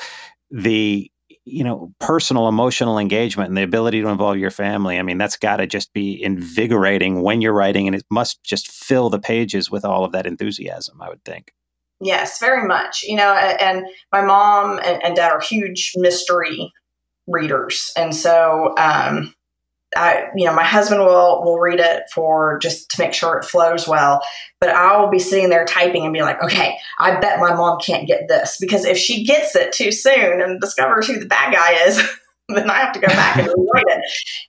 the 0.50 1.10
you 1.44 1.62
know 1.62 1.92
personal 2.00 2.48
emotional 2.48 2.98
engagement 2.98 3.48
and 3.48 3.56
the 3.56 3.62
ability 3.62 4.00
to 4.00 4.08
involve 4.08 4.38
your 4.38 4.50
family 4.50 4.98
i 4.98 5.02
mean 5.02 5.18
that's 5.18 5.36
got 5.36 5.58
to 5.58 5.66
just 5.66 5.92
be 5.92 6.22
invigorating 6.22 7.22
when 7.22 7.40
you're 7.40 7.52
writing 7.52 7.86
and 7.86 7.94
it 7.94 8.04
must 8.10 8.42
just 8.42 8.70
fill 8.70 9.10
the 9.10 9.18
pages 9.18 9.70
with 9.70 9.84
all 9.84 10.04
of 10.04 10.12
that 10.12 10.26
enthusiasm 10.26 11.00
i 11.02 11.08
would 11.08 11.22
think 11.24 11.52
Yes, 12.00 12.38
very 12.38 12.66
much. 12.66 13.02
You 13.02 13.16
know, 13.16 13.32
and 13.32 13.86
my 14.12 14.20
mom 14.20 14.80
and, 14.84 15.16
dad 15.16 15.32
are 15.32 15.40
huge 15.40 15.92
mystery 15.96 16.72
readers, 17.26 17.92
and 17.96 18.14
so 18.14 18.74
um, 18.76 19.34
I, 19.96 20.28
you 20.34 20.46
know, 20.46 20.54
my 20.54 20.64
husband 20.64 21.00
will 21.00 21.42
will 21.44 21.58
read 21.58 21.80
it 21.80 22.04
for 22.14 22.58
just 22.58 22.90
to 22.90 23.02
make 23.02 23.12
sure 23.12 23.38
it 23.38 23.44
flows 23.44 23.86
well. 23.86 24.22
But 24.60 24.70
I 24.70 24.98
will 24.98 25.08
be 25.08 25.18
sitting 25.18 25.50
there 25.50 25.64
typing 25.64 26.04
and 26.04 26.12
be 26.12 26.22
like, 26.22 26.42
okay, 26.42 26.76
I 26.98 27.18
bet 27.20 27.40
my 27.40 27.54
mom 27.54 27.78
can't 27.80 28.06
get 28.06 28.28
this 28.28 28.56
because 28.60 28.84
if 28.84 28.98
she 28.98 29.24
gets 29.24 29.54
it 29.54 29.72
too 29.72 29.92
soon 29.92 30.40
and 30.40 30.60
discovers 30.60 31.06
who 31.06 31.18
the 31.18 31.26
bad 31.26 31.52
guy 31.52 31.86
is. 31.86 32.02
Then 32.46 32.68
I 32.68 32.74
have 32.74 32.92
to 32.92 33.00
go 33.00 33.06
back 33.06 33.38
and 33.38 33.46
rewrite 33.46 33.86
it, 33.86 34.02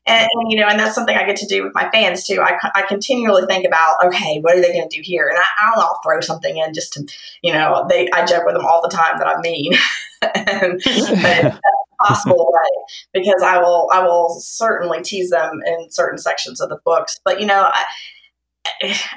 and, 0.05 0.27
and, 0.29 0.51
you 0.51 0.59
know, 0.59 0.67
and 0.67 0.77
that's 0.77 0.93
something 0.93 1.15
I 1.15 1.25
get 1.25 1.37
to 1.37 1.47
do 1.47 1.63
with 1.63 1.73
my 1.73 1.89
fans 1.91 2.25
too. 2.25 2.41
I, 2.41 2.57
I 2.75 2.81
continually 2.81 3.45
think 3.45 3.65
about, 3.65 3.95
okay, 4.07 4.41
what 4.41 4.53
are 4.53 4.61
they 4.61 4.73
going 4.73 4.89
to 4.89 4.93
do 4.93 5.01
here? 5.01 5.29
And 5.29 5.37
I, 5.37 5.45
I'll, 5.61 5.81
I'll 5.81 6.01
throw 6.03 6.19
something 6.19 6.57
in 6.57 6.73
just 6.73 6.91
to, 6.93 7.07
you 7.41 7.53
know, 7.53 7.85
they 7.89 8.09
I 8.11 8.25
joke 8.25 8.43
with 8.45 8.55
them 8.55 8.65
all 8.65 8.81
the 8.81 8.93
time 8.93 9.17
that 9.17 9.27
I'm 9.27 9.39
mean, 9.39 9.75
and, 10.21 10.81
but 11.21 11.61
possible 12.01 12.51
way 12.51 12.69
because 13.13 13.41
I 13.43 13.57
will 13.59 13.89
I 13.91 14.03
will 14.03 14.37
certainly 14.39 15.01
tease 15.01 15.29
them 15.29 15.61
in 15.65 15.91
certain 15.91 16.17
sections 16.17 16.61
of 16.61 16.69
the 16.69 16.79
books. 16.85 17.19
But 17.23 17.39
you 17.39 17.47
know, 17.47 17.69
I 17.71 17.85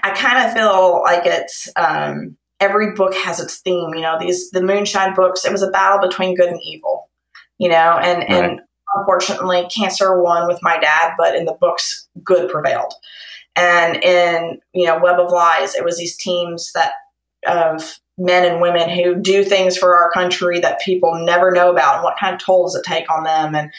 I 0.02 0.10
kind 0.10 0.46
of 0.46 0.52
feel 0.52 1.02
like 1.02 1.26
it's 1.26 1.68
um, 1.76 2.36
every 2.60 2.92
book 2.92 3.14
has 3.14 3.40
its 3.40 3.58
theme. 3.58 3.94
You 3.94 4.02
know, 4.02 4.16
these 4.18 4.50
the 4.50 4.62
Moonshine 4.62 5.14
books. 5.14 5.44
It 5.44 5.52
was 5.52 5.62
a 5.62 5.70
battle 5.70 6.06
between 6.06 6.36
good 6.36 6.48
and 6.48 6.60
evil. 6.64 7.10
You 7.58 7.70
know, 7.70 7.98
and 8.00 8.28
and 8.28 8.60
unfortunately, 8.94 9.66
cancer 9.74 10.22
won 10.22 10.46
with 10.46 10.60
my 10.62 10.78
dad, 10.78 11.14
but 11.18 11.34
in 11.34 11.44
the 11.44 11.56
books, 11.60 12.08
good 12.22 12.50
prevailed. 12.50 12.92
And 13.56 14.02
in 14.04 14.60
you 14.72 14.86
know 14.86 15.00
Web 15.02 15.18
of 15.18 15.32
Lies, 15.32 15.74
it 15.74 15.84
was 15.84 15.98
these 15.98 16.16
teams 16.16 16.72
that 16.74 16.92
of 17.46 17.98
men 18.18 18.44
and 18.44 18.60
women 18.60 18.90
who 18.90 19.14
do 19.14 19.44
things 19.44 19.76
for 19.76 19.96
our 19.96 20.10
country 20.10 20.60
that 20.60 20.80
people 20.80 21.14
never 21.14 21.50
know 21.50 21.70
about, 21.70 21.96
and 21.96 22.04
what 22.04 22.18
kind 22.18 22.34
of 22.34 22.44
toll 22.44 22.66
does 22.66 22.74
it 22.74 22.84
take 22.84 23.10
on 23.10 23.24
them, 23.24 23.54
and 23.54 23.72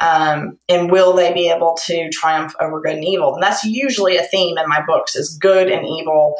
um, 0.00 0.58
and 0.68 0.90
will 0.90 1.14
they 1.14 1.32
be 1.32 1.48
able 1.48 1.76
to 1.86 2.10
triumph 2.10 2.54
over 2.60 2.80
good 2.80 2.96
and 2.96 3.04
evil? 3.04 3.34
And 3.34 3.42
that's 3.42 3.64
usually 3.64 4.16
a 4.16 4.24
theme 4.24 4.58
in 4.58 4.68
my 4.68 4.82
books: 4.86 5.14
is 5.14 5.38
good 5.38 5.70
and 5.70 5.86
evil, 5.86 6.34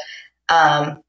um, 0.49 1.01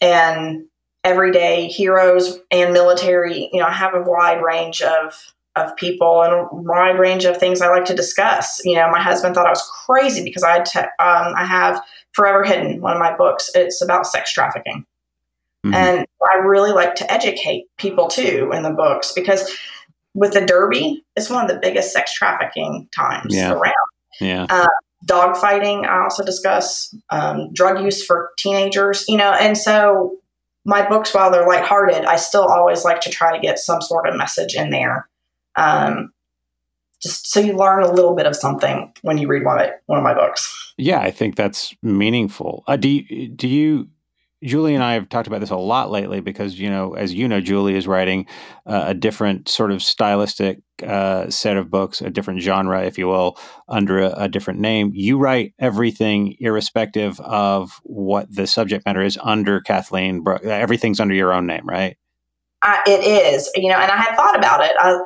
and 0.00 0.64
everyday 1.04 1.68
heroes 1.68 2.38
and 2.50 2.72
military. 2.72 3.50
You 3.52 3.60
know, 3.60 3.66
I 3.66 3.72
have 3.72 3.94
a 3.94 4.02
wide 4.02 4.42
range 4.42 4.82
of 4.82 5.14
of 5.56 5.76
people 5.76 6.22
and 6.22 6.32
a 6.32 6.48
wide 6.52 6.98
range 6.98 7.24
of 7.24 7.36
things 7.36 7.60
I 7.60 7.68
like 7.68 7.84
to 7.86 7.94
discuss. 7.94 8.60
You 8.64 8.76
know, 8.76 8.90
my 8.90 9.00
husband 9.00 9.34
thought 9.34 9.46
I 9.46 9.50
was 9.50 9.68
crazy 9.86 10.22
because 10.22 10.42
I 10.42 10.60
te- 10.60 10.80
um, 10.80 11.34
I 11.36 11.44
have 11.44 11.82
Forever 12.12 12.44
Hidden, 12.44 12.80
one 12.80 12.92
of 12.92 12.98
my 12.98 13.16
books. 13.16 13.50
It's 13.54 13.82
about 13.82 14.06
sex 14.06 14.32
trafficking. 14.32 14.86
Mhm. 15.64 15.74
And 15.74 16.06
I 16.32 16.36
really 16.38 16.72
like 16.72 16.94
to 16.96 17.12
educate 17.12 17.64
people 17.76 18.08
too 18.08 18.50
in 18.54 18.62
the 18.62 18.70
books 18.70 19.12
because 19.12 19.50
with 20.14 20.32
the 20.32 20.40
Derby, 20.40 21.04
it's 21.16 21.30
one 21.30 21.44
of 21.44 21.50
the 21.50 21.58
biggest 21.60 21.92
sex 21.92 22.12
trafficking 22.14 22.88
times 22.96 23.34
Yeah. 23.34 23.52
around. 23.52 23.74
yeah 24.20 24.66
Dog 25.06 25.36
fighting. 25.36 25.86
I 25.86 26.02
also 26.02 26.22
discuss 26.22 26.94
um, 27.08 27.52
drug 27.54 27.82
use 27.82 28.04
for 28.04 28.30
teenagers. 28.36 29.06
You 29.08 29.16
know, 29.16 29.32
and 29.32 29.56
so 29.56 30.16
my 30.66 30.86
books, 30.86 31.14
while 31.14 31.30
they're 31.30 31.46
lighthearted, 31.46 32.04
I 32.04 32.16
still 32.16 32.44
always 32.44 32.84
like 32.84 33.00
to 33.02 33.10
try 33.10 33.32
to 33.34 33.40
get 33.40 33.58
some 33.58 33.80
sort 33.80 34.06
of 34.06 34.14
message 34.16 34.54
in 34.54 34.68
there. 34.68 35.08
Um, 35.56 36.12
just 37.02 37.32
so 37.32 37.40
you 37.40 37.54
learn 37.54 37.82
a 37.82 37.90
little 37.90 38.14
bit 38.14 38.26
of 38.26 38.36
something 38.36 38.92
when 39.00 39.16
you 39.16 39.26
read 39.26 39.42
one 39.42 39.58
of, 39.58 39.70
one 39.86 39.96
of 39.98 40.04
my 40.04 40.12
books. 40.12 40.74
Yeah, 40.76 41.00
I 41.00 41.10
think 41.10 41.34
that's 41.34 41.74
meaningful. 41.82 42.62
Uh, 42.66 42.76
do 42.76 42.88
you, 42.90 43.28
do 43.28 43.48
you 43.48 43.88
Julie 44.42 44.74
and 44.74 44.82
I 44.82 44.94
have 44.94 45.08
talked 45.10 45.26
about 45.26 45.40
this 45.40 45.50
a 45.50 45.56
lot 45.56 45.90
lately 45.90 46.20
because, 46.20 46.58
you 46.58 46.70
know, 46.70 46.94
as 46.94 47.12
you 47.12 47.28
know, 47.28 47.42
Julie 47.42 47.76
is 47.76 47.86
writing 47.86 48.26
uh, 48.66 48.84
a 48.86 48.94
different 48.94 49.48
sort 49.48 49.70
of 49.70 49.82
stylistic 49.82 50.60
uh, 50.82 51.28
set 51.28 51.58
of 51.58 51.70
books, 51.70 52.00
a 52.00 52.08
different 52.08 52.40
genre, 52.40 52.82
if 52.84 52.96
you 52.96 53.06
will, 53.06 53.36
under 53.68 53.98
a, 53.98 54.12
a, 54.16 54.28
different 54.28 54.58
name. 54.60 54.92
You 54.94 55.18
write 55.18 55.52
everything 55.58 56.36
irrespective 56.40 57.20
of 57.20 57.80
what 57.82 58.34
the 58.34 58.46
subject 58.46 58.86
matter 58.86 59.02
is 59.02 59.18
under 59.22 59.60
Kathleen. 59.60 60.24
Everything's 60.42 61.00
under 61.00 61.14
your 61.14 61.34
own 61.34 61.46
name, 61.46 61.66
right? 61.66 61.98
Uh, 62.62 62.78
it 62.86 63.04
is, 63.04 63.50
you 63.54 63.68
know, 63.68 63.78
and 63.78 63.90
I 63.90 63.96
had 63.96 64.16
thought 64.16 64.38
about 64.38 64.62
it. 64.62 64.72
I, 64.78 64.96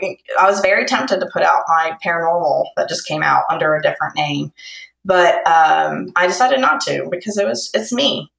I 0.40 0.48
was 0.48 0.60
very 0.60 0.84
tempted 0.84 1.18
to 1.18 1.28
put 1.32 1.42
out 1.42 1.62
my 1.66 1.96
paranormal 2.04 2.66
that 2.76 2.88
just 2.88 3.06
came 3.06 3.22
out 3.22 3.44
under 3.48 3.74
a 3.74 3.82
different 3.82 4.14
name, 4.14 4.52
but 5.04 5.36
um, 5.46 6.12
I 6.14 6.26
decided 6.28 6.60
not 6.60 6.80
to 6.82 7.08
because 7.10 7.36
it 7.36 7.46
was 7.46 7.70
it's 7.74 7.92
me 7.92 8.30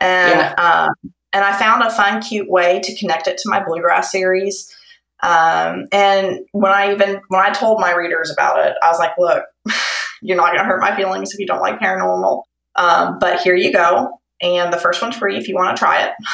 and 0.00 0.40
yeah. 0.40 0.54
um, 0.54 1.12
and 1.32 1.44
I 1.44 1.56
found 1.56 1.82
a 1.82 1.90
fun, 1.90 2.22
cute 2.22 2.50
way 2.50 2.80
to 2.80 2.96
connect 2.96 3.28
it 3.28 3.38
to 3.38 3.50
my 3.50 3.62
bluegrass 3.62 4.10
series. 4.10 4.74
Um, 5.22 5.86
and 5.92 6.40
when 6.52 6.72
I 6.72 6.92
even 6.92 7.20
when 7.28 7.40
I 7.40 7.50
told 7.50 7.80
my 7.80 7.92
readers 7.92 8.30
about 8.30 8.64
it, 8.64 8.74
I 8.82 8.88
was 8.88 8.98
like, 8.98 9.12
"Look, 9.18 9.44
you're 10.22 10.36
not 10.36 10.48
going 10.48 10.58
to 10.58 10.64
hurt 10.64 10.80
my 10.80 10.96
feelings 10.96 11.32
if 11.32 11.38
you 11.38 11.46
don't 11.46 11.60
like 11.60 11.78
paranormal, 11.78 12.42
um, 12.76 13.18
but 13.18 13.40
here 13.40 13.54
you 13.54 13.72
go. 13.72 14.18
And 14.42 14.72
the 14.72 14.78
first 14.78 15.02
one's 15.02 15.16
free 15.16 15.36
if 15.36 15.48
you 15.48 15.54
want 15.54 15.76
to 15.76 15.80
try 15.80 16.04
it. 16.04 16.12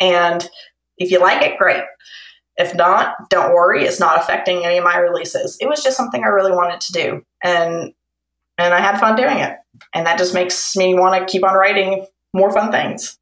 And 0.00 0.48
if 0.98 1.12
you 1.12 1.20
like 1.20 1.42
it, 1.42 1.58
great. 1.58 1.84
If 2.56 2.74
not, 2.74 3.14
don't 3.30 3.54
worry, 3.54 3.84
it's 3.84 4.00
not 4.00 4.18
affecting 4.18 4.64
any 4.64 4.78
of 4.78 4.82
my 4.82 4.96
releases. 4.96 5.56
It 5.60 5.68
was 5.68 5.80
just 5.80 5.96
something 5.96 6.24
I 6.24 6.28
really 6.28 6.50
wanted 6.50 6.80
to 6.80 6.92
do, 6.92 7.24
and 7.40 7.94
and 8.58 8.74
I 8.74 8.80
had 8.80 8.98
fun 8.98 9.14
doing 9.14 9.38
it, 9.38 9.56
and 9.94 10.04
that 10.06 10.18
just 10.18 10.34
makes 10.34 10.74
me 10.74 10.94
want 10.94 11.20
to 11.20 11.30
keep 11.30 11.44
on 11.44 11.54
writing 11.54 12.04
more 12.32 12.52
fun 12.52 12.70
things. 12.70 13.18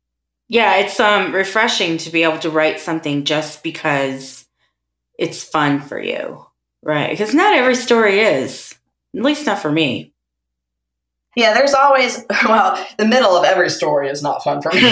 Yeah, 0.49 0.77
it's 0.77 0.99
um 0.99 1.33
refreshing 1.33 1.99
to 1.99 2.11
be 2.11 2.23
able 2.25 2.39
to 2.41 2.51
write 2.51 2.81
something 2.81 3.25
just 3.25 3.63
because 3.63 4.47
it's 5.19 5.45
fun 5.45 5.81
for 5.81 6.01
you, 6.01 6.45
right? 6.83 7.11
Because 7.11 7.35
not 7.35 7.55
every 7.55 7.77
story 7.77 8.21
is, 8.21 8.75
at 9.15 9.23
least 9.23 9.47
not 9.47 9.61
for 9.61 9.71
me. 9.71 10.13
Yeah, 11.37 11.55
there's 11.55 11.75
always 11.75 12.25
well, 12.45 12.85
the 12.99 13.07
middle 13.07 13.37
of 13.37 13.45
every 13.45 13.71
story 13.71 14.09
is 14.09 14.23
not 14.23 14.43
fun 14.43 14.61
for 14.61 14.73
me. 14.73 14.81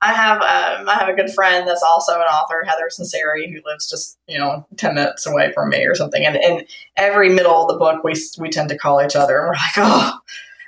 I 0.00 0.12
have 0.14 0.38
um, 0.40 0.88
I 0.88 0.94
have 0.98 1.08
a 1.08 1.14
good 1.14 1.30
friend 1.30 1.68
that's 1.68 1.82
also 1.82 2.14
an 2.14 2.22
author, 2.22 2.64
Heather 2.66 2.88
Sunseri, 2.90 3.52
who 3.52 3.60
lives 3.68 3.88
just 3.88 4.18
you 4.26 4.38
know 4.38 4.66
ten 4.76 4.94
minutes 4.94 5.26
away 5.26 5.52
from 5.52 5.68
me 5.68 5.84
or 5.84 5.94
something. 5.94 6.24
And 6.24 6.36
in 6.36 6.66
every 6.96 7.28
middle 7.28 7.62
of 7.62 7.68
the 7.68 7.78
book, 7.78 8.02
we 8.02 8.14
we 8.38 8.48
tend 8.48 8.70
to 8.70 8.78
call 8.78 9.04
each 9.04 9.14
other, 9.14 9.38
and 9.38 9.48
we're 9.48 9.54
like, 9.54 9.76
oh, 9.76 10.18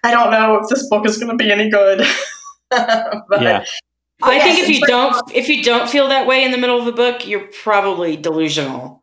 I 0.04 0.10
don't 0.10 0.30
know 0.30 0.56
if 0.56 0.68
this 0.68 0.88
book 0.88 1.06
is 1.06 1.16
going 1.18 1.36
to 1.36 1.42
be 1.42 1.50
any 1.50 1.70
good. 1.70 2.06
but, 2.70 3.42
yeah. 3.42 3.64
I 4.22 4.36
yes, 4.36 4.44
think 4.44 4.58
if 4.60 4.68
you 4.68 4.86
don't 4.86 5.16
if 5.34 5.48
you 5.48 5.62
don't 5.62 5.88
feel 5.88 6.08
that 6.08 6.26
way 6.26 6.44
in 6.44 6.52
the 6.52 6.58
middle 6.58 6.78
of 6.78 6.86
a 6.86 6.92
book, 6.92 7.26
you're 7.26 7.48
probably 7.62 8.16
delusional. 8.16 9.02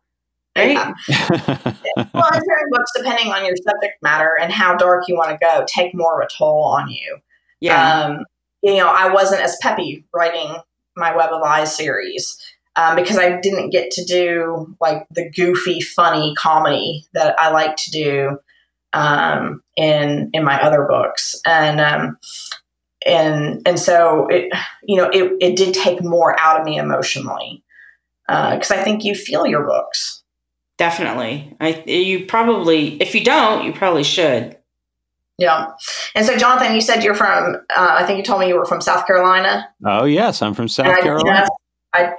Right? 0.56 0.72
Yeah. 0.72 0.92
well, 1.96 2.30
and 2.32 2.42
certain 2.44 2.68
books, 2.70 2.90
depending 2.96 3.32
on 3.32 3.44
your 3.44 3.56
subject 3.56 4.02
matter 4.02 4.36
and 4.40 4.52
how 4.52 4.76
dark 4.76 5.04
you 5.08 5.16
want 5.16 5.30
to 5.30 5.38
go, 5.40 5.64
take 5.66 5.94
more 5.94 6.20
of 6.20 6.26
a 6.26 6.30
toll 6.30 6.64
on 6.64 6.88
you. 6.88 7.18
Yeah. 7.60 8.04
Um, 8.04 8.24
you 8.62 8.76
know, 8.76 8.88
I 8.88 9.12
wasn't 9.12 9.42
as 9.42 9.56
peppy 9.60 10.04
writing 10.14 10.56
my 10.96 11.16
Web 11.16 11.30
of 11.32 11.40
Lies 11.40 11.74
series 11.74 12.36
um, 12.76 12.96
because 12.96 13.18
I 13.18 13.40
didn't 13.40 13.70
get 13.70 13.90
to 13.92 14.04
do 14.04 14.76
like 14.80 15.06
the 15.10 15.30
goofy, 15.30 15.80
funny 15.80 16.34
comedy 16.36 17.06
that 17.14 17.38
I 17.38 17.50
like 17.50 17.76
to 17.76 17.90
do 17.90 18.38
um, 18.92 19.62
in 19.76 20.30
in 20.32 20.44
my 20.44 20.60
other 20.60 20.86
books, 20.88 21.40
and 21.46 21.80
um, 21.80 22.18
and 23.06 23.62
and 23.66 23.78
so 23.78 24.26
it 24.28 24.52
you 24.84 24.96
know 24.96 25.08
it 25.08 25.32
it 25.40 25.56
did 25.56 25.74
take 25.74 26.02
more 26.02 26.38
out 26.38 26.60
of 26.60 26.66
me 26.66 26.78
emotionally 26.78 27.62
because 28.26 28.70
uh, 28.70 28.76
I 28.76 28.82
think 28.82 29.04
you 29.04 29.14
feel 29.14 29.46
your 29.46 29.66
books. 29.66 30.22
Definitely, 30.78 31.56
I 31.60 31.82
you 31.86 32.26
probably 32.26 33.00
if 33.00 33.14
you 33.14 33.24
don't, 33.24 33.64
you 33.64 33.72
probably 33.72 34.04
should. 34.04 34.56
Yeah, 35.38 35.68
and 36.14 36.26
so 36.26 36.36
Jonathan, 36.36 36.74
you 36.74 36.80
said 36.80 37.02
you're 37.02 37.14
from. 37.14 37.56
Uh, 37.74 37.96
I 37.98 38.04
think 38.04 38.18
you 38.18 38.22
told 38.22 38.40
me 38.40 38.48
you 38.48 38.56
were 38.56 38.66
from 38.66 38.80
South 38.80 39.06
Carolina. 39.06 39.68
Oh 39.84 40.04
yes, 40.04 40.42
I'm 40.42 40.54
from 40.54 40.68
South 40.68 41.00
Carolina. 41.00 41.46
I, 41.46 41.48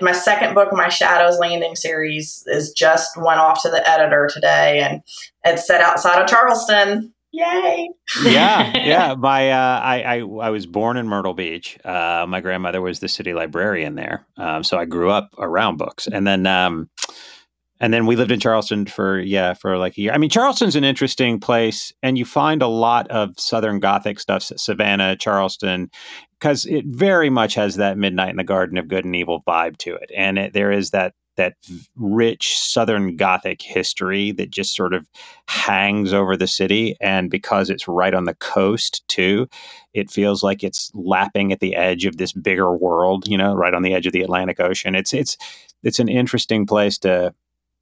my 0.02 0.12
second 0.12 0.54
book, 0.54 0.70
my 0.72 0.90
Shadows 0.90 1.40
Landing 1.40 1.76
series, 1.76 2.44
is 2.48 2.72
just 2.72 3.18
went 3.18 3.40
off 3.40 3.62
to 3.64 3.70
the 3.70 3.88
editor 3.90 4.30
today, 4.32 4.82
and 4.82 5.02
it's 5.44 5.68
set 5.68 5.82
outside 5.82 6.22
of 6.22 6.28
Charleston. 6.28 7.14
Yay! 7.32 7.90
yeah, 8.24 8.78
yeah. 8.86 9.16
My 9.16 9.50
uh, 9.52 9.80
I, 9.80 10.02
I 10.02 10.18
I 10.20 10.50
was 10.52 10.68
born 10.68 10.98
in 10.98 11.08
Myrtle 11.08 11.34
Beach. 11.34 11.80
Uh, 11.84 12.26
my 12.28 12.42
grandmother 12.42 12.82
was 12.82 13.00
the 13.00 13.08
city 13.08 13.34
librarian 13.34 13.96
there, 13.96 14.28
um, 14.38 14.64
so 14.64 14.78
I 14.78 14.86
grew 14.86 15.10
up 15.10 15.34
around 15.38 15.78
books, 15.78 16.08
and 16.08 16.26
then. 16.28 16.46
Um, 16.48 16.90
and 17.80 17.94
then 17.94 18.06
we 18.06 18.16
lived 18.16 18.32
in 18.32 18.40
Charleston 18.40 18.86
for 18.86 19.20
yeah 19.20 19.56
for 19.56 19.78
like 19.78 19.98
a 19.98 20.02
year. 20.02 20.14
I 20.14 20.18
mean, 20.18 20.30
Charleston's 20.30 20.78
an 20.78 20.86
interesting 20.86 21.38
place, 21.38 21.92
and 22.02 22.18
you 22.18 22.24
find 22.24 22.62
a 22.62 22.68
lot 22.68 23.10
of 23.10 23.38
Southern 23.38 23.82
Gothic 23.82 24.22
stuff, 24.22 24.44
Savannah, 24.44 25.18
Charleston, 25.18 25.90
because 26.44 26.66
it 26.66 26.84
very 26.86 27.30
much 27.30 27.56
has 27.56 27.78
that 27.78 27.98
Midnight 27.98 28.32
in 28.32 28.36
the 28.36 28.44
Garden 28.44 28.78
of 28.78 28.90
Good 28.90 29.06
and 29.06 29.16
Evil 29.16 29.42
vibe 29.48 29.78
to 29.78 29.96
it, 29.96 30.12
and 30.14 30.38
it, 30.38 30.52
there 30.52 30.74
is 30.74 30.90
that 30.90 31.14
that 31.38 31.54
rich 31.96 32.60
Southern 32.60 33.16
Gothic 33.16 33.62
history 33.62 34.34
that 34.34 34.52
just 34.52 34.76
sort 34.76 34.94
of 34.94 35.08
hangs 35.48 36.12
over 36.12 36.36
the 36.36 36.46
city, 36.46 36.98
and 37.00 37.32
because 37.32 37.70
it's 37.70 37.88
right 37.88 38.14
on 38.14 38.26
the 38.26 38.34
coast 38.34 39.08
too, 39.08 39.48
it 39.94 40.12
feels 40.12 40.44
like 40.44 40.66
it's 40.66 40.92
lapping 40.94 41.54
at 41.54 41.62
the 41.62 41.78
edge 41.78 42.06
of 42.06 42.18
this 42.18 42.34
bigger 42.34 42.76
world. 42.76 43.26
You 43.26 43.38
know, 43.38 43.56
right 43.56 43.74
on 43.74 43.82
the 43.82 43.94
edge 43.94 44.06
of 44.06 44.12
the 44.12 44.22
Atlantic 44.22 44.60
Ocean. 44.60 44.96
It's 44.96 45.14
it's 45.14 45.38
it's 45.82 46.00
an 46.00 46.10
interesting 46.10 46.66
place 46.66 46.98
to 47.00 47.34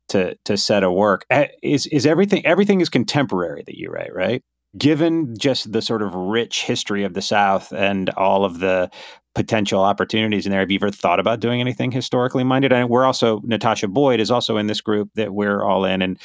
to 0.09 0.35
to 0.45 0.55
set 0.55 0.83
a 0.83 0.91
work. 0.91 1.25
Is 1.63 1.87
is 1.87 2.05
everything 2.05 2.45
everything 2.45 2.79
is 2.79 2.89
contemporary 2.89 3.63
that 3.65 3.79
you 3.79 3.89
write, 3.89 4.13
right? 4.13 4.43
Given 4.77 5.37
just 5.37 5.71
the 5.71 5.81
sort 5.81 6.01
of 6.01 6.13
rich 6.13 6.63
history 6.63 7.03
of 7.03 7.13
the 7.13 7.21
South 7.21 7.73
and 7.73 8.09
all 8.11 8.45
of 8.45 8.59
the 8.59 8.89
potential 9.35 9.81
opportunities 9.81 10.45
in 10.45 10.51
there, 10.51 10.61
have 10.61 10.71
you 10.71 10.77
ever 10.77 10.91
thought 10.91 11.19
about 11.19 11.39
doing 11.41 11.59
anything 11.59 11.91
historically 11.91 12.43
minded? 12.43 12.71
And 12.71 12.89
we're 12.89 13.05
also 13.05 13.41
Natasha 13.43 13.87
Boyd 13.87 14.19
is 14.19 14.31
also 14.31 14.57
in 14.57 14.67
this 14.67 14.81
group 14.81 15.09
that 15.15 15.33
we're 15.33 15.63
all 15.63 15.83
in, 15.83 16.01
and 16.01 16.17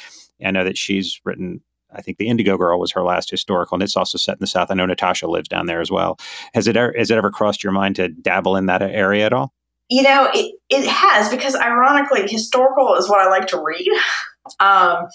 I 0.43 0.51
know 0.51 0.63
that 0.63 0.77
she's 0.77 1.19
written. 1.25 1.61
I 1.91 2.01
think 2.01 2.17
the 2.17 2.27
Indigo 2.27 2.57
Girl 2.57 2.79
was 2.79 2.91
her 2.91 3.03
last 3.03 3.29
historical, 3.29 3.75
and 3.75 3.83
it's 3.83 3.97
also 3.97 4.17
set 4.17 4.33
in 4.33 4.41
the 4.41 4.47
South. 4.47 4.71
I 4.71 4.75
know 4.75 4.85
Natasha 4.85 5.27
lives 5.27 5.47
down 5.47 5.65
there 5.65 5.81
as 5.81 5.91
well. 5.91 6.17
Has 6.53 6.67
it 6.67 6.77
ever, 6.77 6.93
has 6.97 7.11
it 7.11 7.17
ever 7.17 7.31
crossed 7.31 7.63
your 7.63 7.73
mind 7.73 7.95
to 7.97 8.09
dabble 8.09 8.55
in 8.55 8.65
that 8.67 8.81
area 8.81 9.25
at 9.25 9.33
all? 9.33 9.53
You 9.89 10.03
know, 10.03 10.29
it, 10.33 10.55
it 10.69 10.85
has 10.85 11.29
because 11.29 11.55
ironically, 11.55 12.27
historical 12.27 12.95
is 12.95 13.09
what 13.09 13.19
I 13.19 13.29
like 13.29 13.47
to 13.47 13.61
read. 13.61 13.87
Um, 14.61 15.07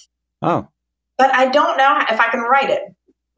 oh. 0.43 0.69
But 1.17 1.35
I 1.35 1.47
don't 1.47 1.79
know 1.79 1.99
if 2.11 2.21
I 2.21 2.29
can 2.29 2.41
write 2.41 2.69
it. 2.69 2.83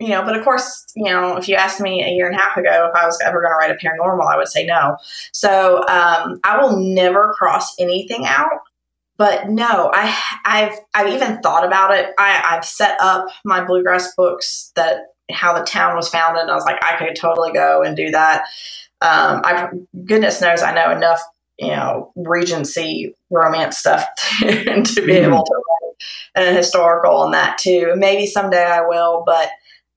You 0.01 0.09
know, 0.09 0.25
but 0.25 0.37
of 0.37 0.45
course, 0.45 0.87
you 0.97 1.05
know, 1.05 1.37
if 1.37 1.49
you 1.49 1.55
asked 1.55 1.81
me 1.81 2.03
a 2.03 2.09
year 2.09 2.27
and 2.27 2.35
a 2.35 2.39
half 2.39 2.57
ago 2.57 2.91
if 2.91 3.01
I 3.01 3.07
was 3.07 3.19
ever 3.25 3.41
going 3.41 3.53
to 3.53 3.57
write 3.57 3.71
a 3.71 3.75
paranormal, 3.75 4.27
I 4.27 4.37
would 4.37 4.49
say 4.49 4.67
no. 4.67 4.97
So 5.33 5.79
um, 5.89 6.41
I 6.43 6.59
will 6.61 6.77
never 6.79 7.33
cross 7.33 7.79
anything 7.79 8.27
out. 8.27 8.51
But 9.17 9.49
no, 9.49 9.93
I, 9.95 10.07
have 10.45 10.77
I've 10.93 11.07
even 11.09 11.41
thought 11.41 11.65
about 11.65 11.95
it. 11.95 12.13
I, 12.19 12.43
I've 12.51 12.65
set 12.65 13.01
up 13.01 13.29
my 13.45 13.65
bluegrass 13.65 14.13
books 14.17 14.73
that 14.75 15.15
how 15.31 15.57
the 15.57 15.65
town 15.65 15.97
was 15.97 16.09
founded. 16.09 16.43
And 16.43 16.51
I 16.51 16.55
was 16.55 16.65
like, 16.65 16.83
I 16.85 16.97
could 16.97 17.17
totally 17.17 17.53
go 17.53 17.83
and 17.83 17.97
do 17.97 18.11
that. 18.11 18.43
Um, 19.01 19.43
I 19.45 19.69
goodness 20.05 20.41
knows 20.41 20.63
I 20.63 20.75
know 20.75 20.91
enough, 20.91 21.21
you 21.59 21.69
know, 21.69 22.13
Regency 22.17 23.15
romance 23.31 23.79
stuff 23.79 24.07
to, 24.41 24.49
to 24.83 25.07
be 25.07 25.13
mm. 25.13 25.27
able 25.27 25.45
to 25.45 25.55
write 25.55 26.47
an 26.47 26.57
historical 26.57 27.17
on 27.17 27.33
that 27.33 27.59
too. 27.59 27.95
Maybe 27.97 28.27
someday 28.27 28.65
I 28.65 28.87
will, 28.87 29.23
but 29.27 29.49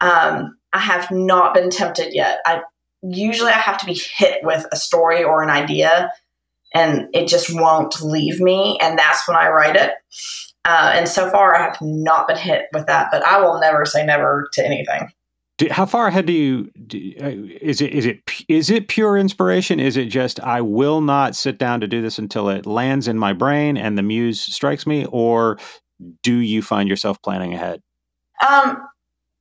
um, 0.02 0.58
I 0.74 0.80
have 0.80 1.10
not 1.12 1.54
been 1.54 1.70
tempted 1.70 2.14
yet. 2.14 2.39
I 2.45 2.62
usually 3.02 3.52
I 3.52 3.58
have 3.58 3.78
to 3.80 3.86
be 3.86 3.93
hit 3.93 4.43
with 4.43 4.66
a 4.72 4.76
story 4.76 5.24
or 5.24 5.43
an 5.43 5.50
idea, 5.50 6.12
and 6.74 7.08
it 7.14 7.28
just 7.28 7.54
won't 7.54 8.02
leave 8.02 8.39
me, 8.39 8.78
and 8.82 8.98
that's 8.98 9.28
when 9.28 9.38
I 9.38 9.50
write 9.50 9.76
it. 9.76 9.93
Uh, 10.66 10.91
and 10.95 11.08
so 11.08 11.30
far, 11.30 11.56
I 11.56 11.64
have 11.64 11.78
not 11.82 12.28
been 12.28 12.38
hit 12.38 12.66
with 12.74 12.88
that, 12.88 13.08
but 13.12 13.24
I 13.24 13.39
will 13.39 13.60
never 13.60 13.86
say 13.86 14.06
never 14.06 14.50
to 14.54 14.66
anything. 14.66 15.12
Do, 15.58 15.68
how 15.72 15.86
far 15.88 16.08
ahead 16.08 16.28
do 16.28 16.34
you 16.34 16.70
do, 16.86 17.14
uh, 17.20 17.32
is 17.62 17.82
it 17.82 17.91
is 17.91 18.06
it 18.06 18.20
is 18.48 18.70
it 18.70 18.89
pure 18.89 19.18
inspiration 19.18 19.80
is 19.80 19.98
it 19.98 20.06
just 20.06 20.39
i 20.41 20.62
will 20.62 21.02
not 21.02 21.36
sit 21.36 21.58
down 21.58 21.82
to 21.82 21.88
do 21.88 22.00
this 22.00 22.20
until 22.20 22.48
it 22.50 22.68
lands 22.68 23.08
in 23.08 23.18
my 23.18 23.34
brain 23.34 23.76
and 23.76 23.98
the 23.98 24.04
muse 24.04 24.39
strikes 24.39 24.86
me 24.86 25.08
or 25.10 25.58
do 26.22 26.36
you 26.36 26.62
find 26.62 26.88
yourself 26.88 27.20
planning 27.24 27.56
ahead 27.56 27.82
Um, 28.48 28.86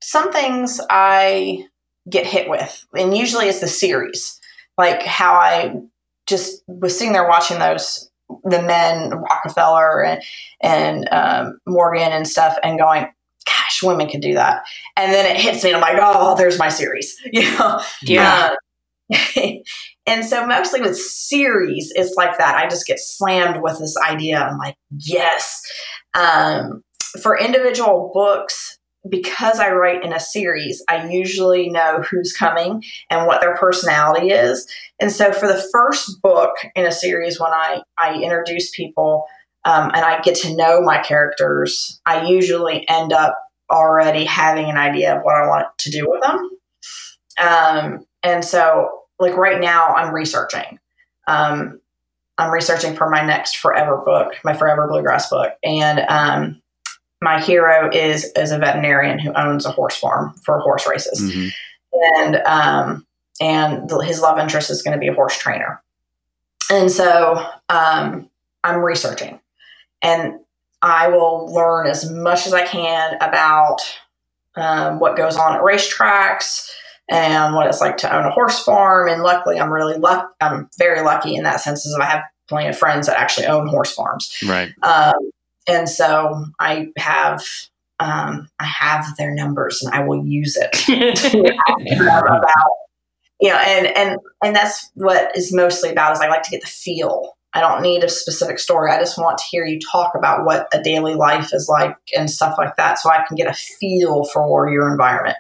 some 0.06 0.32
things 0.32 0.80
I 0.88 1.66
get 2.08 2.26
hit 2.26 2.48
with, 2.48 2.86
and 2.96 3.16
usually 3.16 3.48
it's 3.48 3.58
the 3.58 3.66
series. 3.66 4.40
Like 4.78 5.02
how 5.02 5.34
I 5.34 5.80
just 6.26 6.62
was 6.68 6.96
sitting 6.96 7.12
there 7.12 7.28
watching 7.28 7.58
those 7.58 8.08
the 8.44 8.62
men 8.62 9.10
Rockefeller 9.10 10.04
and 10.04 10.22
and 10.60 11.08
um, 11.10 11.58
Morgan 11.66 12.12
and 12.12 12.28
stuff, 12.28 12.56
and 12.62 12.78
going, 12.78 13.08
"Gosh, 13.46 13.82
women 13.82 14.06
can 14.06 14.20
do 14.20 14.34
that." 14.34 14.62
And 14.96 15.12
then 15.12 15.26
it 15.26 15.40
hits 15.40 15.64
me, 15.64 15.72
and 15.72 15.82
I'm 15.84 15.94
like, 15.94 16.00
"Oh, 16.00 16.36
there's 16.36 16.58
my 16.58 16.68
series," 16.68 17.20
you 17.32 17.42
know. 17.58 17.82
Yeah. 18.02 18.50
Uh, 19.12 19.16
and 20.06 20.24
so 20.24 20.46
mostly 20.46 20.82
with 20.82 20.96
series, 20.96 21.92
it's 21.96 22.14
like 22.16 22.38
that. 22.38 22.56
I 22.56 22.68
just 22.68 22.86
get 22.86 23.00
slammed 23.00 23.60
with 23.60 23.80
this 23.80 23.96
idea. 24.08 24.38
I'm 24.40 24.58
like, 24.58 24.76
yes. 24.90 25.62
Um, 26.14 26.82
for 27.22 27.38
individual 27.38 28.10
books, 28.12 28.78
because 29.08 29.58
I 29.58 29.72
write 29.72 30.04
in 30.04 30.12
a 30.12 30.20
series, 30.20 30.82
I 30.88 31.08
usually 31.08 31.68
know 31.68 32.02
who's 32.02 32.32
coming 32.32 32.82
and 33.10 33.26
what 33.26 33.40
their 33.40 33.56
personality 33.56 34.30
is. 34.30 34.66
And 35.00 35.12
so 35.12 35.32
for 35.32 35.46
the 35.46 35.62
first 35.72 36.20
book 36.22 36.54
in 36.74 36.86
a 36.86 36.92
series, 36.92 37.40
when 37.40 37.52
I, 37.52 37.82
I 37.98 38.20
introduce 38.20 38.70
people 38.70 39.24
um, 39.64 39.90
and 39.94 40.04
I 40.04 40.20
get 40.20 40.36
to 40.36 40.56
know 40.56 40.80
my 40.80 40.98
characters, 40.98 42.00
I 42.06 42.26
usually 42.26 42.88
end 42.88 43.12
up 43.12 43.38
already 43.70 44.24
having 44.24 44.70
an 44.70 44.76
idea 44.76 45.16
of 45.16 45.22
what 45.22 45.34
I 45.34 45.48
want 45.48 45.66
to 45.78 45.90
do 45.90 46.08
with 46.08 46.22
them. 46.22 46.50
Um, 47.38 48.06
and 48.22 48.44
so, 48.44 48.90
like 49.18 49.36
right 49.36 49.60
now, 49.60 49.88
I'm 49.88 50.14
researching. 50.14 50.78
Um, 51.26 51.80
I'm 52.38 52.52
researching 52.52 52.96
for 52.96 53.08
my 53.08 53.24
next 53.24 53.56
Forever 53.56 54.02
book, 54.04 54.34
my 54.44 54.54
Forever 54.54 54.86
Bluegrass 54.88 55.30
book, 55.30 55.52
and 55.64 56.00
um, 56.08 56.62
my 57.22 57.40
hero 57.40 57.90
is 57.92 58.30
is 58.36 58.52
a 58.52 58.58
veterinarian 58.58 59.18
who 59.18 59.32
owns 59.34 59.64
a 59.64 59.70
horse 59.70 59.96
farm 59.96 60.34
for 60.44 60.60
horse 60.60 60.86
races, 60.86 61.20
mm-hmm. 61.20 61.48
and 62.18 62.36
um, 62.46 63.06
and 63.40 63.88
the, 63.88 63.98
his 64.00 64.20
love 64.20 64.38
interest 64.38 64.70
is 64.70 64.82
going 64.82 64.94
to 64.94 65.00
be 65.00 65.08
a 65.08 65.14
horse 65.14 65.36
trainer. 65.36 65.82
And 66.70 66.90
so 66.90 67.44
um, 67.68 68.28
I'm 68.64 68.80
researching, 68.82 69.40
and 70.02 70.40
I 70.82 71.08
will 71.08 71.52
learn 71.52 71.86
as 71.86 72.10
much 72.10 72.46
as 72.46 72.52
I 72.52 72.66
can 72.66 73.14
about 73.16 73.78
um, 74.56 74.98
what 74.98 75.16
goes 75.16 75.36
on 75.36 75.54
at 75.54 75.62
racetracks 75.62 76.70
and 77.08 77.54
what 77.54 77.66
it's 77.66 77.80
like 77.80 77.96
to 77.98 78.14
own 78.14 78.24
a 78.24 78.30
horse 78.30 78.62
farm. 78.62 79.08
And 79.08 79.22
luckily, 79.22 79.58
I'm 79.60 79.72
really 79.72 79.96
luck. 79.96 80.34
I'm 80.40 80.68
very 80.78 81.02
lucky 81.02 81.34
in 81.34 81.44
that 81.44 81.60
sense, 81.60 81.86
as 81.86 81.94
I 81.94 82.04
have 82.04 82.24
plenty 82.48 82.68
of 82.68 82.78
friends 82.78 83.06
that 83.06 83.18
actually 83.18 83.46
own 83.46 83.68
horse 83.68 83.92
farms. 83.94 84.36
Right. 84.46 84.72
Um, 84.82 85.30
and 85.66 85.88
so 85.88 86.46
I 86.58 86.88
have 86.98 87.42
um, 87.98 88.48
I 88.58 88.64
have 88.64 89.16
their 89.16 89.34
numbers 89.34 89.82
and 89.82 89.94
I 89.94 90.04
will 90.04 90.24
use 90.24 90.56
it 90.60 90.88
about 91.68 92.68
you 93.40 93.48
know 93.48 93.56
and 93.56 93.86
and 93.86 94.18
and 94.44 94.56
that's 94.56 94.90
what 94.94 95.36
is 95.36 95.52
mostly 95.52 95.90
about 95.90 96.12
is 96.12 96.20
I 96.20 96.28
like 96.28 96.42
to 96.42 96.50
get 96.50 96.60
the 96.60 96.68
feel. 96.68 97.32
I 97.54 97.60
don't 97.60 97.80
need 97.80 98.04
a 98.04 98.08
specific 98.10 98.58
story. 98.58 98.92
I 98.92 98.98
just 98.98 99.16
want 99.16 99.38
to 99.38 99.44
hear 99.50 99.64
you 99.64 99.80
talk 99.80 100.14
about 100.14 100.44
what 100.44 100.68
a 100.74 100.82
daily 100.82 101.14
life 101.14 101.54
is 101.54 101.68
like 101.70 101.96
and 102.14 102.30
stuff 102.30 102.56
like 102.58 102.76
that 102.76 102.98
so 102.98 103.10
I 103.10 103.24
can 103.26 103.34
get 103.34 103.46
a 103.46 103.54
feel 103.54 104.24
for 104.24 104.70
your 104.70 104.90
environment. 104.90 105.38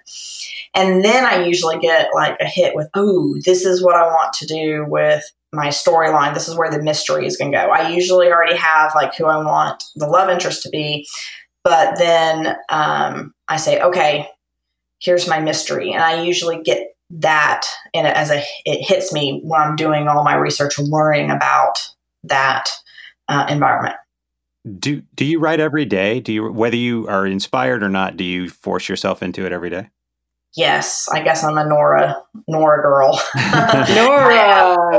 And 0.72 1.04
then 1.04 1.26
I 1.26 1.44
usually 1.44 1.78
get 1.78 2.08
like 2.14 2.38
a 2.40 2.46
hit 2.46 2.74
with, 2.74 2.88
oh, 2.94 3.36
this 3.44 3.66
is 3.66 3.82
what 3.82 3.96
I 3.96 4.06
want 4.06 4.32
to 4.34 4.46
do 4.46 4.86
with 4.88 5.24
my 5.52 5.68
storyline. 5.68 6.34
This 6.34 6.48
is 6.48 6.56
where 6.56 6.70
the 6.70 6.82
mystery 6.82 7.26
is 7.26 7.36
going 7.36 7.52
to 7.52 7.58
go. 7.58 7.70
I 7.70 7.88
usually 7.88 8.28
already 8.28 8.56
have 8.56 8.92
like 8.94 9.14
who 9.14 9.26
I 9.26 9.36
want 9.38 9.84
the 9.94 10.06
love 10.06 10.28
interest 10.28 10.62
to 10.64 10.70
be, 10.70 11.06
but 11.64 11.98
then 11.98 12.56
um, 12.68 13.32
I 13.48 13.56
say, 13.56 13.80
okay, 13.80 14.28
here's 15.00 15.28
my 15.28 15.40
mystery, 15.40 15.92
and 15.92 16.02
I 16.02 16.22
usually 16.22 16.62
get 16.62 16.88
that 17.10 17.64
and 17.94 18.06
as 18.06 18.30
a 18.30 18.42
it 18.64 18.84
hits 18.84 19.12
me 19.12 19.40
when 19.44 19.60
I'm 19.60 19.76
doing 19.76 20.08
all 20.08 20.24
my 20.24 20.34
research, 20.34 20.78
learning 20.78 21.30
about 21.30 21.74
that 22.24 22.68
uh, 23.28 23.46
environment. 23.48 23.96
Do 24.78 25.02
do 25.14 25.24
you 25.24 25.38
write 25.38 25.60
every 25.60 25.84
day? 25.84 26.20
Do 26.20 26.32
you 26.32 26.50
whether 26.50 26.76
you 26.76 27.06
are 27.08 27.26
inspired 27.26 27.82
or 27.82 27.88
not? 27.88 28.16
Do 28.16 28.24
you 28.24 28.50
force 28.50 28.88
yourself 28.88 29.22
into 29.22 29.46
it 29.46 29.52
every 29.52 29.70
day? 29.70 29.88
Yes, 30.56 31.08
I 31.12 31.22
guess 31.22 31.44
I'm 31.44 31.58
a 31.58 31.64
Nora 31.64 32.16
Nora 32.48 32.82
girl. 32.82 33.20
Nora. 33.94 34.96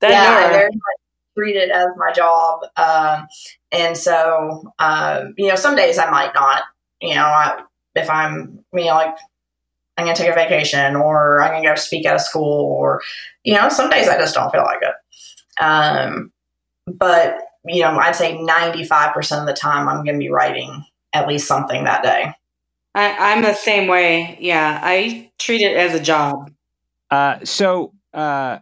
That 0.00 0.10
yeah, 0.10 0.46
I 0.46 0.52
very 0.52 0.70
much 0.70 1.00
treat 1.36 1.56
it 1.56 1.70
as 1.70 1.88
my 1.96 2.12
job. 2.12 2.60
Um, 2.76 3.26
and 3.72 3.96
so, 3.96 4.72
um, 4.78 5.34
you 5.36 5.48
know, 5.48 5.56
some 5.56 5.76
days 5.76 5.98
I 5.98 6.10
might 6.10 6.34
not, 6.34 6.62
you 7.00 7.14
know, 7.14 7.24
I, 7.24 7.62
if 7.94 8.10
I'm, 8.10 8.64
you 8.72 8.86
know, 8.86 8.94
like 8.94 9.16
I'm 9.96 10.04
going 10.04 10.16
to 10.16 10.22
take 10.22 10.30
a 10.30 10.34
vacation 10.34 10.96
or 10.96 11.42
I'm 11.42 11.52
going 11.52 11.62
to 11.62 11.68
go 11.68 11.74
speak 11.74 12.06
at 12.06 12.16
a 12.16 12.20
school 12.20 12.64
or, 12.78 13.02
you 13.44 13.54
know, 13.54 13.68
some 13.68 13.90
days 13.90 14.08
I 14.08 14.18
just 14.18 14.34
don't 14.34 14.50
feel 14.50 14.64
like 14.64 14.80
it. 14.82 15.62
Um, 15.62 16.32
but, 16.86 17.38
you 17.64 17.82
know, 17.82 17.98
I'd 17.98 18.16
say 18.16 18.36
95% 18.36 19.40
of 19.40 19.46
the 19.46 19.52
time 19.52 19.88
I'm 19.88 20.04
going 20.04 20.14
to 20.16 20.24
be 20.24 20.30
writing 20.30 20.84
at 21.12 21.28
least 21.28 21.46
something 21.46 21.84
that 21.84 22.02
day. 22.02 22.32
I, 22.94 23.32
I'm 23.32 23.42
the 23.42 23.54
same 23.54 23.88
way. 23.88 24.36
Yeah. 24.40 24.80
I 24.82 25.30
treat 25.38 25.60
it 25.60 25.76
as 25.76 25.94
a 25.94 26.02
job. 26.02 26.50
Uh, 27.10 27.38
so, 27.44 27.92
uh, 28.14 28.58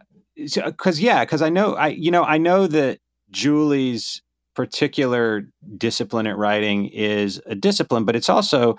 because 0.55 0.99
yeah, 0.99 1.25
because 1.25 1.41
I 1.41 1.49
know 1.49 1.73
I 1.75 1.87
you 1.87 2.11
know 2.11 2.23
I 2.23 2.37
know 2.37 2.67
that 2.67 2.99
Julie's 3.31 4.21
particular 4.55 5.47
discipline 5.77 6.27
at 6.27 6.37
writing 6.37 6.87
is 6.87 7.41
a 7.45 7.55
discipline, 7.55 8.05
but 8.05 8.15
it's 8.15 8.29
also 8.29 8.77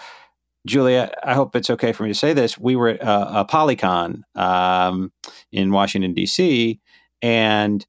Julia. 0.67 1.13
I 1.25 1.35
hope 1.35 1.57
it's 1.57 1.71
okay 1.71 1.93
for 1.93 2.03
me 2.03 2.11
to 2.11 2.15
say 2.15 2.33
this. 2.33 2.59
We 2.59 2.77
were 2.77 2.89
at 2.91 3.01
a, 3.01 3.41
a 3.41 3.45
Polycon 3.45 4.23
um, 4.37 5.13
in 5.53 5.71
Washington 5.73 6.15
D.C. 6.15 6.81
and 7.23 7.87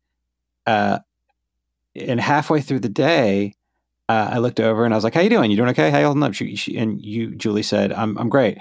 uh, 0.65 0.99
and 1.95 2.19
halfway 2.21 2.61
through 2.61 2.79
the 2.79 2.89
day, 2.89 3.55
uh, 4.07 4.29
I 4.33 4.37
looked 4.39 4.59
over 4.59 4.85
and 4.85 4.93
I 4.93 4.97
was 4.97 5.03
like, 5.03 5.13
"How 5.13 5.21
you 5.21 5.29
doing? 5.29 5.51
You 5.51 5.57
doing 5.57 5.69
okay? 5.69 5.89
How 5.89 5.99
you 5.99 6.05
holding 6.05 6.23
up?" 6.23 6.33
She, 6.33 6.55
she, 6.55 6.77
and 6.77 7.01
you, 7.01 7.35
Julie 7.35 7.63
said, 7.63 7.91
"I'm 7.91 8.17
I'm 8.17 8.29
great." 8.29 8.59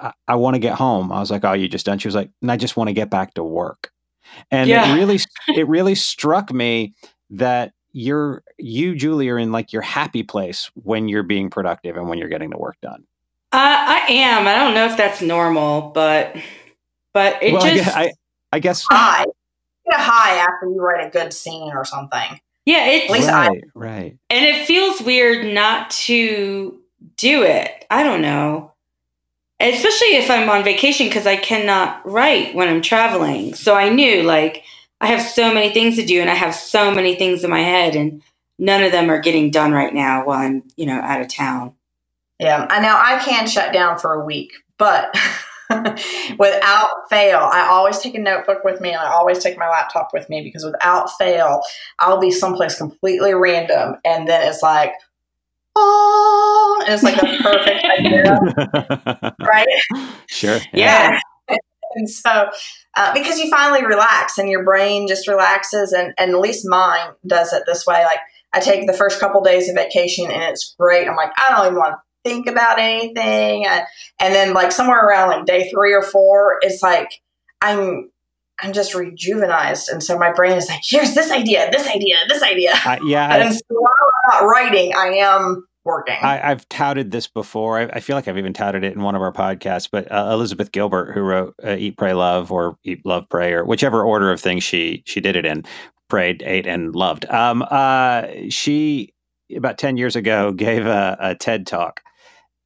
I, 0.00 0.12
I 0.28 0.34
want 0.36 0.54
to 0.54 0.60
get 0.60 0.74
home. 0.74 1.12
I 1.12 1.20
was 1.20 1.30
like, 1.30 1.44
"Oh, 1.44 1.52
you 1.52 1.68
just 1.68 1.86
done?" 1.86 1.98
She 1.98 2.08
was 2.08 2.14
like, 2.14 2.30
"And 2.40 2.50
"I 2.50 2.56
just 2.56 2.76
want 2.76 2.88
to 2.88 2.94
get 2.94 3.10
back 3.10 3.34
to 3.34 3.44
work." 3.44 3.91
And 4.50 4.68
yeah. 4.68 4.92
it 4.92 4.98
really 4.98 5.20
it 5.48 5.68
really 5.68 5.94
struck 5.94 6.52
me 6.52 6.94
that 7.30 7.72
you're 7.92 8.42
you 8.58 8.94
Julie 8.94 9.28
are 9.28 9.38
in 9.38 9.52
like 9.52 9.72
your 9.72 9.82
happy 9.82 10.22
place 10.22 10.70
when 10.74 11.08
you're 11.08 11.22
being 11.22 11.50
productive 11.50 11.96
and 11.96 12.08
when 12.08 12.18
you're 12.18 12.28
getting 12.28 12.50
the 12.50 12.58
work 12.58 12.76
done. 12.82 13.04
Uh, 13.52 13.58
I 13.58 14.06
am. 14.08 14.46
I 14.46 14.56
don't 14.56 14.74
know 14.74 14.86
if 14.86 14.96
that's 14.96 15.20
normal, 15.20 15.90
but 15.94 16.36
but 17.12 17.42
it 17.42 17.52
well, 17.52 17.74
just 17.74 17.94
I, 17.96 18.12
I 18.50 18.58
guess 18.60 18.84
high. 18.90 19.24
Get 19.90 19.98
a 19.98 20.02
high 20.02 20.36
after 20.36 20.66
you 20.66 20.80
write 20.80 21.06
a 21.06 21.10
good 21.10 21.32
scene 21.32 21.72
or 21.72 21.84
something. 21.84 22.40
Yeah, 22.64 22.86
it's 22.86 23.10
right, 23.10 23.28
I, 23.28 23.60
right. 23.74 24.18
And 24.30 24.44
it 24.46 24.66
feels 24.66 25.02
weird 25.02 25.52
not 25.52 25.90
to 25.90 26.80
do 27.16 27.42
it. 27.42 27.84
I 27.90 28.04
don't 28.04 28.22
know 28.22 28.71
especially 29.62 30.16
if 30.16 30.30
I'm 30.30 30.50
on 30.50 30.64
vacation 30.64 31.06
because 31.06 31.26
I 31.26 31.36
cannot 31.36 32.04
write 32.04 32.54
when 32.54 32.68
I'm 32.68 32.82
traveling. 32.82 33.54
So 33.54 33.74
I 33.74 33.88
knew 33.88 34.22
like 34.22 34.64
I 35.00 35.06
have 35.06 35.22
so 35.22 35.52
many 35.54 35.72
things 35.72 35.96
to 35.96 36.04
do 36.04 36.20
and 36.20 36.30
I 36.30 36.34
have 36.34 36.54
so 36.54 36.92
many 36.92 37.14
things 37.14 37.44
in 37.44 37.50
my 37.50 37.60
head 37.60 37.94
and 37.94 38.22
none 38.58 38.82
of 38.82 38.92
them 38.92 39.10
are 39.10 39.20
getting 39.20 39.50
done 39.50 39.72
right 39.72 39.94
now 39.94 40.24
while 40.24 40.38
I'm, 40.38 40.64
you 40.76 40.86
know, 40.86 41.00
out 41.00 41.20
of 41.20 41.28
town. 41.28 41.74
Yeah, 42.38 42.66
I 42.68 42.80
know 42.80 42.94
I 42.96 43.22
can 43.24 43.46
shut 43.46 43.72
down 43.72 43.98
for 43.98 44.14
a 44.14 44.24
week, 44.24 44.52
but 44.78 45.16
without 46.38 46.90
fail, 47.08 47.38
I 47.40 47.68
always 47.70 48.00
take 48.00 48.16
a 48.16 48.18
notebook 48.18 48.64
with 48.64 48.80
me. 48.80 48.90
And 48.90 48.98
I 48.98 49.12
always 49.12 49.38
take 49.38 49.58
my 49.58 49.68
laptop 49.68 50.10
with 50.12 50.28
me 50.28 50.42
because 50.42 50.64
without 50.64 51.08
fail, 51.18 51.62
I'll 52.00 52.20
be 52.20 52.30
someplace 52.30 52.76
completely 52.76 53.32
random 53.32 53.96
and 54.04 54.28
then 54.28 54.48
it's 54.48 54.62
like, 54.62 54.92
oh, 55.76 56.82
and 56.84 56.94
it's 56.94 57.02
like 57.02 57.16
a 57.16 57.42
perfect 57.42 57.84
idea, 57.98 59.34
right? 59.40 59.68
Sure. 60.28 60.58
Yeah. 60.72 61.18
yeah. 61.50 61.56
And 61.94 62.08
so, 62.08 62.50
uh, 62.96 63.12
because 63.12 63.38
you 63.38 63.50
finally 63.50 63.84
relax 63.84 64.38
and 64.38 64.48
your 64.48 64.64
brain 64.64 65.06
just 65.06 65.28
relaxes, 65.28 65.92
and, 65.92 66.14
and 66.18 66.32
at 66.32 66.40
least 66.40 66.66
mine 66.66 67.10
does 67.26 67.52
it 67.52 67.64
this 67.66 67.86
way. 67.86 68.02
Like, 68.04 68.20
I 68.52 68.60
take 68.60 68.86
the 68.86 68.92
first 68.92 69.20
couple 69.20 69.42
days 69.42 69.68
of 69.68 69.76
vacation 69.76 70.30
and 70.30 70.42
it's 70.42 70.74
great. 70.78 71.08
I'm 71.08 71.16
like, 71.16 71.32
I 71.38 71.54
don't 71.54 71.66
even 71.66 71.78
want 71.78 71.94
to 71.94 72.30
think 72.30 72.46
about 72.46 72.78
anything. 72.78 73.66
And, 73.66 73.84
and 74.20 74.34
then, 74.34 74.54
like, 74.54 74.72
somewhere 74.72 75.04
around 75.04 75.28
like 75.28 75.46
day 75.46 75.70
three 75.70 75.94
or 75.94 76.02
four, 76.02 76.58
it's 76.62 76.82
like, 76.82 77.20
I'm 77.60 78.10
I'm 78.62 78.72
just 78.72 78.94
rejuvenized. 78.94 79.88
And 79.90 80.02
so 80.02 80.16
my 80.18 80.32
brain 80.32 80.56
is 80.56 80.68
like, 80.68 80.82
here's 80.84 81.14
this 81.14 81.30
idea, 81.30 81.68
this 81.72 81.86
idea, 81.88 82.16
this 82.28 82.42
idea. 82.42 82.72
Uh, 82.86 82.98
yeah. 83.04 83.34
and 83.34 83.54
so 83.54 83.60
while 83.68 83.92
I'm 84.24 84.40
not 84.40 84.48
writing, 84.48 84.94
I 84.96 85.08
am 85.08 85.66
working. 85.84 86.16
I, 86.20 86.36
have 86.36 86.68
touted 86.68 87.10
this 87.10 87.26
before. 87.26 87.78
I, 87.78 87.82
I, 87.84 88.00
feel 88.00 88.16
like 88.16 88.28
I've 88.28 88.38
even 88.38 88.52
touted 88.52 88.84
it 88.84 88.94
in 88.94 89.02
one 89.02 89.14
of 89.14 89.22
our 89.22 89.32
podcasts. 89.32 89.88
But 89.90 90.10
uh, 90.10 90.30
Elizabeth 90.32 90.72
Gilbert, 90.72 91.12
who 91.12 91.20
wrote 91.22 91.54
uh, 91.64 91.76
"Eat, 91.78 91.96
Pray, 91.96 92.12
Love" 92.12 92.52
or 92.52 92.78
"Eat, 92.84 93.04
Love, 93.04 93.28
Pray," 93.28 93.52
or 93.52 93.64
whichever 93.64 94.02
order 94.02 94.30
of 94.30 94.40
things 94.40 94.62
she 94.64 95.02
she 95.06 95.20
did 95.20 95.36
it 95.36 95.44
in, 95.44 95.64
prayed, 96.08 96.42
ate, 96.46 96.66
and 96.66 96.94
loved. 96.94 97.24
Um, 97.26 97.64
uh, 97.70 98.26
she 98.48 99.12
about 99.56 99.78
ten 99.78 99.96
years 99.96 100.16
ago 100.16 100.52
gave 100.52 100.86
a, 100.86 101.16
a 101.20 101.34
TED 101.34 101.66
talk, 101.66 102.00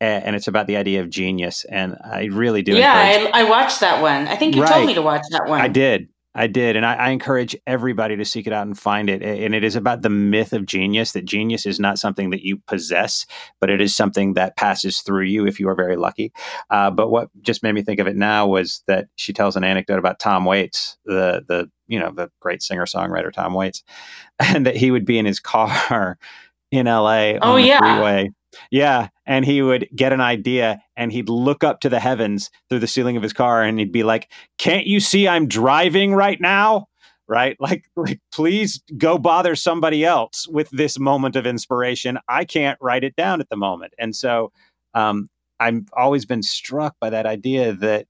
and 0.00 0.36
it's 0.36 0.48
about 0.48 0.66
the 0.66 0.76
idea 0.76 1.00
of 1.00 1.10
genius. 1.10 1.64
And 1.70 1.96
I 2.04 2.24
really 2.24 2.62
do. 2.62 2.76
Yeah, 2.76 3.08
encourage- 3.10 3.34
I, 3.34 3.40
I 3.40 3.50
watched 3.50 3.80
that 3.80 4.02
one. 4.02 4.28
I 4.28 4.36
think 4.36 4.54
you 4.56 4.62
Right. 4.62 4.72
told 4.72 4.86
me 4.86 4.94
to 4.94 5.02
watch 5.02 5.22
that 5.30 5.46
one. 5.48 5.60
I 5.60 5.68
did. 5.68 6.08
I 6.38 6.48
did. 6.48 6.76
And 6.76 6.84
I, 6.84 6.94
I 6.96 7.08
encourage 7.12 7.56
everybody 7.66 8.14
to 8.14 8.24
seek 8.26 8.46
it 8.46 8.52
out 8.52 8.66
and 8.66 8.78
find 8.78 9.08
it. 9.08 9.22
And 9.22 9.54
it 9.54 9.64
is 9.64 9.74
about 9.74 10.02
the 10.02 10.10
myth 10.10 10.52
of 10.52 10.66
genius 10.66 11.12
that 11.12 11.24
genius 11.24 11.64
is 11.64 11.80
not 11.80 11.98
something 11.98 12.28
that 12.28 12.44
you 12.44 12.58
possess, 12.66 13.24
but 13.58 13.70
it 13.70 13.80
is 13.80 13.96
something 13.96 14.34
that 14.34 14.54
passes 14.54 15.00
through 15.00 15.22
you 15.24 15.46
if 15.46 15.58
you 15.58 15.66
are 15.70 15.74
very 15.74 15.96
lucky. 15.96 16.34
Uh, 16.68 16.90
but 16.90 17.08
what 17.08 17.30
just 17.40 17.62
made 17.62 17.72
me 17.72 17.80
think 17.80 18.00
of 18.00 18.06
it 18.06 18.16
now 18.16 18.46
was 18.46 18.82
that 18.86 19.06
she 19.16 19.32
tells 19.32 19.56
an 19.56 19.64
anecdote 19.64 19.98
about 19.98 20.18
Tom 20.18 20.44
Waits, 20.44 20.98
the, 21.06 21.42
the, 21.48 21.70
you 21.88 21.98
know, 21.98 22.12
the 22.12 22.30
great 22.40 22.62
singer 22.62 22.84
songwriter 22.84 23.32
Tom 23.32 23.54
Waits, 23.54 23.82
and 24.38 24.66
that 24.66 24.76
he 24.76 24.90
would 24.90 25.06
be 25.06 25.16
in 25.18 25.24
his 25.24 25.40
car 25.40 26.18
in 26.70 26.84
LA 26.84 27.30
on 27.30 27.38
Oh, 27.40 27.54
the 27.56 27.62
yeah. 27.62 27.78
freeway. 27.78 28.30
Yeah. 28.70 29.08
And 29.26 29.44
he 29.44 29.62
would 29.62 29.88
get 29.94 30.12
an 30.12 30.20
idea 30.20 30.80
and 30.96 31.12
he'd 31.12 31.28
look 31.28 31.64
up 31.64 31.80
to 31.80 31.88
the 31.88 32.00
heavens 32.00 32.50
through 32.68 32.80
the 32.80 32.86
ceiling 32.86 33.16
of 33.16 33.22
his 33.22 33.32
car 33.32 33.62
and 33.62 33.78
he'd 33.78 33.92
be 33.92 34.02
like, 34.02 34.30
Can't 34.58 34.86
you 34.86 35.00
see 35.00 35.28
I'm 35.28 35.48
driving 35.48 36.14
right 36.14 36.40
now? 36.40 36.88
Right? 37.28 37.56
Like, 37.60 37.84
like, 37.96 38.20
please 38.30 38.80
go 38.96 39.18
bother 39.18 39.56
somebody 39.56 40.04
else 40.04 40.46
with 40.46 40.70
this 40.70 40.98
moment 40.98 41.34
of 41.34 41.44
inspiration. 41.44 42.18
I 42.28 42.44
can't 42.44 42.78
write 42.80 43.02
it 43.02 43.16
down 43.16 43.40
at 43.40 43.48
the 43.48 43.56
moment. 43.56 43.94
And 43.98 44.14
so 44.14 44.52
um, 44.94 45.28
I've 45.58 45.82
always 45.92 46.24
been 46.24 46.42
struck 46.42 46.94
by 47.00 47.10
that 47.10 47.26
idea 47.26 47.72
that 47.72 48.06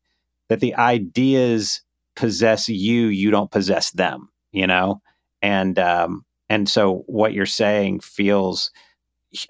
that 0.48 0.60
the 0.60 0.74
ideas 0.74 1.82
possess 2.14 2.68
you, 2.68 3.06
you 3.06 3.30
don't 3.30 3.50
possess 3.50 3.90
them, 3.92 4.28
you 4.52 4.66
know? 4.66 5.00
And 5.42 5.78
um, 5.78 6.24
and 6.48 6.68
so 6.68 7.04
what 7.06 7.32
you're 7.32 7.46
saying 7.46 8.00
feels 8.00 8.70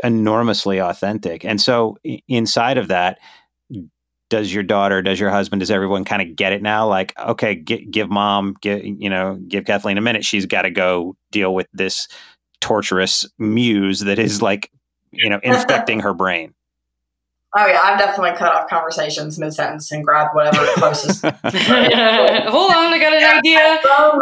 enormously 0.03 0.81
authentic. 0.81 1.45
And 1.45 1.61
so 1.61 1.99
inside 2.29 2.79
of 2.79 2.89
that, 2.89 3.19
does 4.29 4.53
your 4.53 4.63
daughter, 4.63 5.03
does 5.03 5.21
your 5.21 5.31
husband, 5.31 5.61
does 5.61 5.71
everyone 5.71 6.05
kind 6.05 6.23
of 6.23 6.35
get 6.35 6.53
it 6.53 6.63
now? 6.63 6.89
Like, 6.89 7.17
okay, 7.19 7.57
gi- 7.57 7.87
give 7.87 8.11
mom, 8.11 8.57
give 8.61 8.85
you 8.85 9.09
know, 9.09 9.39
give 9.49 9.65
Kathleen 9.65 9.99
a 9.99 10.01
minute. 10.01 10.25
She's 10.25 10.47
got 10.47 10.63
to 10.63 10.71
go 10.71 11.17
deal 11.31 11.55
with 11.55 11.69
this 11.73 12.09
torturous 12.61 13.27
muse 13.39 14.01
that 14.01 14.19
is 14.19 14.43
like, 14.43 14.71
you 15.13 15.31
know, 15.31 15.41
infecting 15.43 16.01
her 16.01 16.15
brain. 16.15 16.55
Oh 17.59 17.65
yeah, 17.65 17.81
I've 17.83 17.99
definitely 17.99 18.37
cut 18.37 18.55
off 18.55 18.69
conversations 18.69 19.39
mid 19.39 19.55
sentence 19.55 19.91
and 19.91 20.05
grabbed 20.05 20.35
whatever 20.35 20.63
closest. 20.75 21.23
Hold 21.25 21.35
on, 21.35 21.43
I 21.55 22.99
got 23.01 23.15
an 23.15 23.39
idea. 23.39 23.59
I've 23.59 23.83
my, 23.83 24.21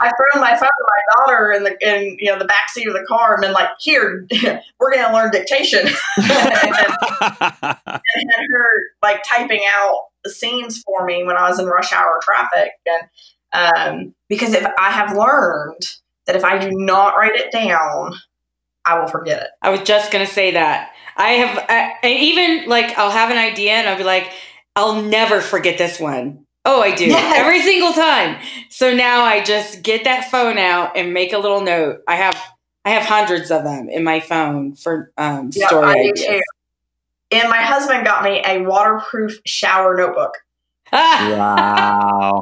I've 0.00 0.12
thrown 0.16 0.42
my 0.42 0.50
phone 0.50 0.68
to 0.68 0.86
my 0.88 1.16
daughter 1.16 1.52
in 1.52 1.64
the 1.64 1.76
in 1.80 2.16
you 2.18 2.30
know 2.30 2.38
the 2.38 2.44
back 2.44 2.68
seat 2.68 2.86
of 2.86 2.94
the 2.94 3.04
car 3.08 3.34
and 3.34 3.42
been 3.42 3.52
like, 3.52 3.70
"Here, 3.80 4.26
we're 4.80 4.94
gonna 4.94 5.14
learn 5.14 5.30
dictation," 5.30 5.86
and, 5.86 5.96
and 7.20 8.30
had 8.30 8.46
her 8.50 8.70
like 9.02 9.22
typing 9.24 9.62
out 9.74 9.98
the 10.24 10.30
scenes 10.30 10.82
for 10.84 11.04
me 11.04 11.24
when 11.24 11.36
I 11.36 11.48
was 11.48 11.58
in 11.58 11.66
rush 11.66 11.92
hour 11.92 12.20
traffic, 12.22 12.72
and 12.86 13.74
um, 13.74 14.14
because 14.28 14.52
if 14.52 14.66
I 14.78 14.90
have 14.90 15.16
learned 15.16 15.80
that 16.26 16.36
if 16.36 16.44
I 16.44 16.58
do 16.58 16.70
not 16.72 17.16
write 17.16 17.36
it 17.36 17.50
down, 17.50 18.14
I 18.84 18.98
will 18.98 19.08
forget 19.08 19.42
it. 19.42 19.48
I 19.62 19.70
was 19.70 19.80
just 19.80 20.12
gonna 20.12 20.26
say 20.26 20.52
that. 20.52 20.92
I 21.16 21.28
have 21.30 21.66
I, 21.68 21.92
I 22.02 22.10
even 22.12 22.68
like 22.68 22.98
I'll 22.98 23.10
have 23.10 23.30
an 23.30 23.38
idea 23.38 23.72
and 23.72 23.88
I'll 23.88 23.96
be 23.96 24.04
like, 24.04 24.30
I'll 24.74 25.02
never 25.02 25.40
forget 25.40 25.78
this 25.78 25.98
one. 25.98 26.45
Oh, 26.66 26.82
I 26.82 26.94
do 26.94 27.04
Yes. 27.06 27.38
every 27.38 27.62
single 27.62 27.92
time. 27.92 28.38
So 28.70 28.92
now 28.94 29.24
I 29.24 29.42
just 29.42 29.82
get 29.82 30.04
that 30.04 30.30
phone 30.30 30.58
out 30.58 30.96
and 30.96 31.14
make 31.14 31.32
a 31.32 31.38
little 31.38 31.60
note. 31.62 32.00
I 32.08 32.16
have 32.16 32.36
I 32.84 32.90
have 32.90 33.04
hundreds 33.04 33.50
of 33.50 33.64
them 33.64 33.88
in 33.88 34.04
my 34.04 34.20
phone 34.20 34.74
for 34.74 35.12
um, 35.16 35.50
Yeah, 35.52 35.68
story 35.68 35.86
I 35.86 36.02
do 36.02 36.12
too. 36.14 36.42
And 37.30 37.48
my 37.48 37.62
husband 37.62 38.04
got 38.04 38.22
me 38.24 38.42
a 38.44 38.60
waterproof 38.62 39.40
shower 39.46 39.96
notebook. 39.96 40.32
Ah, 40.92 41.26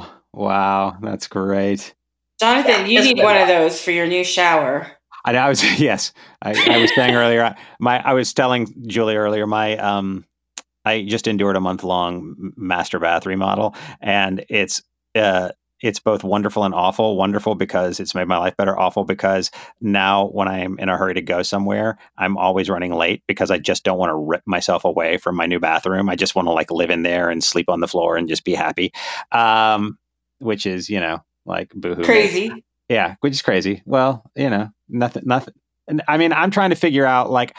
wow. 0.01 0.07
Wow. 0.35 0.97
That's 1.01 1.29
great. 1.29 1.95
Jonathan, 2.41 2.87
Yeah, 2.87 2.89
you 2.89 3.03
need 3.03 3.15
good. 3.17 3.25
one 3.25 3.37
of 3.37 3.47
those 3.47 3.81
for 3.81 3.93
your 3.93 4.09
new 4.09 4.25
shower. 4.25 4.91
I, 5.25 5.37
I 5.37 5.49
was 5.49 5.63
yes. 5.81 6.13
I, 6.43 6.61
I 6.69 6.79
was 6.79 6.91
saying 6.97 7.15
earlier. 7.15 7.55
My 7.79 8.03
I 8.05 8.15
was 8.15 8.35
telling 8.35 8.75
Julie 8.89 9.15
earlier. 9.17 9.47
My 9.47 9.77
um, 9.77 10.25
I 10.85 11.03
just 11.03 11.27
endured 11.27 11.57
a 11.57 11.61
month 11.61 11.85
long 11.85 12.53
master 12.57 12.99
bath 12.99 13.27
remodel, 13.27 13.75
and 14.01 14.45
it's 14.49 14.83
uh, 15.15 15.51
it's 15.81 16.01
both 16.01 16.25
wonderful 16.25 16.65
and 16.65 16.75
awful. 16.75 17.17
Wonderful 17.17 17.55
because 17.55 18.01
it's 18.01 18.15
made 18.15 18.27
my 18.27 18.39
life 18.39 18.57
better. 18.57 18.79
Awful 18.79 19.05
because 19.05 19.51
now 19.81 20.29
when 20.29 20.49
I'm 20.49 20.79
in 20.79 20.89
a 20.89 20.97
hurry 20.97 21.15
to 21.15 21.23
go 21.23 21.43
somewhere, 21.43 21.99
I'm 22.17 22.37
always 22.37 22.71
running 22.71 22.95
late 22.95 23.23
because 23.27 23.51
I 23.51 23.59
just 23.59 23.85
don't 23.85 23.99
want 23.99 24.11
to 24.11 24.17
rip 24.17 24.43
myself 24.47 24.85
away 24.85 25.19
from 25.19 25.37
my 25.37 25.47
new 25.47 25.61
bathroom. 25.61 26.09
I 26.09 26.17
just 26.17 26.35
want 26.35 26.47
to 26.47 26.53
like 26.53 26.71
live 26.71 26.91
in 26.91 27.03
there 27.03 27.29
and 27.29 27.45
sleep 27.45 27.69
on 27.69 27.81
the 27.81 27.89
floor 27.89 28.17
and 28.17 28.29
just 28.29 28.45
be 28.45 28.55
happy. 28.55 28.93
Um, 29.31 29.99
which 30.39 30.67
is 30.67 30.89
you 30.89 31.01
know 31.01 31.23
like 31.45 31.71
boohoo. 31.75 32.05
Crazy. 32.05 32.65
Yeah, 32.89 33.17
which 33.21 33.33
is 33.33 33.43
crazy. 33.43 33.83
Well, 33.87 34.23
you 34.35 34.51
know, 34.51 34.71
nothing, 34.89 35.25
nothing. 35.27 35.55
And 35.87 36.03
I 36.09 36.17
mean, 36.17 36.33
I'm 36.33 36.51
trying 36.51 36.71
to 36.71 36.77
figure 36.77 37.05
out 37.07 37.31
like 37.31 37.57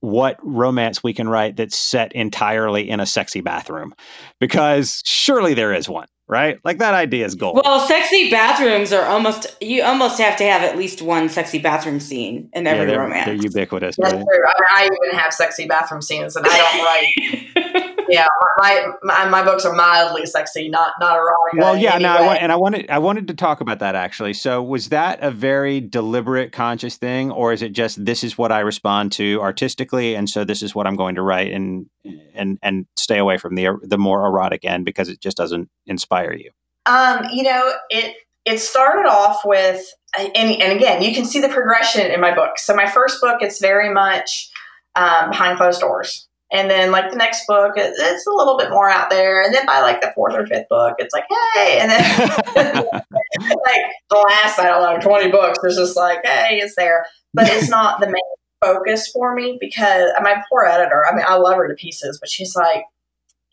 what 0.00 0.38
romance 0.42 1.02
we 1.02 1.12
can 1.12 1.28
write 1.28 1.56
that's 1.56 1.76
set 1.76 2.12
entirely 2.12 2.88
in 2.88 3.00
a 3.00 3.06
sexy 3.06 3.40
bathroom, 3.40 3.94
because 4.38 5.02
surely 5.04 5.54
there 5.54 5.72
is 5.72 5.88
one, 5.88 6.06
right? 6.28 6.58
Like 6.64 6.78
that 6.78 6.94
idea 6.94 7.24
is 7.24 7.34
gold. 7.34 7.60
Well, 7.64 7.86
sexy 7.86 8.30
bathrooms 8.30 8.92
are 8.92 9.04
almost 9.04 9.56
you 9.60 9.82
almost 9.82 10.18
have 10.20 10.36
to 10.38 10.44
have 10.44 10.62
at 10.62 10.76
least 10.76 11.02
one 11.02 11.28
sexy 11.28 11.58
bathroom 11.58 12.00
scene 12.00 12.50
in 12.52 12.64
yeah, 12.64 12.70
every 12.72 12.86
they're, 12.86 13.00
romance. 13.00 13.26
they're 13.26 13.34
ubiquitous. 13.34 13.96
That's 13.96 14.14
right? 14.14 14.24
true. 14.24 14.44
I, 14.46 14.82
mean, 14.82 14.90
I 14.90 14.96
even 15.06 15.18
have 15.18 15.32
sexy 15.32 15.66
bathroom 15.66 16.02
scenes, 16.02 16.36
and 16.36 16.46
I 16.48 17.46
don't 17.54 17.64
write. 17.74 17.94
Yeah, 18.08 18.26
my, 18.58 18.86
my 19.02 19.28
my 19.28 19.42
books 19.42 19.64
are 19.64 19.74
mildly 19.74 20.26
sexy, 20.26 20.68
not 20.68 20.92
not 21.00 21.16
erotic. 21.16 21.54
Well, 21.60 21.76
yeah, 21.76 21.96
in 21.96 22.02
no, 22.02 22.10
I 22.10 22.26
want, 22.26 22.42
and 22.42 22.52
I 22.52 22.56
wanted, 22.56 22.90
I 22.90 22.98
wanted 22.98 23.28
to 23.28 23.34
talk 23.34 23.60
about 23.60 23.78
that 23.80 23.94
actually. 23.94 24.34
So, 24.34 24.62
was 24.62 24.88
that 24.88 25.18
a 25.22 25.30
very 25.30 25.80
deliberate, 25.80 26.52
conscious 26.52 26.96
thing, 26.96 27.30
or 27.30 27.52
is 27.52 27.62
it 27.62 27.72
just 27.72 28.04
this 28.04 28.24
is 28.24 28.38
what 28.38 28.52
I 28.52 28.60
respond 28.60 29.12
to 29.12 29.40
artistically, 29.40 30.14
and 30.14 30.28
so 30.28 30.44
this 30.44 30.62
is 30.62 30.74
what 30.74 30.86
I'm 30.86 30.96
going 30.96 31.14
to 31.16 31.22
write, 31.22 31.52
and 31.52 31.86
and 32.34 32.58
and 32.62 32.86
stay 32.96 33.18
away 33.18 33.38
from 33.38 33.54
the 33.54 33.78
the 33.82 33.98
more 33.98 34.26
erotic 34.26 34.64
end 34.64 34.84
because 34.84 35.08
it 35.08 35.20
just 35.20 35.36
doesn't 35.36 35.68
inspire 35.86 36.32
you? 36.32 36.50
Um, 36.86 37.26
you 37.32 37.42
know, 37.42 37.72
it 37.90 38.16
it 38.44 38.58
started 38.60 39.06
off 39.06 39.44
with, 39.44 39.84
and, 40.18 40.34
and 40.34 40.72
again, 40.72 41.02
you 41.02 41.14
can 41.14 41.26
see 41.26 41.40
the 41.40 41.48
progression 41.48 42.10
in 42.10 42.20
my 42.20 42.34
book. 42.34 42.58
So 42.58 42.74
my 42.74 42.88
first 42.88 43.20
book, 43.20 43.42
it's 43.42 43.60
very 43.60 43.92
much 43.92 44.50
um, 44.94 45.30
behind 45.30 45.58
closed 45.58 45.80
doors, 45.80 46.27
and 46.50 46.70
then 46.70 46.90
like 46.90 47.10
the 47.10 47.16
next 47.16 47.46
book, 47.46 47.74
it's 47.76 48.26
a 48.26 48.30
little 48.30 48.56
bit 48.56 48.70
more 48.70 48.88
out 48.88 49.10
there, 49.10 49.42
and 49.42 49.54
then 49.54 49.66
by 49.66 49.80
like 49.80 50.00
the 50.00 50.12
fourth 50.14 50.34
or 50.34 50.46
fifth 50.46 50.68
book, 50.68 50.96
it's 50.98 51.14
like 51.14 51.24
hey, 51.54 51.78
and 51.80 51.90
then 51.90 52.00
like 52.56 53.82
the 54.10 54.26
last 54.28 54.58
I 54.58 54.64
don't 54.64 54.82
know 54.82 55.00
twenty 55.00 55.30
books, 55.30 55.58
it's 55.62 55.76
just 55.76 55.96
like 55.96 56.20
hey, 56.24 56.58
it's 56.58 56.74
there, 56.76 57.06
but 57.34 57.48
it's 57.48 57.68
not 57.70 58.00
the 58.00 58.06
main 58.06 58.22
focus 58.62 59.10
for 59.12 59.34
me 59.34 59.58
because 59.60 60.10
my 60.22 60.42
poor 60.50 60.64
editor. 60.64 61.04
I 61.06 61.14
mean, 61.14 61.24
I 61.26 61.36
love 61.36 61.56
her 61.56 61.68
to 61.68 61.74
pieces, 61.74 62.18
but 62.20 62.30
she's 62.30 62.54
like 62.56 62.84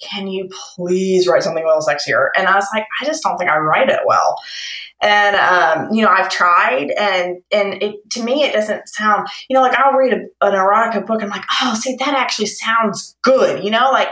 can 0.02 0.28
you 0.28 0.50
please 0.76 1.28
write 1.28 1.44
something 1.44 1.64
a 1.64 1.68
little 1.68 1.82
sexier? 1.82 2.30
And 2.38 2.48
I 2.48 2.56
was 2.56 2.68
like, 2.74 2.86
I 3.02 3.06
just 3.06 3.24
don't 3.24 3.38
think 3.38 3.50
I 3.50 3.58
write 3.58 3.90
it 3.90 4.02
well. 4.06 4.38
And 5.02 5.36
um, 5.36 5.94
you 5.94 6.04
know, 6.04 6.10
I've 6.10 6.30
tried, 6.30 6.92
and 6.98 7.38
and 7.52 7.82
it 7.84 8.10
to 8.12 8.24
me, 8.24 8.44
it 8.44 8.54
doesn't 8.54 8.88
sound. 8.88 9.28
You 9.50 9.56
know, 9.56 9.62
like 9.62 9.78
I'll 9.78 9.94
read 9.94 10.14
a, 10.14 10.46
an 10.46 10.54
erotica 10.54 11.06
book, 11.06 11.22
and 11.22 11.32
I'm 11.32 11.38
like, 11.38 11.46
oh, 11.62 11.76
see, 11.76 11.96
that 11.98 12.16
actually 12.16 12.48
sounds 12.48 13.16
good. 13.22 13.64
You 13.64 13.72
know, 13.72 13.90
like. 13.92 14.10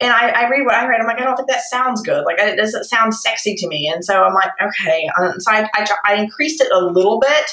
And 0.00 0.12
I, 0.12 0.30
I 0.30 0.48
read 0.48 0.64
what 0.64 0.74
I 0.74 0.88
read. 0.88 1.00
I'm 1.00 1.06
like, 1.06 1.20
I 1.20 1.24
don't 1.24 1.36
think 1.36 1.48
that 1.48 1.60
sounds 1.70 2.02
good. 2.02 2.24
Like, 2.24 2.36
it 2.40 2.56
doesn't 2.56 2.86
sound 2.86 3.14
sexy 3.14 3.54
to 3.54 3.68
me. 3.68 3.88
And 3.88 4.04
so 4.04 4.24
I'm 4.24 4.34
like, 4.34 4.50
okay. 4.60 5.08
Um, 5.16 5.34
so 5.38 5.52
I, 5.52 5.68
I, 5.76 5.86
I 6.04 6.14
increased 6.16 6.60
it 6.60 6.72
a 6.72 6.84
little 6.84 7.20
bit. 7.20 7.50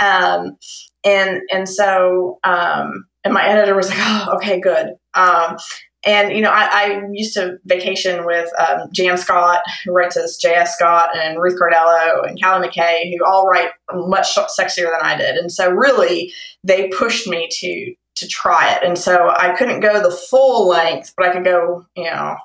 Um, 0.00 0.56
and 1.04 1.42
and 1.52 1.68
so 1.68 2.40
um, 2.42 3.06
and 3.24 3.32
my 3.32 3.46
editor 3.46 3.74
was 3.74 3.88
like, 3.88 3.98
oh, 4.00 4.34
okay, 4.36 4.60
good. 4.60 4.94
Um, 5.14 5.56
and 6.06 6.32
you 6.32 6.40
know, 6.42 6.50
I, 6.50 6.68
I 6.72 7.02
used 7.12 7.34
to 7.34 7.58
vacation 7.64 8.24
with 8.26 8.48
um, 8.58 8.88
Jan 8.92 9.16
Scott, 9.16 9.60
who 9.84 9.92
writes 9.92 10.16
as 10.16 10.36
J.S. 10.40 10.74
Scott, 10.76 11.16
and 11.16 11.40
Ruth 11.40 11.58
Cardello 11.60 12.26
and 12.28 12.40
Callie 12.42 12.68
McKay, 12.68 13.10
who 13.16 13.24
all 13.24 13.46
write 13.46 13.70
much 13.92 14.34
sexier 14.34 14.90
than 14.90 15.00
I 15.02 15.16
did. 15.16 15.36
And 15.36 15.50
so, 15.50 15.70
really, 15.70 16.32
they 16.62 16.88
pushed 16.88 17.26
me 17.26 17.48
to 17.50 17.94
to 18.16 18.28
try 18.28 18.72
it. 18.74 18.84
And 18.84 18.96
so, 18.96 19.30
I 19.36 19.54
couldn't 19.56 19.80
go 19.80 20.00
the 20.02 20.14
full 20.14 20.68
length, 20.68 21.12
but 21.16 21.26
I 21.26 21.32
could 21.32 21.44
go, 21.44 21.84
you 21.96 22.04
know, 22.04 22.36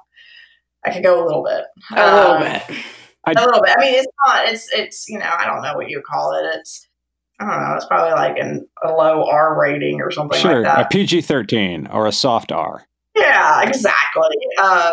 I 0.85 0.91
could 0.93 1.03
go 1.03 1.23
a 1.23 1.25
little 1.25 1.43
bit, 1.43 1.65
a 1.95 2.15
little 2.15 2.31
Um, 2.31 2.41
bit. 2.43 2.63
I- 3.25 3.31
a 3.33 3.45
little 3.45 3.61
bit. 3.61 3.75
I 3.77 3.81
mean, 3.81 3.93
it's 3.95 4.07
not. 4.25 4.47
It's 4.47 4.69
it's 4.73 5.09
you 5.09 5.19
know, 5.19 5.29
I 5.29 5.45
don't 5.45 5.61
know 5.61 5.75
what 5.75 5.89
you 5.89 6.01
call 6.01 6.33
it. 6.33 6.55
It's 6.57 6.87
I 7.39 7.45
don't 7.49 7.61
know. 7.69 7.75
It's 7.75 7.85
probably 7.85 8.11
like 8.13 8.37
an, 8.37 8.67
a 8.83 8.89
low 8.91 9.25
R 9.29 9.59
rating 9.59 10.01
or 10.01 10.09
something 10.11 10.39
Sure, 10.39 10.55
like 10.61 10.63
that. 10.63 10.85
a 10.85 10.89
PG 10.89 11.21
thirteen 11.21 11.87
or 11.87 12.07
a 12.07 12.11
soft 12.11 12.51
R. 12.51 12.85
Yeah, 13.19 13.61
exactly. 13.67 14.35
Uh, 14.61 14.91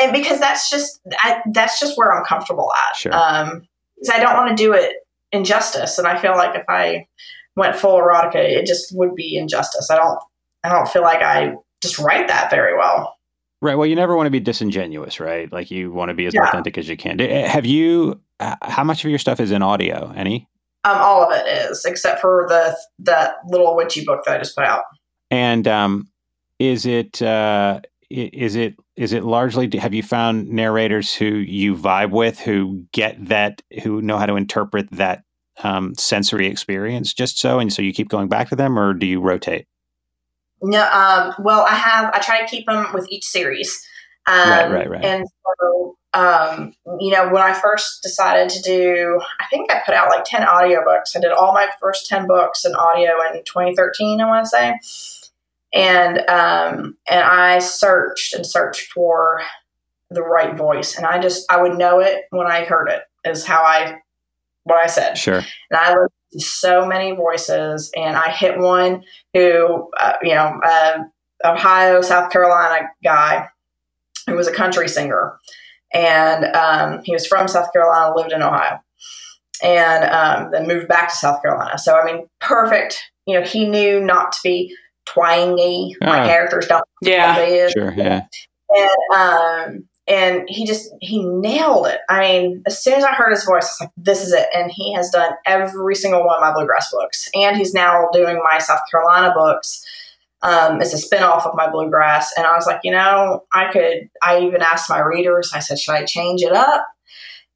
and 0.00 0.12
because 0.12 0.40
that's 0.40 0.70
just 0.70 1.00
I, 1.18 1.40
that's 1.52 1.78
just 1.80 1.96
where 1.98 2.12
I'm 2.12 2.24
comfortable 2.24 2.70
at. 2.88 2.96
Sure. 2.96 3.12
Um, 3.14 3.62
because 3.96 4.14
I 4.14 4.20
don't 4.22 4.34
want 4.34 4.50
to 4.50 4.54
do 4.62 4.72
it 4.72 4.92
injustice, 5.32 5.98
and 5.98 6.06
I 6.06 6.20
feel 6.20 6.32
like 6.32 6.54
if 6.56 6.64
I 6.68 7.06
went 7.56 7.76
full 7.76 7.98
erotica, 8.00 8.36
it 8.36 8.66
just 8.66 8.96
would 8.96 9.14
be 9.14 9.36
injustice. 9.36 9.90
I 9.90 9.96
don't 9.96 10.18
I 10.64 10.68
don't 10.70 10.88
feel 10.88 11.02
like 11.02 11.22
I 11.22 11.54
just 11.82 11.98
write 11.98 12.28
that 12.28 12.50
very 12.50 12.76
well. 12.76 13.14
Right. 13.62 13.76
Well, 13.76 13.86
you 13.86 13.96
never 13.96 14.14
want 14.16 14.26
to 14.26 14.30
be 14.30 14.40
disingenuous, 14.40 15.20
right? 15.20 15.50
Like 15.50 15.70
you 15.70 15.90
want 15.92 16.10
to 16.10 16.14
be 16.14 16.26
as 16.26 16.34
Yeah. 16.34 16.48
authentic 16.48 16.76
as 16.76 16.88
you 16.88 16.96
can. 16.96 17.18
Have 17.18 17.64
you? 17.64 18.20
uh, 18.40 18.56
How 18.62 18.84
much 18.84 19.04
of 19.04 19.10
your 19.10 19.18
stuff 19.18 19.40
is 19.40 19.50
in 19.52 19.62
audio? 19.62 20.12
Any? 20.14 20.48
Um, 20.84 20.98
all 20.98 21.22
of 21.24 21.32
it 21.32 21.46
is, 21.46 21.82
except 21.86 22.20
for 22.20 22.44
the 22.48 22.76
that 23.00 23.36
little 23.48 23.74
witchy 23.74 24.04
book 24.04 24.20
that 24.26 24.34
I 24.34 24.38
just 24.38 24.54
put 24.54 24.64
out. 24.66 24.82
And 25.30 25.66
um, 25.66 26.08
is 26.58 26.86
it 26.86 27.20
uh, 27.22 27.80
is 28.10 28.54
it 28.54 28.76
is 28.96 29.12
it 29.12 29.24
largely? 29.24 29.70
Have 29.78 29.94
you 29.94 30.02
found 30.02 30.48
narrators 30.48 31.14
who 31.14 31.26
you 31.26 31.74
vibe 31.74 32.10
with, 32.10 32.38
who 32.38 32.84
get 32.92 33.26
that, 33.26 33.62
who 33.82 34.00
know 34.02 34.18
how 34.18 34.26
to 34.26 34.36
interpret 34.36 34.90
that 34.92 35.24
um, 35.62 35.94
sensory 35.94 36.46
experience 36.46 37.12
just 37.12 37.38
so, 37.38 37.58
and 37.58 37.72
so 37.72 37.82
you 37.82 37.92
keep 37.92 38.08
going 38.08 38.28
back 38.28 38.48
to 38.50 38.56
them, 38.56 38.78
or 38.78 38.92
do 38.94 39.06
you 39.06 39.20
rotate? 39.20 39.66
No, 40.62 40.82
um, 40.90 41.34
well, 41.40 41.66
I 41.68 41.74
have. 41.74 42.10
I 42.14 42.20
try 42.20 42.40
to 42.40 42.46
keep 42.46 42.66
them 42.66 42.86
with 42.94 43.06
each 43.10 43.24
series. 43.24 43.86
Um, 44.26 44.48
Right, 44.48 44.70
right, 44.70 44.90
right. 44.90 45.04
And 45.04 45.26
so, 45.60 45.98
um, 46.14 46.74
you 46.98 47.10
know, 47.10 47.28
when 47.28 47.42
I 47.42 47.52
first 47.52 48.02
decided 48.02 48.48
to 48.50 48.62
do, 48.62 49.20
I 49.40 49.44
think 49.50 49.70
I 49.70 49.82
put 49.84 49.94
out 49.94 50.08
like 50.08 50.24
ten 50.24 50.42
audiobooks. 50.42 51.16
I 51.16 51.20
did 51.20 51.32
all 51.32 51.52
my 51.52 51.68
first 51.80 52.06
ten 52.06 52.26
books 52.26 52.64
in 52.64 52.74
audio 52.74 53.12
in 53.32 53.44
2013. 53.44 54.20
I 54.20 54.26
want 54.26 54.44
to 54.44 54.48
say, 54.48 54.78
and 55.74 56.18
um, 56.30 56.96
and 57.08 57.22
I 57.22 57.58
searched 57.58 58.34
and 58.34 58.46
searched 58.46 58.92
for 58.92 59.42
the 60.10 60.22
right 60.22 60.56
voice, 60.56 60.96
and 60.96 61.04
I 61.04 61.20
just 61.20 61.50
I 61.50 61.60
would 61.60 61.76
know 61.76 61.98
it 62.00 62.22
when 62.30 62.46
I 62.46 62.64
heard 62.64 62.88
it. 62.88 63.02
Is 63.24 63.44
how 63.44 63.62
I 63.62 63.98
what 64.64 64.82
I 64.82 64.86
said. 64.86 65.14
Sure. 65.14 65.36
And 65.36 65.44
I 65.72 65.90
listened 65.90 66.10
to 66.32 66.40
so 66.40 66.86
many 66.86 67.12
voices, 67.12 67.90
and 67.96 68.16
I 68.16 68.30
hit 68.30 68.58
one 68.58 69.02
who, 69.34 69.90
uh, 69.98 70.14
you 70.22 70.34
know, 70.34 70.60
uh, 70.64 70.98
Ohio, 71.44 72.00
South 72.00 72.30
Carolina 72.30 72.88
guy 73.02 73.48
who 74.26 74.34
was 74.34 74.48
a 74.48 74.52
country 74.52 74.88
singer. 74.88 75.38
And 75.92 76.44
um, 76.56 77.00
he 77.04 77.12
was 77.12 77.26
from 77.26 77.46
South 77.46 77.72
Carolina, 77.72 78.16
lived 78.16 78.32
in 78.32 78.42
Ohio, 78.42 78.80
and 79.62 80.04
um, 80.04 80.50
then 80.50 80.66
moved 80.66 80.88
back 80.88 81.08
to 81.10 81.14
South 81.14 81.40
Carolina. 81.40 81.78
So, 81.78 81.96
I 81.96 82.04
mean, 82.04 82.26
perfect. 82.40 83.00
You 83.26 83.38
know, 83.38 83.46
he 83.46 83.68
knew 83.68 84.00
not 84.00 84.32
to 84.32 84.38
be 84.42 84.74
twangy. 85.06 85.96
My 86.00 86.20
Ah. 86.20 86.26
characters 86.26 86.66
don't 86.66 86.84
Yeah. 87.02 87.68
Sure. 87.68 87.92
Yeah. 87.96 88.22
and 88.70 88.90
um 89.14 89.88
and 90.06 90.44
he 90.48 90.66
just 90.66 90.90
he 91.00 91.24
nailed 91.24 91.86
it 91.86 92.00
i 92.10 92.20
mean 92.20 92.62
as 92.66 92.82
soon 92.82 92.94
as 92.94 93.04
i 93.04 93.12
heard 93.12 93.30
his 93.30 93.44
voice 93.44 93.64
i 93.64 93.68
was 93.72 93.80
like 93.82 93.90
this 93.96 94.20
is 94.22 94.32
it 94.32 94.46
and 94.54 94.70
he 94.70 94.92
has 94.94 95.08
done 95.10 95.30
every 95.46 95.94
single 95.94 96.24
one 96.26 96.36
of 96.36 96.42
my 96.42 96.52
bluegrass 96.52 96.90
books 96.90 97.28
and 97.34 97.56
he's 97.56 97.72
now 97.72 98.06
doing 98.12 98.38
my 98.50 98.58
south 98.58 98.80
carolina 98.90 99.32
books 99.34 99.84
um, 100.42 100.82
it's 100.82 100.92
a 100.92 100.98
spin-off 100.98 101.46
of 101.46 101.54
my 101.54 101.70
bluegrass 101.70 102.32
and 102.36 102.46
i 102.46 102.54
was 102.54 102.66
like 102.66 102.80
you 102.84 102.90
know 102.90 103.44
i 103.52 103.70
could 103.72 104.08
i 104.22 104.40
even 104.40 104.60
asked 104.60 104.90
my 104.90 105.00
readers 105.00 105.52
i 105.54 105.58
said 105.58 105.78
should 105.78 105.94
i 105.94 106.04
change 106.04 106.42
it 106.42 106.52
up 106.52 106.86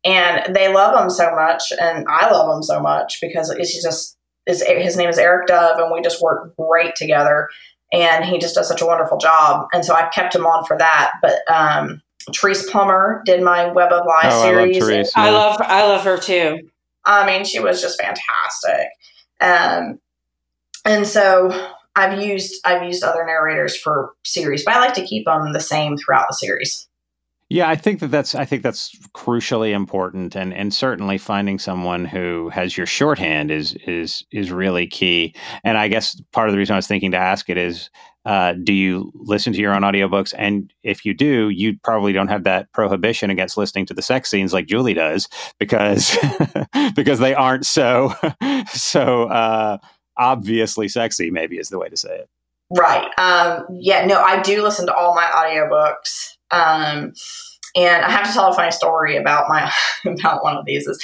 and 0.05 0.55
they 0.55 0.73
love 0.73 0.99
him 1.03 1.11
so 1.11 1.31
much 1.35 1.65
and 1.81 2.07
i 2.09 2.31
love 2.31 2.55
him 2.57 2.63
so 2.63 2.81
much 2.81 3.19
because 3.21 3.51
it's 3.51 3.83
just 3.83 4.17
is 4.49 4.63
his 4.63 4.97
name 4.97 5.09
is 5.09 5.19
eric 5.19 5.47
dove 5.47 5.79
and 5.79 5.93
we 5.93 6.01
just 6.01 6.21
work 6.23 6.57
great 6.57 6.97
together 6.97 7.49
and 7.93 8.25
he 8.25 8.39
just 8.39 8.55
does 8.55 8.69
such 8.69 8.83
a 8.83 8.87
wonderful 8.87 9.19
job. 9.19 9.69
And 9.73 9.85
so 9.85 9.95
I 9.95 10.09
kept 10.09 10.35
him 10.35 10.47
on 10.47 10.65
for 10.65 10.77
that. 10.79 11.13
But 11.23 11.39
um, 11.51 12.03
Therese 12.35 12.69
Plummer 12.71 13.23
did 13.25 13.43
my 13.43 13.67
Web 13.67 13.93
of 13.93 14.07
Lies 14.07 14.33
Oh, 14.33 14.43
I 14.43 14.51
love 14.51 14.75
series. 14.75 14.79
Therese. 14.79 15.13
I 15.17 15.31
love 15.31 15.57
I 15.61 15.87
love 15.87 16.05
her 16.05 16.19
too. 16.19 16.71
I 17.05 17.27
mean, 17.27 17.45
she 17.45 17.61
was 17.61 17.81
just 17.81 18.01
fantastic. 18.01 18.89
Um, 19.41 20.01
and 20.85 21.07
so 21.07 21.73
I've 21.97 22.21
used 22.21 22.61
I've 22.67 22.83
used 22.83 23.03
other 23.03 23.25
narrators 23.25 23.77
for 23.77 24.13
series, 24.25 24.65
but 24.65 24.75
I 24.75 24.81
like 24.81 24.95
to 24.95 25.05
keep 25.05 25.25
them 25.25 25.53
the 25.53 25.61
same 25.61 25.97
throughout 25.97 26.27
the 26.29 26.35
series. 26.35 26.88
Yeah, 27.51 27.71
I 27.71 27.77
think 27.77 28.01
that 28.01 28.11
that's 28.11 28.35
I 28.35 28.45
think 28.45 28.63
that's 28.63 28.95
crucially 29.15 29.73
important, 29.73 30.37
and 30.37 30.53
and 30.53 30.73
certainly 30.73 31.17
finding 31.17 31.59
someone 31.59 32.05
who 32.05 32.51
has 32.51 32.77
your 32.77 32.87
shorthand 32.87 33.51
is 33.51 33.73
is 33.87 34.23
is 34.31 34.53
really 34.53 34.87
key. 34.87 35.35
And 35.65 35.79
I 35.79 35.89
guess 35.89 36.21
part 36.33 36.49
of 36.49 36.53
the 36.53 36.59
reason 36.59 36.75
I 36.75 36.77
was 36.77 36.87
thinking 36.87 37.11
to 37.13 37.17
ask 37.17 37.49
it 37.49 37.57
is, 37.57 37.89
uh, 38.27 38.53
do 38.53 38.75
you 38.75 39.11
listen 39.15 39.55
to 39.55 39.61
your 39.61 39.73
own 39.73 39.81
audiobooks? 39.81 40.35
And 40.37 40.71
if 40.83 41.07
you 41.07 41.15
do, 41.15 41.49
you 41.49 41.79
probably 41.83 42.13
don't 42.13 42.29
have 42.29 42.45
that 42.45 42.71
prohibition 42.73 43.31
against 43.31 43.57
listening 43.57 43.87
to 43.87 43.95
the 43.95 44.03
sex 44.03 44.29
scenes 44.29 44.53
like 44.53 44.67
Julie 44.67 44.93
does, 44.93 45.27
because 45.59 46.19
because 46.95 47.19
they 47.19 47.33
aren't 47.33 47.65
so 47.65 48.13
so 48.75 49.25
uh, 49.25 49.79
obviously 50.19 50.87
sexy. 50.87 51.31
Maybe 51.31 51.57
is 51.57 51.71
the 51.71 51.79
way 51.79 51.89
to 51.89 51.97
say 51.97 52.15
it. 52.15 52.29
Right. 52.77 53.09
Um, 53.19 53.65
yeah, 53.73 54.05
no, 54.05 54.21
I 54.21 54.43
do 54.43 54.63
listen 54.63 54.85
to 54.87 54.95
all 54.95 55.15
my 55.15 55.25
audiobooks. 55.25 56.35
Um, 56.51 57.13
and 57.77 58.05
I 58.05 58.11
have 58.11 58.27
to 58.27 58.33
tell 58.33 58.51
a 58.51 58.55
funny 58.55 58.73
story 58.73 59.17
about 59.17 59.49
my 59.49 59.71
about 60.05 60.43
one 60.43 60.57
of 60.57 60.65
these 60.65 60.87
is 60.87 61.03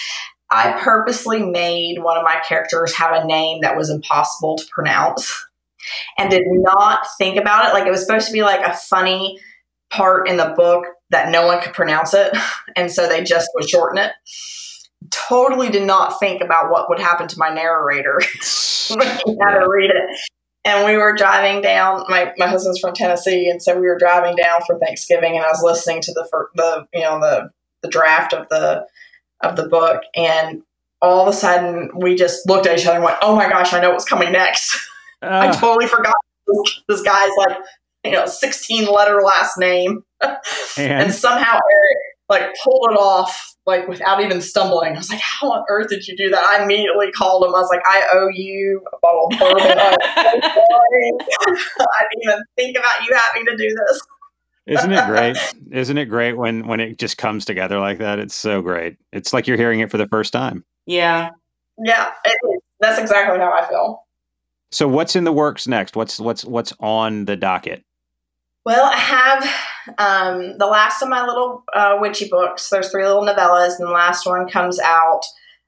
I 0.51 0.79
purposely 0.81 1.43
made 1.43 2.03
one 2.03 2.17
of 2.17 2.25
my 2.25 2.41
characters 2.47 2.95
have 2.97 3.13
a 3.13 3.27
name 3.27 3.63
that 3.63 3.77
was 3.77 3.91
impossible 3.91 4.57
to 4.57 4.65
pronounce 4.73 5.47
and 6.19 6.31
did 6.31 6.43
not 6.47 7.07
think 7.19 7.39
about 7.39 7.67
it. 7.67 7.75
Like 7.75 7.87
it 7.87 7.91
was 7.91 8.01
supposed 8.01 8.27
to 8.29 8.33
be 8.33 8.43
like 8.43 8.67
a 8.67 8.73
funny 8.73 9.39
part 9.91 10.29
in 10.29 10.37
the 10.37 10.55
book 10.57 10.85
that 11.11 11.31
no 11.31 11.47
one 11.47 11.61
could 11.61 11.73
pronounce 11.73 12.15
it. 12.15 12.37
And 12.77 12.91
so 12.91 13.07
they 13.07 13.23
just 13.23 13.49
would 13.55 13.69
shorten 13.69 13.99
it. 13.99 14.11
Totally 15.13 15.71
did 15.71 15.87
not 15.87 16.19
think 16.19 16.43
about 16.43 16.73
what 16.73 16.89
would 16.89 16.99
happen 16.99 17.29
to 17.29 17.39
my 17.39 17.51
narrator 17.51 18.15
when 18.91 19.19
he 19.25 19.37
had 19.41 19.61
to 19.61 19.69
read 19.69 19.91
it. 19.91 20.19
And 20.67 20.87
we 20.87 20.97
were 20.97 21.15
driving 21.15 21.61
down. 21.61 22.05
My, 22.09 22.33
my 22.39 22.47
husband's 22.47 22.81
from 22.81 22.95
Tennessee, 22.95 23.51
and 23.51 23.63
so 23.63 23.75
we 23.79 23.87
were 23.87 23.99
driving 23.99 24.35
down 24.35 24.61
for 24.67 24.79
Thanksgiving, 24.79 25.37
and 25.37 25.45
I 25.45 25.49
was 25.49 25.63
listening 25.63 26.01
to 26.03 26.13
the 26.13 26.27
fir- 26.31 26.51
the 26.55 26.87
you 26.95 27.03
know 27.03 27.21
the 27.21 27.51
the 27.83 27.89
draft 27.89 28.33
of 28.33 28.49
the 28.49 28.87
of 29.43 29.57
the 29.57 29.69
book, 29.69 30.03
and 30.17 30.63
all 31.03 31.21
of 31.21 31.29
a 31.29 31.37
sudden 31.37 31.91
we 31.95 32.15
just 32.15 32.49
looked 32.49 32.67
at 32.67 32.79
each 32.79 32.87
other 32.87 32.97
and 32.97 33.05
went, 33.05 33.19
"Oh 33.21 33.37
my 33.37 33.49
gosh, 33.49 33.75
I 33.75 33.81
know 33.81 33.91
what's 33.91 34.07
coming 34.07 34.33
next." 34.33 34.75
I 35.23 35.49
Ah, 35.49 35.53
totally 35.53 35.87
forgot 35.87 36.15
this, 36.47 36.81
this 36.89 37.03
guy's 37.03 37.31
like 37.37 37.59
you 38.05 38.13
know 38.13 38.25
sixteen 38.27 38.87
letter 38.91 39.21
last 39.21 39.59
name, 39.59 40.03
and 40.23 40.39
and 40.79 41.15
somehow 41.15 41.53
Eric 41.55 41.99
like 42.31 42.55
pulled 42.65 42.89
it 42.91 42.95
off 42.97 43.54
like 43.67 43.89
without 43.89 44.21
even 44.21 44.41
stumbling. 44.41 44.95
I 44.95 44.99
was 44.99 45.11
like, 45.11 45.21
"How 45.21 45.53
on 45.53 45.65
earth 45.69 45.89
did 45.89 46.07
you 46.07 46.17
do 46.17 46.31
that?" 46.31 46.45
I 46.45 46.63
immediately 46.63 47.11
called 47.13 47.45
him. 47.45 47.55
I 47.55 47.61
was 47.61 47.71
like, 47.71 47.83
"I 47.87 48.03
owe 48.13 48.29
you 48.29 48.83
a 48.93 48.97
bottle 49.01 49.29
of 49.33 49.39
bourbon." 49.39 49.79
I'm 49.81 50.43
so 50.43 50.65
sorry. 50.71 51.13
I 51.81 52.05
didn't 52.11 52.23
even 52.23 52.43
think 52.57 52.77
about 52.77 53.05
you 53.07 53.15
having 53.15 53.47
to 53.47 53.57
do 53.57 53.69
this. 53.69 54.01
Isn't 54.67 54.93
it 54.93 55.07
great? 55.07 55.37
Isn't 55.73 55.99
it 55.99 56.07
great 56.07 56.35
when 56.35 56.67
when 56.67 56.81
it 56.81 56.99
just 56.99 57.19
comes 57.19 57.45
together 57.45 57.79
like 57.79 57.99
that? 57.99 58.19
It's 58.19 58.35
so 58.35 58.63
great. 58.63 58.97
It's 59.13 59.33
like 59.33 59.47
you're 59.47 59.57
hearing 59.57 59.81
it 59.81 59.91
for 59.91 59.99
the 59.99 60.09
first 60.09 60.33
time. 60.33 60.65
Yeah. 60.87 61.31
Yeah, 61.83 62.13
it, 62.25 62.63
that's 62.81 63.01
exactly 63.01 63.39
how 63.39 63.53
I 63.53 63.69
feel. 63.69 64.05
So 64.71 64.87
what's 64.89 65.17
in 65.17 65.25
the 65.25 65.33
works 65.33 65.67
next? 65.67 65.97
What's 65.97 66.21
what's 66.21 66.45
what's 66.45 66.73
on 66.81 67.25
the 67.25 67.37
docket? 67.37 67.85
Well, 68.65 68.91
I 68.91 68.97
have 68.97 69.43
um, 69.99 70.57
the 70.59 70.67
last 70.67 71.03
of 71.03 71.09
my 71.09 71.25
little 71.25 71.65
uh, 71.75 71.99
witchy 72.01 72.29
books. 72.29 72.71
There's 72.71 72.91
three 72.91 73.05
little 73.07 73.23
novellas, 73.23 73.79
and 73.79 73.87
the 73.89 73.93
last 73.93 74.27
one 74.27 74.49
comes 74.49 74.81
out 74.81 75.21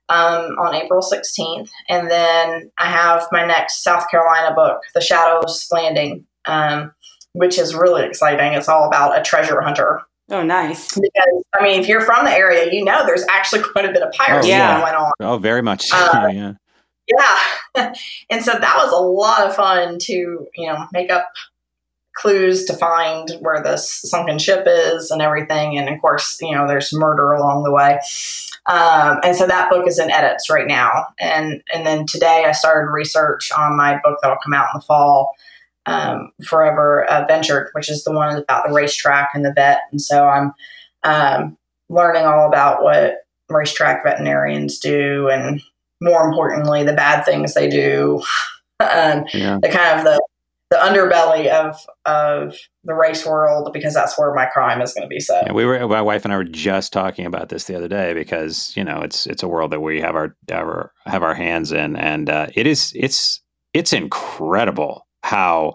um, 0.09 0.57
on 0.59 0.75
April 0.75 1.03
16th. 1.03 1.69
And 1.89 2.11
then 2.11 2.71
I 2.79 2.87
have 2.91 3.27
my 3.33 3.45
next 3.45 3.83
South 3.83 4.11
Carolina 4.11 4.55
book, 4.55 4.81
The 4.95 5.01
Shadows 5.01 5.67
Landing, 5.71 6.27
um, 6.47 6.93
which 7.33 7.59
is 7.59 7.75
really 7.75 8.05
exciting. 8.07 8.55
It's 8.55 8.69
all 8.69 8.87
about 8.87 9.19
a 9.19 9.23
treasure 9.23 9.61
hunter. 9.61 10.01
Oh, 10.31 10.43
nice. 10.43 10.95
Because, 10.95 11.45
I 11.59 11.63
mean, 11.63 11.81
if 11.81 11.89
you're 11.89 12.01
from 12.01 12.25
the 12.25 12.33
area, 12.33 12.73
you 12.73 12.85
know 12.85 13.05
there's 13.07 13.25
actually 13.29 13.63
quite 13.73 13.85
a 13.85 13.93
bit 13.93 14.03
of 14.03 14.13
piracy 14.13 14.49
Oh, 14.49 14.51
yeah. 14.57 14.79
that 14.79 14.83
went 14.83 14.97
on. 14.97 15.13
Oh, 15.21 15.39
very 15.39 15.63
much. 15.63 15.87
Uh, 15.93 16.29
yeah. 16.33 16.53
Yeah. 17.07 17.95
and 18.31 18.43
so 18.43 18.53
that 18.53 18.77
was 18.77 18.91
a 18.91 18.97
lot 18.97 19.47
of 19.47 19.55
fun 19.55 19.99
to, 20.01 20.13
you 20.13 20.67
know, 20.67 20.87
make 20.93 21.11
up 21.11 21.29
clues 22.17 22.65
to 22.65 22.73
find 22.75 23.31
where 23.41 23.63
this 23.63 24.01
sunken 24.03 24.39
ship 24.39 24.65
is 24.67 25.11
and 25.11 25.23
everything. 25.23 25.79
And 25.79 25.89
of 25.89 26.01
course, 26.01 26.39
you 26.41 26.55
know, 26.55 26.67
there's 26.67 26.93
murder 26.93 27.33
along 27.33 27.63
the 27.63 27.71
way. 27.71 28.01
Um, 28.67 29.21
and 29.23 29.37
so 29.37 29.47
that 29.47 29.71
book 29.71 29.87
is 29.87 29.99
in 29.99 30.11
edits 30.11 30.51
right 30.51 30.67
now. 30.67 31.07
And 31.21 31.63
and 31.73 31.87
then 31.87 32.07
today 32.07 32.45
I 32.47 32.53
started 32.53 32.91
research 32.91 33.53
on 33.57 33.77
my 33.77 34.01
book 34.03 34.19
that'll 34.23 34.39
come 34.43 34.55
out 34.55 34.69
in 34.75 34.81
the 34.81 34.85
fall, 34.85 35.35
um, 35.87 36.33
Forever 36.45 37.05
uh, 37.05 37.27
Ventured, 37.29 37.69
which 37.73 37.89
is 37.91 38.03
the 38.03 38.13
one 38.13 38.37
about 38.37 38.67
the 38.67 38.75
racetrack 38.75 39.31
and 39.35 39.45
the 39.45 39.53
vet. 39.53 39.83
And 39.93 40.01
so 40.01 40.27
I'm 40.27 40.53
um, 41.05 41.57
learning 41.89 42.25
all 42.25 42.49
about 42.49 42.83
what 42.83 43.19
racetrack 43.49 44.03
veterinarians 44.03 44.79
do 44.81 45.29
and 45.29 45.63
more 46.01 46.27
importantly, 46.29 46.83
the 46.83 46.93
bad 46.93 47.25
things 47.25 47.55
they 47.55 47.69
do, 47.71 48.23
and 48.81 49.29
Yeah. 49.33 49.59
the 49.63 49.69
kind 49.69 49.99
of 49.99 50.05
the 50.05 50.21
the 50.71 50.77
underbelly 50.77 51.49
of 51.49 51.77
of 52.05 52.57
the 52.85 52.95
race 52.95 53.25
world, 53.25 53.73
because 53.73 53.95
that's 53.95 54.19
where 54.19 54.35
my 54.35 54.47
crime 54.47 54.81
is 54.81 54.93
going 54.95 55.03
to 55.05 55.09
be 55.09 55.21
set. 55.21 55.47
Yeah, 55.47 55.53
we 55.53 55.65
were 55.65 55.87
my 55.87 56.03
wife 56.03 56.25
and 56.25 56.33
I 56.33 56.37
were 56.37 56.45
just 56.45 56.93
talking 56.93 57.27
about 57.27 57.49
this 57.49 57.65
the 57.65 57.77
other 57.77 57.89
day 57.89 58.15
because 58.15 58.77
you 58.77 58.85
know 58.85 59.01
it's 59.01 59.27
it's 59.27 59.43
a 59.43 59.49
world 59.49 59.71
that 59.73 59.81
we 59.81 60.01
have 60.01 60.17
our, 60.17 60.37
our 60.53 60.93
have 61.07 61.23
our 61.23 61.35
hands 61.35 61.73
in, 61.73 61.97
and 61.97 62.29
uh, 62.29 62.49
it 62.55 62.67
is 62.67 62.93
it's 62.97 63.41
it's 63.75 63.93
incredible 63.93 65.07
how 65.23 65.75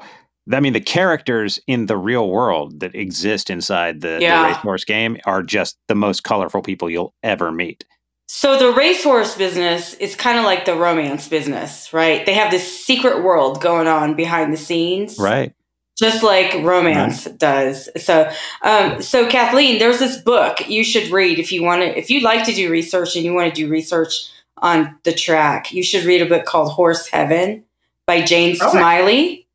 I 0.52 0.60
mean, 0.60 0.74
the 0.74 0.82
characters 0.82 1.60
in 1.68 1.86
the 1.86 1.98
real 1.98 2.30
world 2.30 2.80
that 2.80 2.96
exist 2.96 3.50
inside 3.50 4.02
the, 4.02 4.18
Yeah. 4.20 4.42
the 4.42 4.48
racehorse 4.48 4.84
game 4.84 5.18
are 5.26 5.44
just 5.44 5.78
the 5.88 5.96
most 5.96 6.24
colorful 6.24 6.62
people 6.62 6.90
you'll 6.90 7.14
ever 7.24 7.52
meet. 7.52 7.86
So 8.34 8.58
the 8.58 8.72
racehorse 8.72 9.36
business 9.36 9.94
is 9.96 10.16
kind 10.16 10.40
of 10.40 10.46
like 10.46 10.64
the 10.64 10.74
romance 10.74 11.28
business, 11.28 11.92
right? 11.92 12.26
They 12.26 12.34
have 12.34 12.50
this 12.50 12.86
secret 12.86 13.24
world 13.24 13.62
going 13.62 13.88
on 13.88 14.16
behind 14.16 14.54
the 14.54 14.58
scenes, 14.58 15.20
Right. 15.20 15.54
Just 16.00 16.24
like 16.24 16.54
romance 16.64 17.26
does. 17.26 17.90
So, 18.02 18.32
um, 18.64 19.02
so 19.02 19.28
Kathleen, 19.30 19.80
there's 19.80 20.00
this 20.00 20.16
book 20.16 20.70
you 20.70 20.86
should 20.86 21.10
read 21.12 21.40
if 21.40 21.52
you 21.52 21.62
want 21.62 21.82
to. 21.82 21.96
If 21.96 22.10
you 22.10 22.22
like 22.22 22.46
to 22.46 22.54
do 22.54 22.72
research 22.72 23.18
and 23.18 23.26
you 23.26 23.34
want 23.34 23.54
to 23.54 23.62
do 23.64 23.70
research 23.70 24.30
on 24.58 24.98
the 25.04 25.12
track, 25.12 25.74
you 25.74 25.84
should 25.84 26.06
read 26.06 26.22
a 26.22 26.26
book 26.26 26.46
called 26.46 26.72
Horse 26.72 27.08
Heaven 27.08 27.66
by 28.08 28.22
Jane 28.22 28.56
Okay. 28.56 28.70
Smiley. 28.72 29.48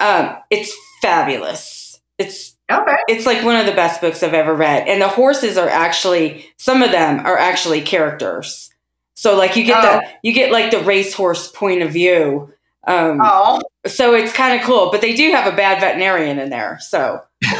Um, 0.00 0.36
it's 0.50 0.76
fabulous. 1.00 2.00
It's 2.18 2.51
Okay. 2.80 2.96
it's 3.08 3.26
like 3.26 3.44
one 3.44 3.56
of 3.56 3.66
the 3.66 3.72
best 3.72 4.00
books 4.00 4.22
I've 4.22 4.34
ever 4.34 4.54
read. 4.54 4.88
And 4.88 5.00
the 5.02 5.08
horses 5.08 5.56
are 5.58 5.68
actually 5.68 6.46
some 6.56 6.82
of 6.82 6.90
them 6.92 7.20
are 7.26 7.36
actually 7.38 7.82
characters. 7.82 8.70
So 9.14 9.36
like 9.36 9.56
you 9.56 9.64
get 9.64 9.84
Oh. 9.84 10.00
the 10.00 10.06
you 10.22 10.32
get 10.32 10.50
like 10.52 10.70
the 10.70 10.80
racehorse 10.80 11.48
point 11.50 11.82
of 11.82 11.90
view. 11.92 12.52
Um, 12.86 13.20
Oh, 13.22 13.60
so 13.86 14.14
it's 14.14 14.32
kind 14.32 14.58
of 14.58 14.66
cool, 14.66 14.90
but 14.90 15.00
they 15.00 15.14
do 15.14 15.30
have 15.30 15.52
a 15.52 15.56
bad 15.56 15.80
veterinarian 15.80 16.38
in 16.40 16.50
there. 16.50 16.78
So 16.80 17.20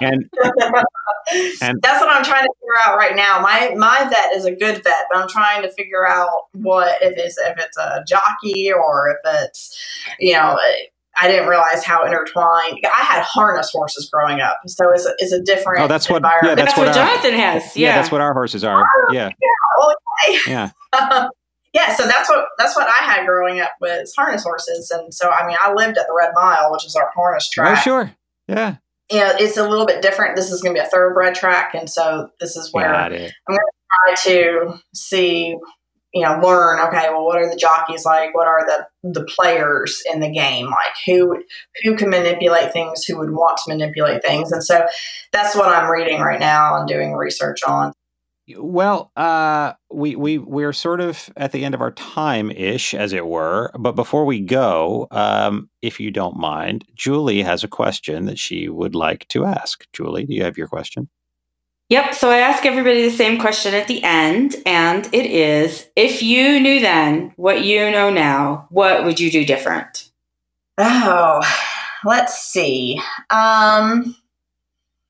and 0.00 0.28
And- 1.60 1.80
that's 1.82 2.00
what 2.00 2.10
I'm 2.10 2.24
trying 2.24 2.44
to 2.44 2.50
figure 2.60 2.74
out 2.86 2.96
right 2.96 3.14
now. 3.16 3.40
My 3.40 3.72
my 3.76 4.08
vet 4.08 4.32
is 4.34 4.44
a 4.44 4.50
good 4.54 4.82
vet, 4.82 5.06
but 5.10 5.20
I'm 5.22 5.28
trying 5.28 5.62
to 5.62 5.70
figure 5.72 6.06
out 6.06 6.28
what 6.54 7.00
if 7.00 7.14
it's 7.16 7.38
if 7.38 7.58
it's 7.58 7.76
a 7.78 8.04
jockey 8.06 8.72
or 8.72 9.10
if 9.10 9.18
it's 9.44 9.78
you 10.18 10.32
know. 10.34 10.58
I 11.20 11.28
didn't 11.28 11.48
realize 11.48 11.84
how 11.84 12.04
intertwined. 12.04 12.80
I 12.84 13.02
had 13.02 13.22
harness 13.22 13.70
horses 13.70 14.08
growing 14.10 14.40
up, 14.40 14.58
so 14.66 14.90
it's 14.92 15.04
a, 15.06 15.12
it's 15.18 15.32
a 15.32 15.40
different. 15.42 15.82
Oh, 15.82 15.88
that's 15.88 16.08
what- 16.08 16.16
environment. 16.18 16.58
yeah, 16.58 16.64
that's, 16.64 16.76
what 16.76 16.86
what, 16.88 16.96
our- 16.96 17.06
Jonathan 17.06 17.34
has. 17.34 17.76
yeah. 17.76 17.88
Yeah. 17.88 17.96
that's 17.96 18.10
what 18.10 18.20
our 18.20 18.32
horses 18.32 18.64
are. 18.64 18.80
Oh, 18.82 19.12
yeah. 19.12 19.28
Yeah. 19.40 20.40
yeah, 20.94 21.28
Yeah. 21.74 21.94
so 21.94 22.06
that's 22.06 22.28
what 22.28 22.46
that's 22.58 22.76
what 22.76 22.86
I 22.88 23.04
had 23.04 23.26
growing 23.26 23.60
up 23.60 23.72
was 23.80 24.12
harness 24.16 24.42
horses, 24.42 24.90
and 24.90 25.12
so 25.12 25.30
I 25.30 25.46
mean 25.46 25.56
I 25.62 25.72
lived 25.72 25.98
at 25.98 26.06
the 26.06 26.14
Red 26.16 26.30
Mile, 26.34 26.72
which 26.72 26.86
is 26.86 26.96
our 26.96 27.10
harness 27.14 27.50
oh, 27.52 27.54
track. 27.54 27.78
Oh, 27.78 27.80
sure. 27.82 28.12
Yeah. 28.48 28.76
You 29.10 29.18
know, 29.18 29.32
it's 29.38 29.56
a 29.58 29.68
little 29.68 29.84
bit 29.86 30.00
different. 30.00 30.36
This 30.36 30.50
is 30.50 30.62
going 30.62 30.74
to 30.74 30.80
be 30.80 30.86
a 30.86 30.88
thoroughbred 30.88 31.34
track, 31.34 31.74
and 31.74 31.90
so 31.90 32.30
this 32.40 32.56
is 32.56 32.72
where 32.72 32.94
I'm 32.94 33.10
going 33.10 33.28
to 33.28 33.32
try 33.48 34.14
to 34.24 34.80
see, 34.94 35.56
you 36.12 36.22
know, 36.22 36.38
learn. 36.42 36.80
Okay, 36.88 37.08
well, 37.10 37.24
what 37.24 37.38
are 37.38 37.48
the 37.48 37.56
jockeys 37.56 38.04
like? 38.04 38.34
What 38.34 38.46
are 38.46 38.66
the 38.66 39.10
the 39.10 39.24
players 39.24 40.00
in 40.12 40.20
the 40.20 40.30
game 40.30 40.66
like? 40.66 40.94
Who 41.06 41.42
who 41.82 41.96
can 41.96 42.10
manipulate 42.10 42.72
things? 42.72 43.04
Who 43.04 43.18
would 43.18 43.30
want 43.30 43.58
to 43.58 43.72
manipulate 43.72 44.22
things? 44.22 44.52
And 44.52 44.62
so 44.62 44.84
that's 45.32 45.56
what 45.56 45.68
I'm 45.68 45.90
reading 45.90 46.20
right 46.20 46.40
now 46.40 46.76
and 46.76 46.88
doing 46.88 47.14
research 47.14 47.60
on. 47.66 47.92
Well, 48.56 49.12
uh, 49.16 49.74
we 49.90 50.16
we 50.16 50.38
we're 50.38 50.72
sort 50.72 51.00
of 51.00 51.30
at 51.36 51.52
the 51.52 51.64
end 51.64 51.74
of 51.74 51.80
our 51.80 51.92
time 51.92 52.50
ish, 52.50 52.92
as 52.92 53.12
it 53.12 53.26
were. 53.26 53.70
But 53.78 53.92
before 53.92 54.24
we 54.24 54.40
go, 54.40 55.06
um, 55.10 55.70
if 55.80 56.00
you 56.00 56.10
don't 56.10 56.36
mind, 56.36 56.84
Julie 56.94 57.42
has 57.42 57.62
a 57.62 57.68
question 57.68 58.26
that 58.26 58.38
she 58.38 58.68
would 58.68 58.94
like 58.94 59.28
to 59.28 59.44
ask. 59.44 59.86
Julie, 59.92 60.26
do 60.26 60.34
you 60.34 60.42
have 60.42 60.58
your 60.58 60.68
question? 60.68 61.08
Yep. 61.92 62.14
So 62.14 62.30
I 62.30 62.38
ask 62.38 62.64
everybody 62.64 63.02
the 63.02 63.14
same 63.14 63.38
question 63.38 63.74
at 63.74 63.86
the 63.86 64.02
end, 64.02 64.56
and 64.64 65.06
it 65.12 65.26
is 65.26 65.88
if 65.94 66.22
you 66.22 66.58
knew 66.58 66.80
then 66.80 67.34
what 67.36 67.66
you 67.66 67.90
know 67.90 68.08
now, 68.08 68.66
what 68.70 69.04
would 69.04 69.20
you 69.20 69.30
do 69.30 69.44
different? 69.44 70.10
Oh, 70.78 71.42
let's 72.02 72.44
see. 72.44 72.98
Um, 73.28 74.16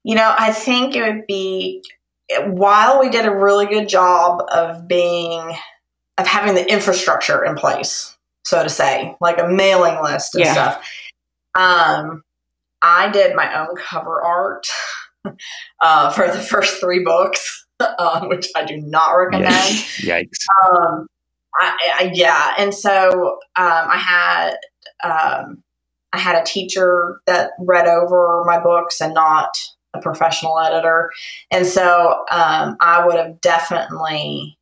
you 0.02 0.16
know, 0.16 0.34
I 0.36 0.50
think 0.52 0.96
it 0.96 1.02
would 1.02 1.24
be 1.28 1.84
while 2.46 2.98
we 2.98 3.10
did 3.10 3.26
a 3.26 3.30
really 3.36 3.66
good 3.66 3.88
job 3.88 4.42
of 4.50 4.88
being 4.88 5.54
of 6.18 6.26
having 6.26 6.56
the 6.56 6.68
infrastructure 6.68 7.44
in 7.44 7.54
place, 7.54 8.18
so 8.44 8.60
to 8.60 8.68
say, 8.68 9.14
like 9.20 9.38
a 9.38 9.46
mailing 9.46 10.02
list 10.02 10.34
and 10.34 10.44
Yeah. 10.44 10.52
stuff. 10.52 10.90
Um, 11.54 12.24
I 12.82 13.08
did 13.08 13.36
my 13.36 13.60
own 13.60 13.76
cover 13.76 14.20
art 14.20 14.66
uh, 15.80 16.10
for 16.10 16.26
the 16.28 16.38
first 16.38 16.80
three 16.80 17.02
books, 17.04 17.66
uh, 17.80 18.24
which 18.26 18.48
I 18.54 18.64
do 18.64 18.78
not 18.78 19.12
recommend 19.12 19.52
Yikes. 19.52 20.46
um, 20.64 21.06
I, 21.54 21.76
I, 22.00 22.10
yeah, 22.14 22.54
and 22.58 22.74
so 22.74 23.38
um, 23.56 23.88
I 23.90 23.98
had 23.98 24.54
um, 25.04 25.62
I 26.12 26.18
had 26.18 26.36
a 26.36 26.44
teacher 26.44 27.20
that 27.26 27.50
read 27.58 27.86
over 27.86 28.42
my 28.46 28.60
books 28.60 29.00
and 29.00 29.14
not 29.14 29.58
a 29.94 30.00
professional 30.00 30.58
editor, 30.58 31.10
and 31.50 31.66
so 31.66 32.24
um, 32.30 32.76
I 32.80 33.04
would 33.06 33.16
have 33.16 33.40
definitely 33.40 34.56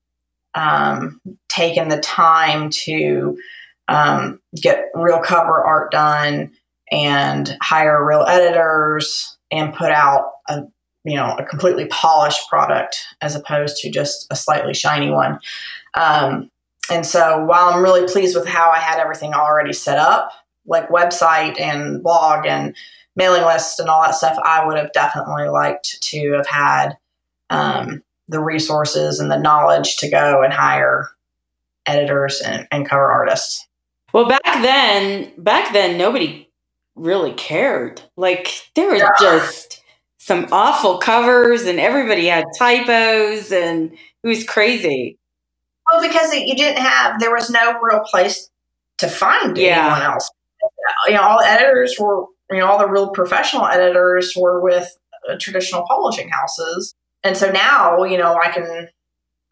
um, 0.54 1.20
taken 1.48 1.88
the 1.88 2.00
time 2.00 2.70
to 2.70 3.38
um, 3.86 4.40
get 4.60 4.86
real 4.94 5.20
cover 5.20 5.64
art 5.64 5.92
done 5.92 6.52
and 6.90 7.56
hire 7.62 8.04
real 8.04 8.24
editors 8.26 9.36
and 9.50 9.74
put 9.74 9.90
out 9.90 10.32
a 10.50 10.66
you 11.04 11.16
know 11.16 11.34
a 11.38 11.44
completely 11.44 11.86
polished 11.86 12.48
product 12.48 12.98
as 13.22 13.34
opposed 13.34 13.78
to 13.78 13.90
just 13.90 14.26
a 14.30 14.36
slightly 14.36 14.74
shiny 14.74 15.10
one. 15.10 15.38
Um, 15.94 16.50
and 16.90 17.06
so 17.06 17.44
while 17.44 17.68
I'm 17.70 17.82
really 17.82 18.06
pleased 18.06 18.36
with 18.36 18.46
how 18.46 18.70
I 18.70 18.78
had 18.78 18.98
everything 18.98 19.32
already 19.32 19.72
set 19.72 19.98
up, 19.98 20.32
like 20.66 20.88
website 20.88 21.60
and 21.60 22.02
blog 22.02 22.46
and 22.46 22.76
mailing 23.16 23.44
list 23.44 23.80
and 23.80 23.88
all 23.88 24.02
that 24.02 24.14
stuff, 24.14 24.38
I 24.44 24.66
would 24.66 24.76
have 24.76 24.92
definitely 24.92 25.48
liked 25.48 26.02
to 26.02 26.32
have 26.32 26.46
had 26.46 26.96
um, 27.48 28.02
the 28.28 28.40
resources 28.40 29.20
and 29.20 29.30
the 29.30 29.38
knowledge 29.38 29.96
to 29.98 30.10
go 30.10 30.42
and 30.42 30.52
hire 30.52 31.08
editors 31.86 32.40
and, 32.40 32.66
and 32.70 32.88
cover 32.88 33.10
artists. 33.10 33.66
Well, 34.12 34.28
back 34.28 34.42
then, 34.44 35.32
back 35.38 35.72
then, 35.72 35.96
nobody 35.96 36.48
really 36.96 37.32
cared. 37.32 38.02
Like 38.16 38.68
there 38.74 38.90
was 38.90 39.00
Yeah. 39.00 39.08
just 39.20 39.79
some 40.30 40.46
awful 40.52 40.98
covers, 40.98 41.62
and 41.62 41.80
everybody 41.80 42.26
had 42.26 42.44
typos, 42.56 43.50
and 43.50 43.90
it 44.22 44.28
was 44.28 44.44
crazy. 44.44 45.18
Well, 45.90 46.00
because 46.00 46.32
you 46.32 46.54
didn't 46.54 46.78
have, 46.80 47.18
there 47.18 47.34
was 47.34 47.50
no 47.50 47.76
real 47.82 47.98
place 48.08 48.48
to 48.98 49.08
find 49.08 49.58
Yeah. 49.58 49.80
anyone 49.80 50.02
else. 50.02 50.30
You 51.08 51.14
know, 51.14 51.22
all 51.22 51.38
the 51.40 51.48
editors 51.48 51.96
were, 51.98 52.26
you 52.48 52.60
know, 52.60 52.66
all 52.68 52.78
the 52.78 52.86
real 52.86 53.10
professional 53.10 53.66
editors 53.66 54.32
were 54.36 54.60
with 54.60 54.88
uh, 55.28 55.34
traditional 55.40 55.84
publishing 55.88 56.28
houses. 56.28 56.94
And 57.24 57.36
so 57.36 57.50
now, 57.50 58.04
you 58.04 58.16
know, 58.16 58.38
I 58.40 58.52
can, 58.52 58.86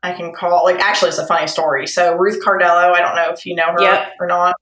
I 0.04 0.12
can 0.12 0.32
call, 0.32 0.62
like, 0.62 0.78
actually, 0.78 1.08
it's 1.08 1.18
a 1.18 1.26
funny 1.26 1.48
story. 1.48 1.88
So 1.88 2.14
Ruth 2.14 2.40
Cardello, 2.40 2.92
I 2.92 3.00
don't 3.00 3.16
know 3.16 3.32
if 3.32 3.44
you 3.44 3.56
know 3.56 3.72
her 3.72 3.82
Yep. 3.82 4.12
or 4.20 4.28
not. 4.28 4.54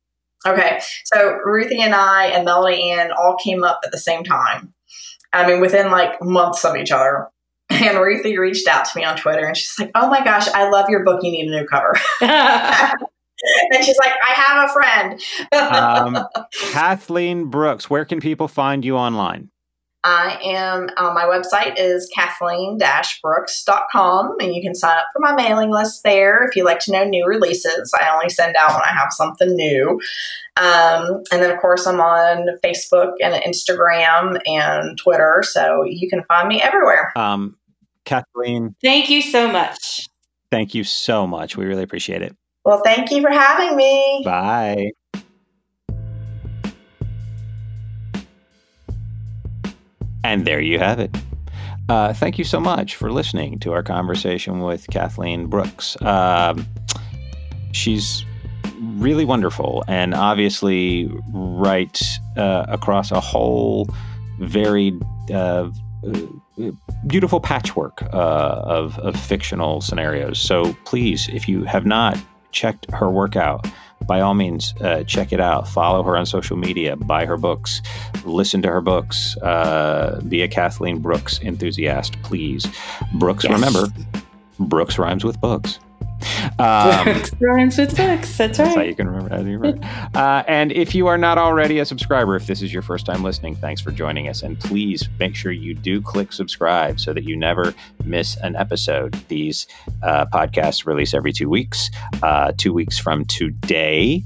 Okay. 0.46 0.80
So 1.04 1.36
Ruthie 1.44 1.82
and 1.82 1.94
I 1.94 2.28
and 2.28 2.46
Melody 2.46 2.90
Anne 2.90 3.10
all 3.12 3.36
came 3.36 3.64
up 3.64 3.80
at 3.84 3.92
the 3.92 3.98
same 3.98 4.24
time. 4.24 4.72
I 5.32 5.46
mean, 5.46 5.60
within 5.60 5.90
like 5.90 6.20
months 6.22 6.64
of 6.64 6.76
each 6.76 6.90
other. 6.90 7.28
And 7.68 7.98
Ruthie 7.98 8.38
reached 8.38 8.68
out 8.68 8.84
to 8.84 8.98
me 8.98 9.04
on 9.04 9.16
Twitter 9.16 9.44
and 9.44 9.56
she's 9.56 9.76
like, 9.78 9.90
Oh 9.94 10.08
my 10.08 10.22
gosh, 10.22 10.46
I 10.48 10.70
love 10.70 10.88
your 10.88 11.04
book. 11.04 11.20
You 11.24 11.32
need 11.32 11.48
a 11.48 11.50
new 11.50 11.66
cover. 11.66 11.96
and 13.70 13.84
she's 13.84 13.98
like, 13.98 14.12
I 14.26 14.32
have 14.32 14.70
a 14.70 14.72
friend. 14.72 15.20
Um, 15.56 16.18
Kathleen 16.72 17.46
Brooks, 17.46 17.88
where 17.90 18.04
can 18.04 18.20
people 18.20 18.46
find 18.46 18.84
you 18.84 18.96
online? 18.96 19.50
I 20.08 20.38
am, 20.44 20.88
uh, 20.96 21.12
my 21.12 21.24
website 21.24 21.74
is 21.76 22.08
kathleen-brooks.com 22.14 24.36
and 24.40 24.54
you 24.54 24.62
can 24.62 24.76
sign 24.76 24.98
up 24.98 25.06
for 25.12 25.18
my 25.18 25.34
mailing 25.34 25.72
list 25.72 26.04
there 26.04 26.44
if 26.44 26.54
you'd 26.54 26.64
like 26.64 26.78
to 26.80 26.92
know 26.92 27.02
new 27.02 27.26
releases. 27.26 27.92
I 28.00 28.08
only 28.14 28.28
send 28.28 28.54
out 28.56 28.70
when 28.70 28.82
I 28.84 28.92
have 28.92 29.08
something 29.10 29.52
new. 29.56 30.00
Um, 30.56 31.24
and 31.32 31.42
then, 31.42 31.50
of 31.50 31.60
course, 31.60 31.88
I'm 31.88 32.00
on 32.00 32.46
Facebook 32.64 33.14
and 33.20 33.34
Instagram 33.42 34.40
and 34.46 34.96
Twitter, 34.96 35.42
so 35.42 35.82
you 35.84 36.08
can 36.08 36.22
find 36.28 36.46
me 36.46 36.62
everywhere. 36.62 37.10
Um, 37.16 37.56
Kathleen, 38.04 38.76
Thank 38.80 39.10
you 39.10 39.22
so 39.22 39.50
much. 39.50 40.06
thank 40.52 40.72
you 40.72 40.84
so 40.84 41.26
much. 41.26 41.56
We 41.56 41.64
really 41.66 41.82
appreciate 41.82 42.22
it. 42.22 42.36
Well, 42.64 42.80
thank 42.84 43.10
you 43.10 43.22
for 43.22 43.30
having 43.30 43.74
me. 43.76 44.22
Bye. 44.24 44.92
And 50.26 50.44
there 50.44 50.60
you 50.60 50.80
have 50.80 50.98
it. 50.98 51.16
Uh, 51.88 52.12
thank 52.12 52.36
you 52.36 52.42
so 52.42 52.58
much 52.58 52.96
for 52.96 53.12
listening 53.12 53.60
to 53.60 53.72
our 53.72 53.84
conversation 53.84 54.58
with 54.58 54.84
Kathleen 54.90 55.46
Brooks. 55.46 55.96
Um, 56.02 56.66
she's 57.70 58.24
really 58.80 59.24
wonderful 59.24 59.84
and 59.86 60.14
obviously 60.14 61.08
writes 61.32 62.18
uh, 62.36 62.66
across 62.66 63.12
a 63.12 63.20
whole 63.20 63.88
varied, 64.40 65.00
uh, 65.30 65.70
uh, 66.04 66.70
beautiful 67.06 67.40
patchwork 67.40 68.02
uh, 68.12 68.62
of, 68.64 68.98
of 68.98 69.14
fictional 69.14 69.80
scenarios. 69.80 70.40
So 70.40 70.76
please, 70.84 71.28
if 71.28 71.48
you 71.48 71.62
have 71.62 71.86
not 71.86 72.18
checked 72.50 72.90
her 72.90 73.08
work 73.08 73.36
out, 73.36 73.64
by 74.06 74.20
all 74.20 74.34
means, 74.34 74.74
uh, 74.80 75.02
check 75.04 75.32
it 75.32 75.40
out. 75.40 75.68
Follow 75.68 76.02
her 76.02 76.16
on 76.16 76.26
social 76.26 76.56
media, 76.56 76.96
buy 76.96 77.26
her 77.26 77.36
books, 77.36 77.82
listen 78.24 78.62
to 78.62 78.68
her 78.68 78.80
books, 78.80 79.36
uh, 79.38 80.20
be 80.28 80.42
a 80.42 80.48
Kathleen 80.48 80.98
Brooks 81.00 81.40
enthusiast, 81.42 82.20
please. 82.22 82.66
Brooks, 83.14 83.44
Yes. 83.44 83.52
remember, 83.52 83.88
Brooks 84.58 84.98
rhymes 84.98 85.24
with 85.24 85.40
books. 85.40 85.78
Um, 86.58 87.22
rhymes 87.40 87.78
with 87.78 87.96
books. 87.96 88.36
That's 88.36 88.58
that's 88.58 88.58
how 88.58 88.74
right. 88.76 88.88
you 88.88 88.94
can 88.94 89.08
remember. 89.08 89.34
How 89.34 89.40
you 89.42 89.58
remember. 89.58 89.86
Uh, 90.14 90.42
and 90.48 90.72
if 90.72 90.94
you 90.94 91.06
are 91.06 91.18
not 91.18 91.38
already 91.38 91.78
a 91.78 91.84
subscriber, 91.84 92.36
if 92.36 92.46
this 92.46 92.62
is 92.62 92.72
your 92.72 92.82
first 92.82 93.06
time 93.06 93.22
listening, 93.22 93.54
thanks 93.56 93.80
for 93.80 93.90
joining 93.90 94.28
us. 94.28 94.42
And 94.42 94.58
please 94.58 95.08
make 95.18 95.34
sure 95.34 95.52
you 95.52 95.74
do 95.74 96.00
click 96.00 96.32
subscribe 96.32 96.98
so 97.00 97.12
that 97.12 97.24
you 97.24 97.36
never 97.36 97.74
miss 98.04 98.36
an 98.38 98.56
episode. 98.56 99.14
These 99.28 99.66
uh, 100.02 100.26
podcasts 100.26 100.86
release 100.86 101.14
every 101.14 101.32
two 101.32 101.48
weeks. 101.48 101.90
Uh, 102.22 102.52
two 102.56 102.72
weeks 102.72 102.98
from 102.98 103.24
today, 103.26 104.24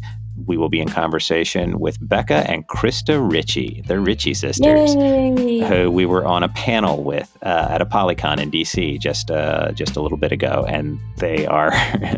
we 0.51 0.57
will 0.57 0.68
be 0.68 0.80
in 0.80 0.88
conversation 0.88 1.78
with 1.78 1.96
Becca 2.09 2.51
and 2.51 2.66
Krista 2.66 3.14
Ritchie, 3.30 3.84
the 3.86 4.01
Ritchie 4.01 4.34
sisters 4.34 4.96
Yay. 4.96 5.61
who 5.61 5.92
we 5.92 6.05
were 6.07 6.26
on 6.26 6.42
a 6.42 6.48
panel 6.48 7.05
with 7.05 7.30
uh, 7.42 7.68
at 7.70 7.80
Apollycon 7.80 8.40
in 8.40 8.51
DC 8.51 8.98
just 8.98 9.30
uh, 9.30 9.70
just 9.70 9.94
a 9.94 10.01
little 10.01 10.18
bit 10.18 10.32
ago, 10.32 10.64
and 10.68 10.98
they 11.18 11.46
are 11.46 11.70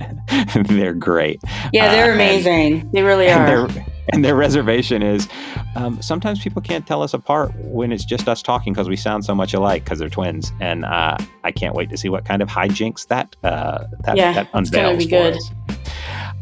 they're 0.65 0.95
great. 0.95 1.41
Yeah, 1.75 1.87
Uh, 1.87 1.91
they're 1.93 2.13
and- 2.13 2.21
amazing. 2.21 2.91
they 2.93 3.03
really 3.03 3.31
are 3.31 3.69
and 4.13 4.25
their 4.25 4.35
reservation 4.35 5.01
is 5.03 5.29
um, 5.77 6.01
sometimes 6.03 6.41
people 6.43 6.61
can't 6.61 6.87
tell 6.87 7.03
us 7.03 7.15
apart 7.15 7.53
when 7.59 7.93
it's 7.93 8.05
just 8.05 8.29
us 8.29 8.43
talking 8.43 8.73
because 8.73 8.89
we 8.89 8.97
sound 8.97 9.25
so 9.25 9.35
much 9.35 9.53
alike 9.55 9.85
because 9.85 9.99
they're 9.99 10.09
twins, 10.09 10.53
and 10.61 10.85
uh, 10.87 11.17
I 11.45 11.53
can't 11.53 11.75
wait 11.75 11.91
to 11.91 11.97
see 11.99 12.09
what 12.09 12.25
kind 12.25 12.41
of 12.43 12.49
hijinks 12.49 13.07
that 13.09 13.37
uh, 13.45 13.85
that 14.05 14.17
Yeah, 14.17 14.33
that 14.33 14.49
it's 14.55 14.71
gonna 14.71 14.89
unveils 14.89 15.05
be 15.05 15.11
for 15.11 15.23
good. 15.23 15.37
us. 15.37 15.51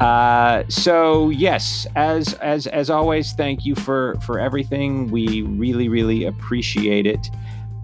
Uh, 0.01 0.65
so 0.69 1.29
yes, 1.29 1.87
as 1.95 2.33
as 2.35 2.67
as 2.67 2.89
always, 2.89 3.33
thank 3.33 3.67
you 3.67 3.75
for 3.75 4.17
for 4.23 4.41
everything. 4.41 5.11
We 5.11 5.43
really 5.43 5.91
really 5.91 6.25
appreciate 6.25 7.07
it, 7.07 7.29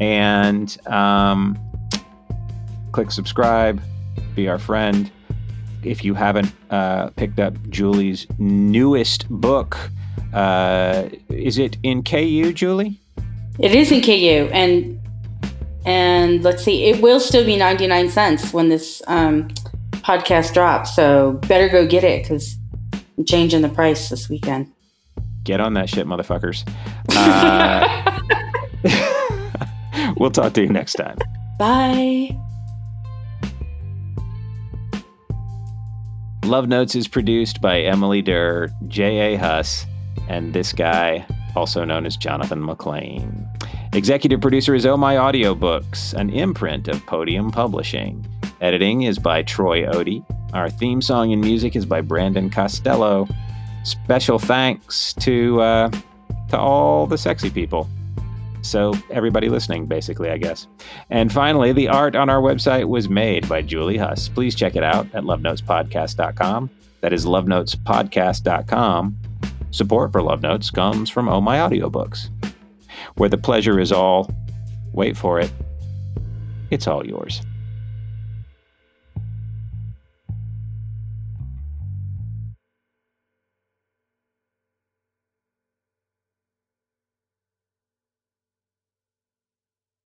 and 0.00 0.74
um, 0.86 1.58
click 2.92 3.10
subscribe, 3.10 3.82
be 4.34 4.48
our 4.48 4.58
friend. 4.58 5.10
If 5.82 6.04
you 6.04 6.14
haven't 6.14 6.50
uh, 6.70 7.10
picked 7.10 7.38
up 7.38 7.54
Julie's 7.68 8.26
newest 8.38 9.28
book, 9.28 9.76
uh, 10.32 11.10
is 11.28 11.58
it 11.58 11.76
in 11.82 12.02
KU, 12.02 12.52
Julie? 12.54 12.98
It 13.58 13.74
is 13.74 13.92
in 13.92 14.00
KU, 14.00 14.50
and 14.54 14.98
and 15.84 16.42
let's 16.42 16.64
see, 16.64 16.84
it 16.84 17.02
will 17.02 17.20
still 17.20 17.44
be 17.44 17.56
ninety 17.58 17.86
nine 17.86 18.08
cents 18.08 18.54
when 18.54 18.70
this 18.70 19.02
um, 19.06 19.48
podcast 20.06 20.54
drops. 20.54 20.94
So 20.94 21.32
better 21.48 21.68
go 21.68 21.86
get 21.86 22.04
it 22.04 22.22
because 22.22 22.56
I'm 23.18 23.24
changing 23.24 23.62
the 23.62 23.68
price 23.68 24.08
this 24.08 24.28
weekend. 24.28 24.72
Get 25.42 25.60
on 25.60 25.74
that 25.74 25.88
shit, 25.88 26.06
motherfuckers. 26.06 26.68
Uh, 27.10 28.20
we'll 30.16 30.30
talk 30.30 30.52
to 30.54 30.62
you 30.62 30.68
next 30.68 30.94
time. 30.94 31.18
Bye. 31.58 32.36
Love 36.44 36.68
Notes 36.68 36.94
is 36.94 37.08
produced 37.08 37.60
by 37.60 37.80
Emily 37.80 38.22
Durr, 38.22 38.68
J.A. 38.86 39.36
Huss, 39.36 39.84
and 40.28 40.54
this 40.54 40.72
guy, 40.72 41.26
also 41.56 41.84
known 41.84 42.06
as 42.06 42.16
Jonathan 42.16 42.64
McLean. 42.64 43.48
Executive 43.92 44.40
producer 44.40 44.74
is 44.74 44.86
Oh 44.86 44.96
My 44.96 45.16
Audiobooks, 45.16 46.14
an 46.14 46.30
imprint 46.30 46.86
of 46.86 47.04
Podium 47.06 47.50
Publishing. 47.50 48.24
Editing 48.60 49.02
is 49.02 49.18
by 49.18 49.42
Troy 49.42 49.82
Odie. 49.82 50.24
Our 50.52 50.70
theme 50.70 51.02
song 51.02 51.32
and 51.32 51.40
music 51.40 51.76
is 51.76 51.84
by 51.84 52.00
Brandon 52.00 52.48
Costello. 52.48 53.28
Special 53.84 54.38
thanks 54.38 55.12
to 55.14 55.60
uh, 55.60 55.90
to 56.48 56.58
all 56.58 57.06
the 57.06 57.18
sexy 57.18 57.50
people. 57.50 57.88
So 58.62 58.94
everybody 59.10 59.48
listening, 59.48 59.86
basically, 59.86 60.30
I 60.30 60.38
guess. 60.38 60.66
And 61.10 61.32
finally, 61.32 61.72
the 61.72 61.88
art 61.88 62.16
on 62.16 62.28
our 62.28 62.40
website 62.40 62.88
was 62.88 63.08
made 63.08 63.48
by 63.48 63.62
Julie 63.62 63.96
Huss. 63.96 64.28
Please 64.28 64.54
check 64.54 64.74
it 64.74 64.82
out 64.82 65.06
at 65.14 65.22
lovenotespodcast.com. 65.22 66.70
That 67.00 67.12
is 67.12 67.26
lovenotespodcast.com. 67.26 69.16
Support 69.70 70.12
for 70.12 70.22
Love 70.22 70.42
Notes 70.42 70.70
comes 70.70 71.10
from 71.10 71.28
Oh 71.28 71.40
My 71.40 71.58
Audiobooks, 71.58 72.30
where 73.16 73.28
the 73.28 73.38
pleasure 73.38 73.78
is 73.78 73.92
all, 73.92 74.30
wait 74.92 75.16
for 75.16 75.38
it, 75.38 75.52
it's 76.70 76.88
all 76.88 77.06
yours. 77.06 77.42